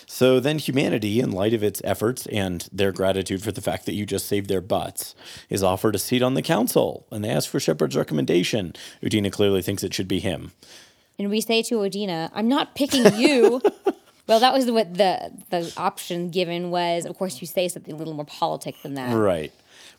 So 0.06 0.40
then 0.40 0.60
humanity, 0.60 1.20
in 1.20 1.32
light 1.32 1.54
of 1.54 1.64
its 1.64 1.82
efforts 1.84 2.28
and 2.28 2.68
their 2.72 2.92
gratitude 2.92 3.42
for 3.42 3.52
the 3.52 3.62
fact 3.62 3.86
that 3.86 3.94
you 3.94 4.06
just 4.06 4.28
saved 4.28 4.48
their 4.48 4.62
butts, 4.62 5.16
is 5.50 5.64
offered 5.64 5.96
a 5.96 6.00
seat 6.00 6.22
on 6.22 6.34
the 6.34 6.42
council, 6.42 7.08
and 7.12 7.24
they 7.24 7.30
ask 7.30 7.50
for 7.50 7.60
Shepard's 7.60 7.96
recommendation. 7.96 8.74
Udina 9.02 9.32
clearly 9.32 9.62
thinks 9.62 9.84
it 9.84 9.94
should 9.94 10.08
be 10.08 10.20
him. 10.20 10.52
And 11.18 11.30
we 11.30 11.42
say 11.42 11.62
to 11.64 11.76
Udina, 11.76 12.32
I'm 12.34 12.48
not 12.48 12.76
picking 12.76 13.06
you. 13.16 13.62
well, 14.28 14.40
that 14.40 14.54
was 14.54 14.70
what 14.72 14.94
the 14.94 15.32
the 15.50 15.74
option 15.78 16.30
given 16.30 16.72
was. 16.72 17.06
Of 17.06 17.18
course, 17.18 17.42
you 17.42 17.48
say 17.48 17.68
something 17.68 17.94
a 17.94 17.98
little 17.98 18.14
more 18.14 18.26
politic 18.26 18.82
than 18.82 18.94
that. 18.96 19.14
Right. 19.16 19.52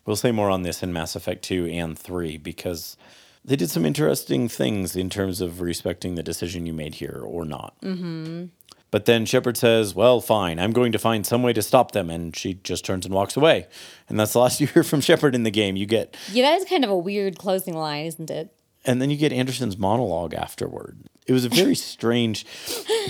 We'll 0.05 0.15
say 0.15 0.31
more 0.31 0.49
on 0.49 0.63
this 0.63 0.83
in 0.83 0.93
Mass 0.93 1.15
Effect 1.15 1.43
2 1.43 1.65
and 1.65 1.97
3 1.97 2.37
because 2.37 2.95
they 3.43 3.55
did 3.55 3.71
some 3.71 3.85
interesting 3.85 4.47
things 4.47 4.95
in 4.95 5.09
terms 5.09 5.41
of 5.41 5.61
respecting 5.61 6.13
the 6.13 6.21
decision 6.21 6.67
you 6.67 6.73
made 6.73 6.95
here 6.95 7.23
or 7.25 7.43
not. 7.43 7.73
Mm-hmm. 7.81 8.45
But 8.91 9.05
then 9.05 9.25
Shepard 9.25 9.57
says, 9.57 9.95
Well, 9.95 10.21
fine, 10.21 10.59
I'm 10.59 10.71
going 10.71 10.91
to 10.91 10.99
find 10.99 11.25
some 11.25 11.41
way 11.43 11.53
to 11.53 11.61
stop 11.61 11.91
them. 11.91 12.09
And 12.09 12.35
she 12.35 12.55
just 12.63 12.85
turns 12.85 13.05
and 13.05 13.13
walks 13.15 13.35
away. 13.35 13.67
And 14.07 14.19
that's 14.19 14.33
the 14.33 14.39
last 14.39 14.59
you 14.61 14.67
hear 14.67 14.83
from 14.83 15.01
Shepard 15.01 15.35
in 15.35 15.43
the 15.43 15.51
game. 15.51 15.75
You 15.75 15.85
get 15.85 16.15
Yeah, 16.31 16.49
that 16.49 16.61
is 16.61 16.69
kind 16.69 16.83
of 16.83 16.89
a 16.89 16.97
weird 16.97 17.37
closing 17.37 17.75
line, 17.75 18.05
isn't 18.05 18.29
it? 18.29 18.51
and 18.85 19.01
then 19.01 19.09
you 19.09 19.17
get 19.17 19.33
Anderson's 19.33 19.77
monologue 19.77 20.33
afterward. 20.33 21.09
It 21.27 21.33
was 21.33 21.43
a 21.45 21.49
very 21.49 21.75
strange. 21.75 22.45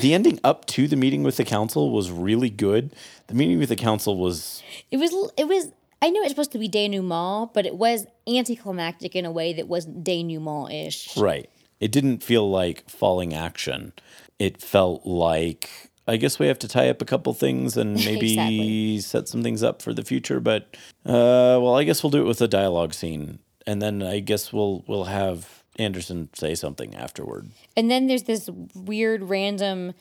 The 0.01 0.13
ending 0.13 0.39
up 0.43 0.65
to 0.67 0.87
the 0.87 0.95
meeting 0.95 1.23
with 1.23 1.37
the 1.37 1.43
council 1.45 1.91
was 1.91 2.09
really 2.11 2.49
good. 2.49 2.93
The 3.27 3.33
meeting 3.33 3.59
with 3.59 3.69
the 3.69 3.75
council 3.75 4.17
was 4.17 4.63
It 4.91 4.97
was. 4.97 5.11
It 5.37 5.47
was. 5.47 5.71
I 6.01 6.09
knew 6.09 6.21
it 6.21 6.25
was 6.25 6.31
supposed 6.31 6.51
to 6.51 6.59
be 6.59 6.67
denouement, 6.69 7.53
but 7.53 7.65
it 7.65 7.75
was 7.75 8.05
anticlimactic 8.27 9.15
in 9.15 9.25
a 9.25 9.31
way 9.31 9.53
that 9.53 9.67
wasn't 9.67 10.03
denouement 10.03 10.71
ish. 10.71 11.17
right. 11.17 11.49
It 11.79 11.91
didn't 11.91 12.23
feel 12.23 12.49
like 12.49 12.89
falling 12.89 13.33
action. 13.33 13.91
It 14.39 14.61
felt 14.61 15.05
like 15.05 15.69
I 16.07 16.17
guess 16.17 16.37
we 16.39 16.47
have 16.47 16.59
to 16.59 16.67
tie 16.67 16.89
up 16.89 17.01
a 17.01 17.05
couple 17.05 17.33
things 17.33 17.75
and 17.75 17.95
maybe 18.05 18.33
Exactly. 18.33 18.99
set 18.99 19.27
some 19.27 19.43
things 19.43 19.61
up 19.63 19.81
for 19.81 19.93
the 19.93 20.03
future. 20.03 20.39
But 20.39 20.75
uh, 21.05 21.59
well, 21.61 21.75
I 21.75 21.83
guess 21.83 22.01
we'll 22.03 22.11
do 22.11 22.21
it 22.21 22.27
with 22.27 22.39
a 22.41 22.47
dialogue 22.47 22.93
scene, 22.93 23.39
and 23.67 23.81
then 23.81 24.01
I 24.03 24.19
guess 24.19 24.53
we'll 24.53 24.83
we'll 24.87 25.05
have 25.05 25.63
Anderson 25.77 26.29
say 26.33 26.55
something 26.55 26.95
afterward. 26.95 27.49
And 27.75 27.89
then 27.91 28.07
there's 28.07 28.23
this 28.23 28.49
weird 28.73 29.23
random 29.23 29.93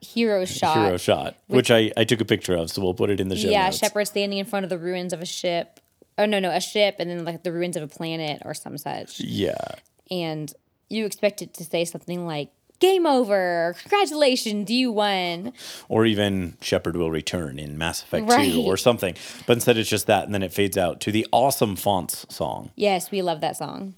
hero 0.00 0.44
shot. 0.44 0.76
Hero 0.76 0.96
shot, 0.96 1.36
which 1.48 1.70
I, 1.70 1.92
I 1.96 2.04
took 2.04 2.20
a 2.20 2.24
picture 2.24 2.54
of, 2.54 2.70
so 2.70 2.82
we'll 2.82 2.94
put 2.94 3.10
it 3.10 3.20
in 3.20 3.28
the 3.28 3.36
show 3.36 3.48
yeah, 3.48 3.66
notes. 3.66 3.78
Shepard 3.78 4.06
standing 4.08 4.38
in 4.38 4.46
front 4.46 4.64
of 4.64 4.70
the 4.70 4.78
ruins 4.78 5.12
of 5.12 5.20
a 5.20 5.26
ship. 5.26 5.80
Oh 6.18 6.26
no, 6.26 6.38
no, 6.38 6.50
a 6.50 6.60
ship, 6.60 6.96
and 6.98 7.10
then 7.10 7.24
like 7.24 7.42
the 7.42 7.52
ruins 7.52 7.76
of 7.76 7.82
a 7.82 7.88
planet 7.88 8.42
or 8.44 8.54
some 8.54 8.78
such. 8.78 9.20
Yeah. 9.20 9.56
And 10.10 10.52
you 10.88 11.04
expect 11.04 11.42
it 11.42 11.52
to 11.54 11.64
say 11.64 11.84
something 11.84 12.26
like 12.26 12.50
"Game 12.78 13.06
over! 13.06 13.74
Congratulations, 13.82 14.70
you 14.70 14.92
won!" 14.92 15.52
or 15.88 16.06
even 16.06 16.56
Shepard 16.60 16.96
will 16.96 17.10
return 17.10 17.58
in 17.58 17.76
Mass 17.76 18.02
Effect 18.02 18.28
Right. 18.28 18.52
2 18.52 18.62
or 18.62 18.76
something. 18.76 19.14
But 19.46 19.54
instead, 19.54 19.76
it's 19.76 19.90
just 19.90 20.06
that, 20.06 20.24
and 20.24 20.32
then 20.34 20.42
it 20.42 20.52
fades 20.52 20.78
out 20.78 21.00
to 21.02 21.12
the 21.12 21.26
awesome 21.32 21.76
Faunts 21.76 22.24
song. 22.34 22.70
Yes, 22.76 23.10
we 23.10 23.20
love 23.20 23.40
that 23.40 23.56
song. 23.56 23.94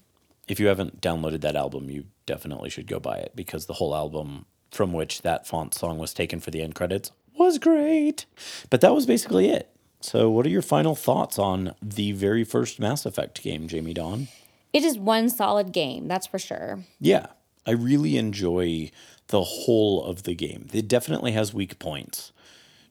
If 0.49 0.59
you 0.59 0.67
haven't 0.67 0.99
downloaded 0.99 1.41
that 1.41 1.55
album, 1.55 1.91
you 1.91 2.05
definitely 2.25 2.71
should 2.71 2.87
go 2.87 2.99
buy 2.99 3.17
it 3.17 3.33
because 3.35 3.67
the 3.67 3.75
whole 3.75 3.95
album 3.95 4.47
from 4.71 4.93
which 4.93 5.21
that 5.21 5.47
Faunts 5.47 5.79
song 5.79 5.99
was 5.99 6.13
taken 6.13 6.39
for 6.39 6.49
the 6.49 6.63
end 6.63 6.73
credits 6.73 7.11
was 7.37 7.59
great. 7.59 8.25
But 8.71 8.81
that 8.81 8.95
was 8.95 9.05
basically 9.05 9.49
it. 9.49 9.69
So, 10.01 10.29
what 10.29 10.45
are 10.45 10.49
your 10.49 10.63
final 10.63 10.95
thoughts 10.95 11.37
on 11.37 11.75
the 11.81 12.13
very 12.13 12.43
first 12.43 12.79
Mass 12.79 13.05
Effect 13.05 13.43
game, 13.43 13.67
Jamie 13.67 13.93
Dawn? 13.93 14.27
It 14.73 14.83
is 14.83 14.97
one 14.97 15.29
solid 15.29 15.71
game, 15.71 16.07
that's 16.07 16.25
for 16.25 16.39
sure. 16.39 16.79
Yeah, 16.99 17.27
I 17.67 17.71
really 17.71 18.17
enjoy 18.17 18.91
the 19.27 19.43
whole 19.43 20.03
of 20.03 20.23
the 20.23 20.33
game. 20.33 20.67
It 20.73 20.87
definitely 20.87 21.33
has 21.33 21.53
weak 21.53 21.77
points. 21.77 22.31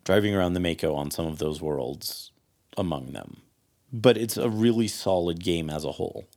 Driving 0.05 0.35
around 0.35 0.53
the 0.53 0.61
Mako 0.61 0.95
on 0.95 1.11
some 1.11 1.27
of 1.27 1.39
those 1.39 1.61
worlds 1.61 2.31
among 2.77 3.13
them. 3.13 3.43
But 3.93 4.17
it's 4.17 4.37
a 4.37 4.49
really 4.49 4.87
solid 4.87 5.43
game 5.43 5.69
as 5.69 5.85
a 5.85 5.93
whole. 5.93 6.29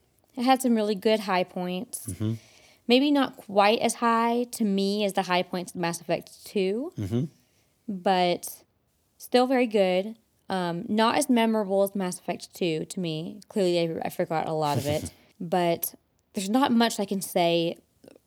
It 0.41 0.45
had 0.45 0.61
some 0.61 0.75
really 0.75 0.95
good 0.95 1.21
high 1.21 1.43
points. 1.43 2.07
Mm-hmm. 2.07 2.33
Maybe 2.87 3.11
not 3.11 3.37
quite 3.37 3.79
as 3.79 3.93
high 3.95 4.47
to 4.53 4.63
me 4.65 5.05
as 5.05 5.13
the 5.13 5.21
high 5.21 5.43
points 5.43 5.73
of 5.73 5.79
Mass 5.79 6.01
Effect 6.01 6.43
2, 6.45 6.93
Mm-hmm. 6.99 7.23
but 7.87 8.63
still 9.17 9.47
very 9.47 9.67
good. 9.67 10.15
Um, 10.49 10.83
not 10.89 11.15
as 11.15 11.29
memorable 11.29 11.83
as 11.83 11.95
Mass 11.95 12.19
Effect 12.19 12.53
2 12.55 12.85
to 12.85 12.99
me. 12.99 13.39
Clearly, 13.47 13.79
I, 14.01 14.07
I 14.07 14.09
forgot 14.09 14.47
a 14.47 14.53
lot 14.53 14.77
of 14.77 14.85
it, 14.85 15.11
but 15.39 15.93
there's 16.33 16.49
not 16.49 16.71
much 16.71 16.99
I 16.99 17.05
can 17.05 17.21
say 17.21 17.77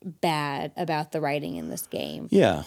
bad 0.03 0.71
about 0.77 1.11
the 1.11 1.21
writing 1.21 1.55
in 1.57 1.69
this 1.69 1.85
game. 1.85 2.27
Yeah. 2.31 2.63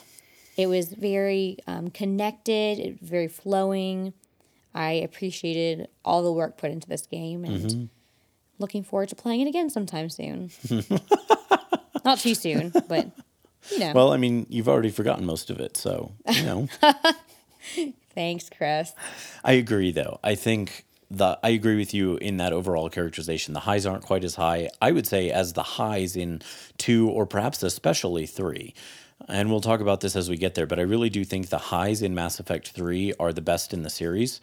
It 0.56 0.66
was 0.66 0.92
very 0.92 1.56
um, 1.66 1.88
connected, 1.90 2.98
very 3.00 3.28
flowing. 3.28 4.12
I 4.74 4.92
appreciated 4.92 5.88
all 6.04 6.22
the 6.22 6.32
work 6.32 6.56
put 6.58 6.70
into 6.70 6.86
this 6.88 7.06
game 7.06 7.44
and 7.44 7.64
Mm-hmm. 7.64 7.84
Looking 8.58 8.82
forward 8.82 9.08
to 9.10 9.16
playing 9.16 9.40
it 9.40 9.48
again 9.48 9.70
sometime 9.70 10.08
soon. 10.08 10.50
Not 12.04 12.18
too 12.18 12.34
soon, 12.34 12.72
but 12.88 13.10
you 13.70 13.78
know. 13.78 13.92
Well, 13.94 14.12
I 14.12 14.16
mean, 14.16 14.46
you've 14.48 14.68
already 14.68 14.90
forgotten 14.90 15.24
most 15.24 15.50
of 15.50 15.60
it, 15.60 15.76
so 15.76 16.12
you 16.32 16.42
know. 16.44 16.68
Thanks, 18.14 18.50
Chris. 18.50 18.92
I 19.44 19.52
agree, 19.52 19.92
though. 19.92 20.18
I 20.24 20.34
think 20.34 20.84
the 21.10 21.38
I 21.42 21.50
agree 21.50 21.76
with 21.76 21.94
you 21.94 22.16
in 22.16 22.38
that 22.38 22.52
overall 22.52 22.90
characterization. 22.90 23.54
The 23.54 23.60
highs 23.60 23.86
aren't 23.86 24.04
quite 24.04 24.24
as 24.24 24.34
high. 24.34 24.70
I 24.82 24.92
would 24.92 25.06
say 25.06 25.30
as 25.30 25.52
the 25.52 25.62
highs 25.62 26.16
in 26.16 26.42
two 26.76 27.08
or 27.08 27.26
perhaps 27.26 27.62
especially 27.62 28.26
three. 28.26 28.74
And 29.26 29.50
we'll 29.50 29.60
talk 29.60 29.80
about 29.80 30.00
this 30.00 30.14
as 30.14 30.30
we 30.30 30.36
get 30.36 30.54
there, 30.54 30.66
but 30.66 30.78
I 30.78 30.82
really 30.82 31.10
do 31.10 31.24
think 31.24 31.48
the 31.48 31.58
highs 31.58 32.02
in 32.02 32.14
Mass 32.14 32.38
Effect 32.38 32.68
3 32.68 33.14
are 33.18 33.32
the 33.32 33.40
best 33.40 33.74
in 33.74 33.82
the 33.82 33.90
series. 33.90 34.40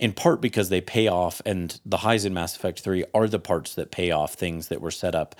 In 0.00 0.14
part 0.14 0.40
because 0.40 0.70
they 0.70 0.80
pay 0.80 1.08
off, 1.08 1.42
and 1.44 1.78
the 1.84 1.98
highs 1.98 2.24
in 2.24 2.32
Mass 2.32 2.56
Effect 2.56 2.80
3 2.80 3.04
are 3.12 3.28
the 3.28 3.38
parts 3.38 3.74
that 3.74 3.90
pay 3.90 4.10
off 4.10 4.32
things 4.32 4.68
that 4.68 4.80
were 4.80 4.90
set 4.90 5.14
up 5.14 5.34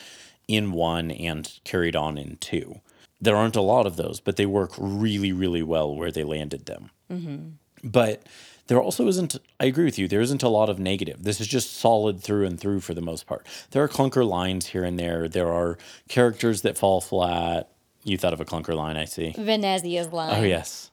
in 0.49 0.73
1 0.73 1.11
and 1.11 1.59
carried 1.65 1.97
on 1.97 2.19
in 2.19 2.37
2. 2.37 2.79
There 3.23 3.37
aren't 3.37 3.57
a 3.57 3.63
lot 3.63 3.87
of 3.87 3.97
those, 3.97 4.21
but 4.21 4.37
they 4.37 4.45
work 4.45 4.73
really, 4.77 5.33
really 5.33 5.63
well 5.63 5.97
where 5.97 6.13
they 6.13 6.25
landed 6.25 6.67
them. 6.67 6.91
Mm-hmm. 7.11 7.49
But 7.89 8.23
there 8.67 8.81
also 8.81 9.09
isn't 9.09 9.37
i 9.59 9.65
agree 9.65 9.85
with 9.85 9.99
you 9.99 10.07
there 10.07 10.21
isn't 10.21 10.43
a 10.43 10.49
lot 10.49 10.69
of 10.69 10.79
negative. 10.79 11.25
This 11.25 11.41
is 11.41 11.49
just 11.49 11.77
solid 11.77 12.23
through 12.23 12.45
and 12.47 12.61
through 12.61 12.81
for 12.81 12.93
the 12.93 13.01
most 13.01 13.27
part. 13.27 13.47
There 13.71 13.83
are 13.83 13.89
clunker 13.89 14.29
lines 14.29 14.67
here 14.67 14.85
and 14.85 14.99
there. 14.99 15.27
There 15.27 15.49
are 15.49 15.79
characters 16.09 16.61
that 16.63 16.77
fall 16.77 17.01
flat. 17.01 17.71
You 18.05 18.19
thought 18.19 18.35
of 18.35 18.41
a 18.41 18.45
clunker 18.45 18.77
line 18.77 18.99
i 18.99 19.07
see. 19.07 19.33
Benezia's 19.33 20.13
line. 20.13 20.39
oh 20.39 20.45
yes. 20.45 20.91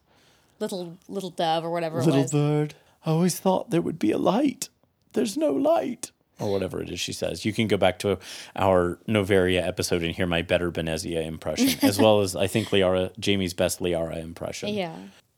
Little 0.59 0.97
little 1.09 1.32
dove 1.32 1.65
or 1.65 1.70
whatever 1.70 1.99
it 1.99 2.05
little 2.05 2.28
bird 2.30 2.74
i 3.06 3.10
always 3.12 3.39
thought 3.39 3.70
there 3.70 3.82
would 3.82 4.00
be 4.00 4.12
a 4.12 4.18
light 4.18 4.70
there's 5.14 5.38
no 5.38 5.52
light 5.52 6.12
or 6.39 6.52
whatever 6.52 6.82
it 6.82 6.89
is 6.89 7.00
she 7.00 7.14
says 7.14 7.45
you 7.45 7.54
can 7.54 7.68
go 7.68 7.78
back 7.78 7.98
to 8.00 8.18
our 8.56 9.00
noveria 9.08 9.62
episode 9.66 10.04
and 10.04 10.16
hear 10.16 10.28
my 10.28 10.41
better 10.41 10.72
benezia 10.72 11.26
impression 11.26 11.78
as 11.88 11.98
well 12.00 12.22
as 12.22 12.36
i 12.36 12.45
think 12.48 12.68
liara 12.70 13.12
jamie's 13.20 13.54
best 13.54 13.80
liara 13.80 14.18
impression 14.22 14.70
Yeah. 14.70 14.95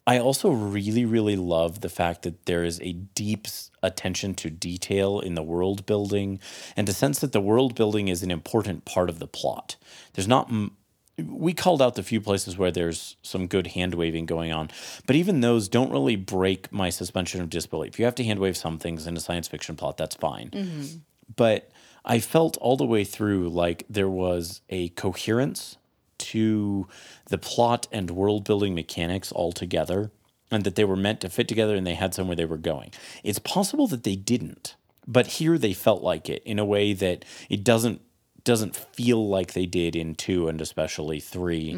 I 0.07 0.18
also 0.18 0.49
really, 0.49 1.05
really 1.05 1.36
love 1.36 1.82
the 1.82 1.89
fact 1.89 2.24
that 2.24 2.47
there 2.47 2.64
is 2.64 2.82
a 2.82 2.93
deep 2.93 3.45
attention 3.84 4.34
to 4.36 4.49
detail 4.49 5.20
in 5.20 5.36
the 5.36 5.43
world 5.43 5.86
building 5.86 6.39
and 6.76 6.89
a 6.89 6.93
sense 6.93 7.20
that 7.20 7.32
the 7.32 7.39
world 7.39 7.76
building 7.76 8.07
is 8.07 8.24
an 8.24 8.32
important 8.32 8.86
part 8.86 9.12
of 9.12 9.20
the 9.20 9.28
plot. 9.28 9.76
There's 10.14 10.28
not. 10.28 10.49
m- 10.49 10.72
We 11.22 11.53
called 11.53 11.82
out 11.82 11.95
the 11.95 12.03
few 12.03 12.22
places 12.22 12.57
where 12.57 12.72
there's 12.72 13.15
some 13.22 13.47
good 13.47 13.67
hand 13.67 13.95
waving 13.95 14.26
going 14.26 14.51
on, 14.51 14.70
but 15.05 15.15
even 15.15 15.41
those 15.41 15.67
don't 15.67 15.91
really 15.91 16.15
break 16.15 16.72
my 16.72 16.89
suspension 16.89 17.41
of 17.41 17.49
disbelief. 17.49 17.99
You 17.99 18.05
have 18.05 18.15
to 18.15 18.24
hand 18.24 18.39
wave 18.39 18.57
some 18.57 18.78
things 18.78 19.07
in 19.07 19.15
a 19.17 19.20
science 19.20 19.47
fiction 19.47 19.76
plot, 19.76 19.97
that's 19.97 20.15
fine. 20.15 20.49
Mm-hmm. 20.49 20.97
But 21.36 21.72
I 22.05 22.20
felt 22.20 22.57
all 22.57 22.78
the 22.78 22.86
way 22.86 23.03
through 23.03 23.49
like 23.49 23.86
there 23.89 24.09
was 24.09 24.61
a 24.70 24.89
coherence 24.89 25.78
to 26.20 26.88
the 27.28 27.38
plot 27.38 27.88
and 27.91 28.11
world 28.11 28.43
building 28.43 28.76
mechanics 28.76 29.32
all 29.32 29.51
together 29.51 30.11
and 30.51 30.63
that 30.63 30.76
they 30.76 30.84
were 30.84 30.95
meant 30.95 31.22
to 31.22 31.30
fit 31.30 31.47
together 31.47 31.76
and 31.76 31.86
they 31.86 31.95
had 31.95 32.13
somewhere 32.13 32.36
they 32.36 32.45
were 32.45 32.57
going. 32.57 32.91
It's 33.24 33.39
possible 33.39 33.88
that 33.88 34.03
they 34.03 34.15
didn't, 34.15 34.76
but 35.07 35.28
here 35.28 35.57
they 35.57 35.74
felt 35.74 36.01
like 36.01 36.30
it 36.30 36.41
in 36.43 36.59
a 36.59 36.65
way 36.65 36.93
that 36.93 37.26
it 37.49 37.63
doesn't 37.63 38.01
doesn't 38.43 38.75
feel 38.75 39.27
like 39.27 39.53
they 39.53 39.65
did 39.65 39.95
in 39.95 40.15
2 40.15 40.47
and 40.47 40.61
especially 40.61 41.19
3. 41.19 41.71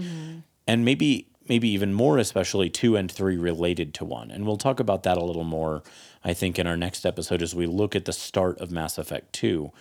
And 0.68 0.86
maybe 0.86 1.28
maybe 1.50 1.70
even 1.70 1.94
more 1.94 2.18
especially 2.18 2.70
2 2.70 2.96
and 2.96 3.12
3 3.12 3.36
related 3.38 3.94
to 3.96 4.06
1. 4.06 4.32
And 4.32 4.46
we'll 4.46 4.58
talk 4.58 4.80
about 4.80 5.04
that 5.04 5.18
a 5.18 5.24
little 5.24 5.44
more 5.44 5.84
I 6.24 6.34
think 6.34 6.60
in 6.60 6.68
our 6.68 6.78
next 6.78 7.06
episode 7.06 7.42
as 7.42 7.56
we 7.56 7.66
look 7.66 7.96
at 7.96 8.06
the 8.06 8.14
start 8.14 8.60
of 8.60 8.72
Mass 8.72 8.98
Effect 8.98 9.34
2. 9.34 9.72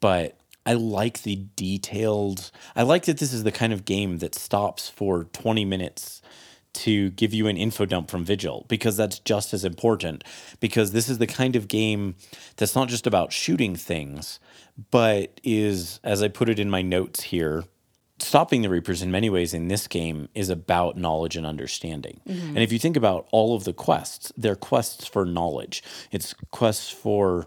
But 0.00 0.38
I 0.66 0.74
like 0.74 1.22
the 1.22 1.46
detailed. 1.56 2.50
I 2.76 2.82
like 2.82 3.06
that 3.06 3.18
this 3.18 3.32
is 3.32 3.44
the 3.44 3.52
kind 3.52 3.72
of 3.72 3.84
game 3.84 4.18
that 4.18 4.34
stops 4.34 4.88
for 4.88 5.24
20 5.24 5.64
minutes 5.64 6.20
to 6.72 7.10
give 7.10 7.34
you 7.34 7.46
an 7.48 7.56
info 7.56 7.84
dump 7.84 8.10
from 8.10 8.24
Vigil 8.24 8.64
because 8.68 8.96
that's 8.96 9.18
just 9.18 9.52
as 9.52 9.64
important. 9.64 10.24
Because 10.60 10.92
this 10.92 11.08
is 11.08 11.18
the 11.18 11.26
kind 11.26 11.56
of 11.56 11.68
game 11.68 12.14
that's 12.56 12.74
not 12.74 12.88
just 12.88 13.06
about 13.06 13.32
shooting 13.32 13.76
things, 13.76 14.40
but 14.90 15.40
is, 15.42 16.00
as 16.04 16.22
I 16.22 16.28
put 16.28 16.48
it 16.48 16.58
in 16.58 16.70
my 16.70 16.82
notes 16.82 17.24
here, 17.24 17.64
stopping 18.18 18.62
the 18.62 18.68
Reapers 18.68 19.02
in 19.02 19.10
many 19.10 19.30
ways 19.30 19.54
in 19.54 19.68
this 19.68 19.86
game 19.88 20.28
is 20.34 20.48
about 20.48 20.96
knowledge 20.96 21.36
and 21.36 21.46
understanding. 21.46 22.20
Mm-hmm. 22.28 22.48
And 22.48 22.58
if 22.58 22.72
you 22.72 22.78
think 22.78 22.96
about 22.96 23.26
all 23.32 23.56
of 23.56 23.64
the 23.64 23.72
quests, 23.72 24.32
they're 24.36 24.56
quests 24.56 25.06
for 25.06 25.24
knowledge. 25.24 25.82
It's 26.10 26.34
quests 26.50 26.90
for 26.90 27.46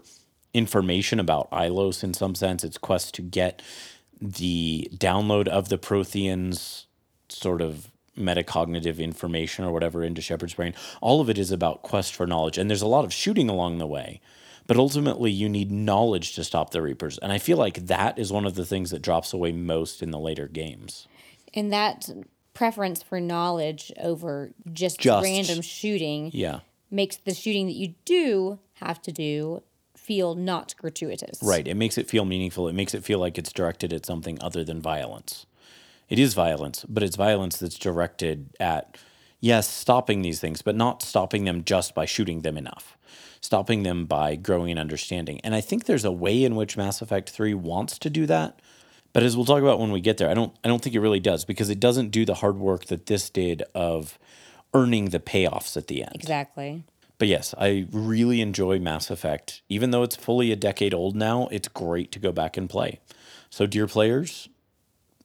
information 0.52 1.18
about 1.18 1.50
Ilos 1.50 2.04
in 2.04 2.14
some 2.14 2.34
sense. 2.34 2.64
It's 2.64 2.78
quests 2.78 3.10
to 3.12 3.22
get 3.22 3.62
the 4.20 4.88
download 4.94 5.48
of 5.48 5.68
the 5.68 5.78
Protheans 5.78 6.86
sort 7.28 7.60
of 7.60 7.90
metacognitive 8.18 8.98
information 8.98 9.64
or 9.64 9.72
whatever 9.72 10.02
into 10.02 10.20
Shepard's 10.22 10.54
brain. 10.54 10.74
All 11.00 11.20
of 11.20 11.28
it 11.28 11.38
is 11.38 11.50
about 11.50 11.82
quest 11.82 12.14
for 12.14 12.26
knowledge. 12.26 12.58
And 12.58 12.68
there's 12.70 12.82
a 12.82 12.86
lot 12.86 13.04
of 13.04 13.12
shooting 13.12 13.48
along 13.48 13.78
the 13.78 13.86
way. 13.86 14.20
But 14.66 14.76
ultimately, 14.78 15.30
you 15.30 15.48
need 15.48 15.70
knowledge 15.70 16.34
to 16.36 16.44
stop 16.44 16.70
the 16.70 16.80
Reapers. 16.80 17.18
And 17.18 17.30
I 17.32 17.38
feel 17.38 17.58
like 17.58 17.86
that 17.86 18.18
is 18.18 18.32
one 18.32 18.46
of 18.46 18.54
the 18.54 18.64
things 18.64 18.90
that 18.90 19.02
drops 19.02 19.32
away 19.34 19.52
most 19.52 20.02
in 20.02 20.10
the 20.10 20.18
later 20.18 20.48
games. 20.48 21.06
And 21.52 21.70
that 21.72 22.08
preference 22.54 23.02
for 23.02 23.20
knowledge 23.20 23.92
over 24.00 24.52
just, 24.72 25.00
Just. 25.00 25.22
random 25.24 25.60
shooting 25.60 26.30
Yeah. 26.32 26.60
makes 26.90 27.16
the 27.16 27.34
shooting 27.34 27.66
that 27.66 27.74
you 27.74 27.94
do 28.06 28.58
have 28.74 29.02
to 29.02 29.12
do 29.12 29.62
feel 29.96 30.34
not 30.34 30.74
gratuitous. 30.78 31.40
Right. 31.42 31.66
It 31.66 31.74
makes 31.74 31.98
it 31.98 32.08
feel 32.08 32.24
meaningful. 32.24 32.68
It 32.68 32.74
makes 32.74 32.94
it 32.94 33.04
feel 33.04 33.18
like 33.18 33.36
it's 33.38 33.52
directed 33.52 33.92
at 33.92 34.06
something 34.06 34.38
other 34.40 34.64
than 34.64 34.80
violence. 34.80 35.46
It 36.08 36.18
is 36.18 36.34
violence, 36.34 36.84
but 36.88 37.02
it's 37.02 37.16
violence 37.16 37.56
that's 37.58 37.78
directed 37.78 38.50
at, 38.60 38.98
yes, 39.40 39.68
stopping 39.68 40.22
these 40.22 40.40
things, 40.40 40.62
but 40.62 40.76
not 40.76 41.02
stopping 41.02 41.44
them 41.44 41.64
just 41.64 41.94
by 41.94 42.04
shooting 42.04 42.42
them 42.42 42.56
enough. 42.56 42.96
Stopping 43.40 43.82
them 43.82 44.06
by 44.06 44.36
growing 44.36 44.70
an 44.70 44.78
understanding. 44.78 45.40
And 45.42 45.54
I 45.54 45.60
think 45.60 45.84
there's 45.84 46.04
a 46.04 46.12
way 46.12 46.44
in 46.44 46.56
which 46.56 46.76
Mass 46.76 47.02
Effect 47.02 47.30
3 47.30 47.54
wants 47.54 47.98
to 47.98 48.10
do 48.10 48.26
that. 48.26 48.60
But 49.12 49.22
as 49.22 49.36
we'll 49.36 49.46
talk 49.46 49.62
about 49.62 49.78
when 49.78 49.92
we 49.92 50.00
get 50.00 50.16
there, 50.16 50.28
I 50.28 50.34
don't 50.34 50.52
I 50.64 50.68
don't 50.68 50.82
think 50.82 50.96
it 50.96 51.00
really 51.00 51.20
does 51.20 51.44
because 51.44 51.70
it 51.70 51.78
doesn't 51.78 52.10
do 52.10 52.24
the 52.24 52.34
hard 52.34 52.58
work 52.58 52.86
that 52.86 53.06
this 53.06 53.30
did 53.30 53.62
of 53.74 54.18
earning 54.74 55.10
the 55.10 55.20
payoffs 55.20 55.76
at 55.76 55.86
the 55.86 56.02
end. 56.02 56.16
Exactly. 56.16 56.82
But 57.18 57.28
yes, 57.28 57.54
I 57.56 57.86
really 57.92 58.40
enjoy 58.40 58.80
Mass 58.80 59.10
Effect. 59.10 59.62
Even 59.68 59.92
though 59.92 60.02
it's 60.02 60.16
fully 60.16 60.50
a 60.50 60.56
decade 60.56 60.92
old 60.92 61.14
now, 61.14 61.48
it's 61.52 61.68
great 61.68 62.10
to 62.12 62.18
go 62.18 62.32
back 62.32 62.56
and 62.56 62.68
play. 62.68 63.00
So, 63.50 63.66
dear 63.66 63.86
players, 63.86 64.48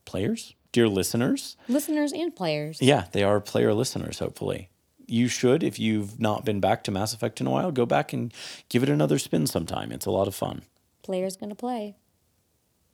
players, 0.05 0.53
dear 0.71 0.87
listeners, 0.87 1.57
Listeners 1.67 2.11
and 2.13 2.35
players. 2.35 2.81
yeah, 2.81 3.05
they 3.11 3.23
are 3.23 3.39
player 3.39 3.73
listeners, 3.73 4.19
hopefully. 4.19 4.69
You 5.07 5.27
should, 5.27 5.63
if 5.63 5.79
you've 5.79 6.19
not 6.19 6.45
been 6.45 6.59
back 6.59 6.83
to 6.83 6.91
Mass 6.91 7.13
Effect 7.13 7.41
in 7.41 7.47
a 7.47 7.51
while, 7.51 7.71
go 7.71 7.85
back 7.87 8.13
and 8.13 8.31
give 8.69 8.83
it 8.83 8.89
another 8.89 9.17
spin 9.17 9.47
sometime. 9.47 9.91
It's 9.91 10.05
a 10.05 10.11
lot 10.11 10.27
of 10.27 10.35
fun. 10.35 10.61
Players 11.01 11.35
gonna 11.35 11.55
play. 11.55 11.95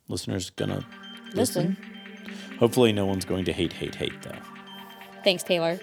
Listeners 0.08 0.50
gonna 0.50 0.86
Listen. 1.34 1.76
Hopefully, 2.58 2.92
no 2.92 3.04
one's 3.04 3.24
going 3.26 3.44
to 3.44 3.52
hate, 3.52 3.72
hate, 3.74 3.94
hate, 3.96 4.22
though. 4.22 4.38
Thanks, 5.24 5.42
Taylor. 5.42 5.78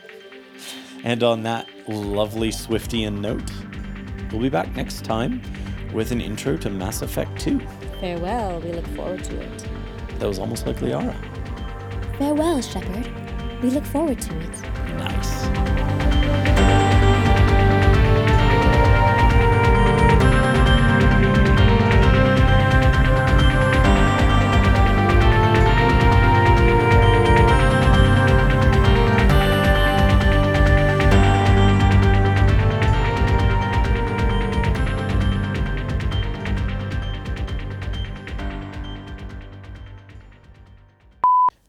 And 1.04 1.22
on 1.22 1.44
that 1.44 1.68
lovely 1.88 2.50
Swiftian 2.50 3.20
note, 3.20 3.52
we'll 4.32 4.41
be 4.41 4.50
back 4.50 4.74
next 4.76 5.04
time 5.06 5.41
with 5.94 6.12
an 6.12 6.22
intro 6.22 6.58
to 6.58 6.70
Mass 6.70 7.02
Effect 7.04 7.39
2. 7.39 7.60
Farewell. 8.00 8.60
We 8.62 8.72
look 8.72 8.88
forward 8.96 9.24
to 9.26 9.39
it. 9.41 9.68
That 10.20 10.28
was 10.28 10.39
almost 10.39 10.66
like 10.66 10.78
Liara. 10.78 11.14
Farewell, 12.18 12.61
Shepard. 12.61 13.09
We 13.61 13.70
look 13.72 13.86
forward 13.86 14.22
to 14.22 14.39
it. 14.39 14.61
Nice. 14.97 15.72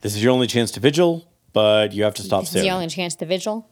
This 0.05 0.15
is 0.15 0.23
your 0.23 0.33
only 0.33 0.45
chance 0.45 0.69
to 0.73 0.79
vigil, 0.79 1.25
but 1.51 1.91
you 1.91 2.03
have 2.03 2.13
to 2.13 2.21
stop 2.21 2.41
This 2.41 2.49
is 2.49 2.53
the 2.53 2.59
staring. 2.59 2.75
only 2.75 2.89
chance 2.89 3.15
to 3.15 3.25
vigil. 3.25 3.67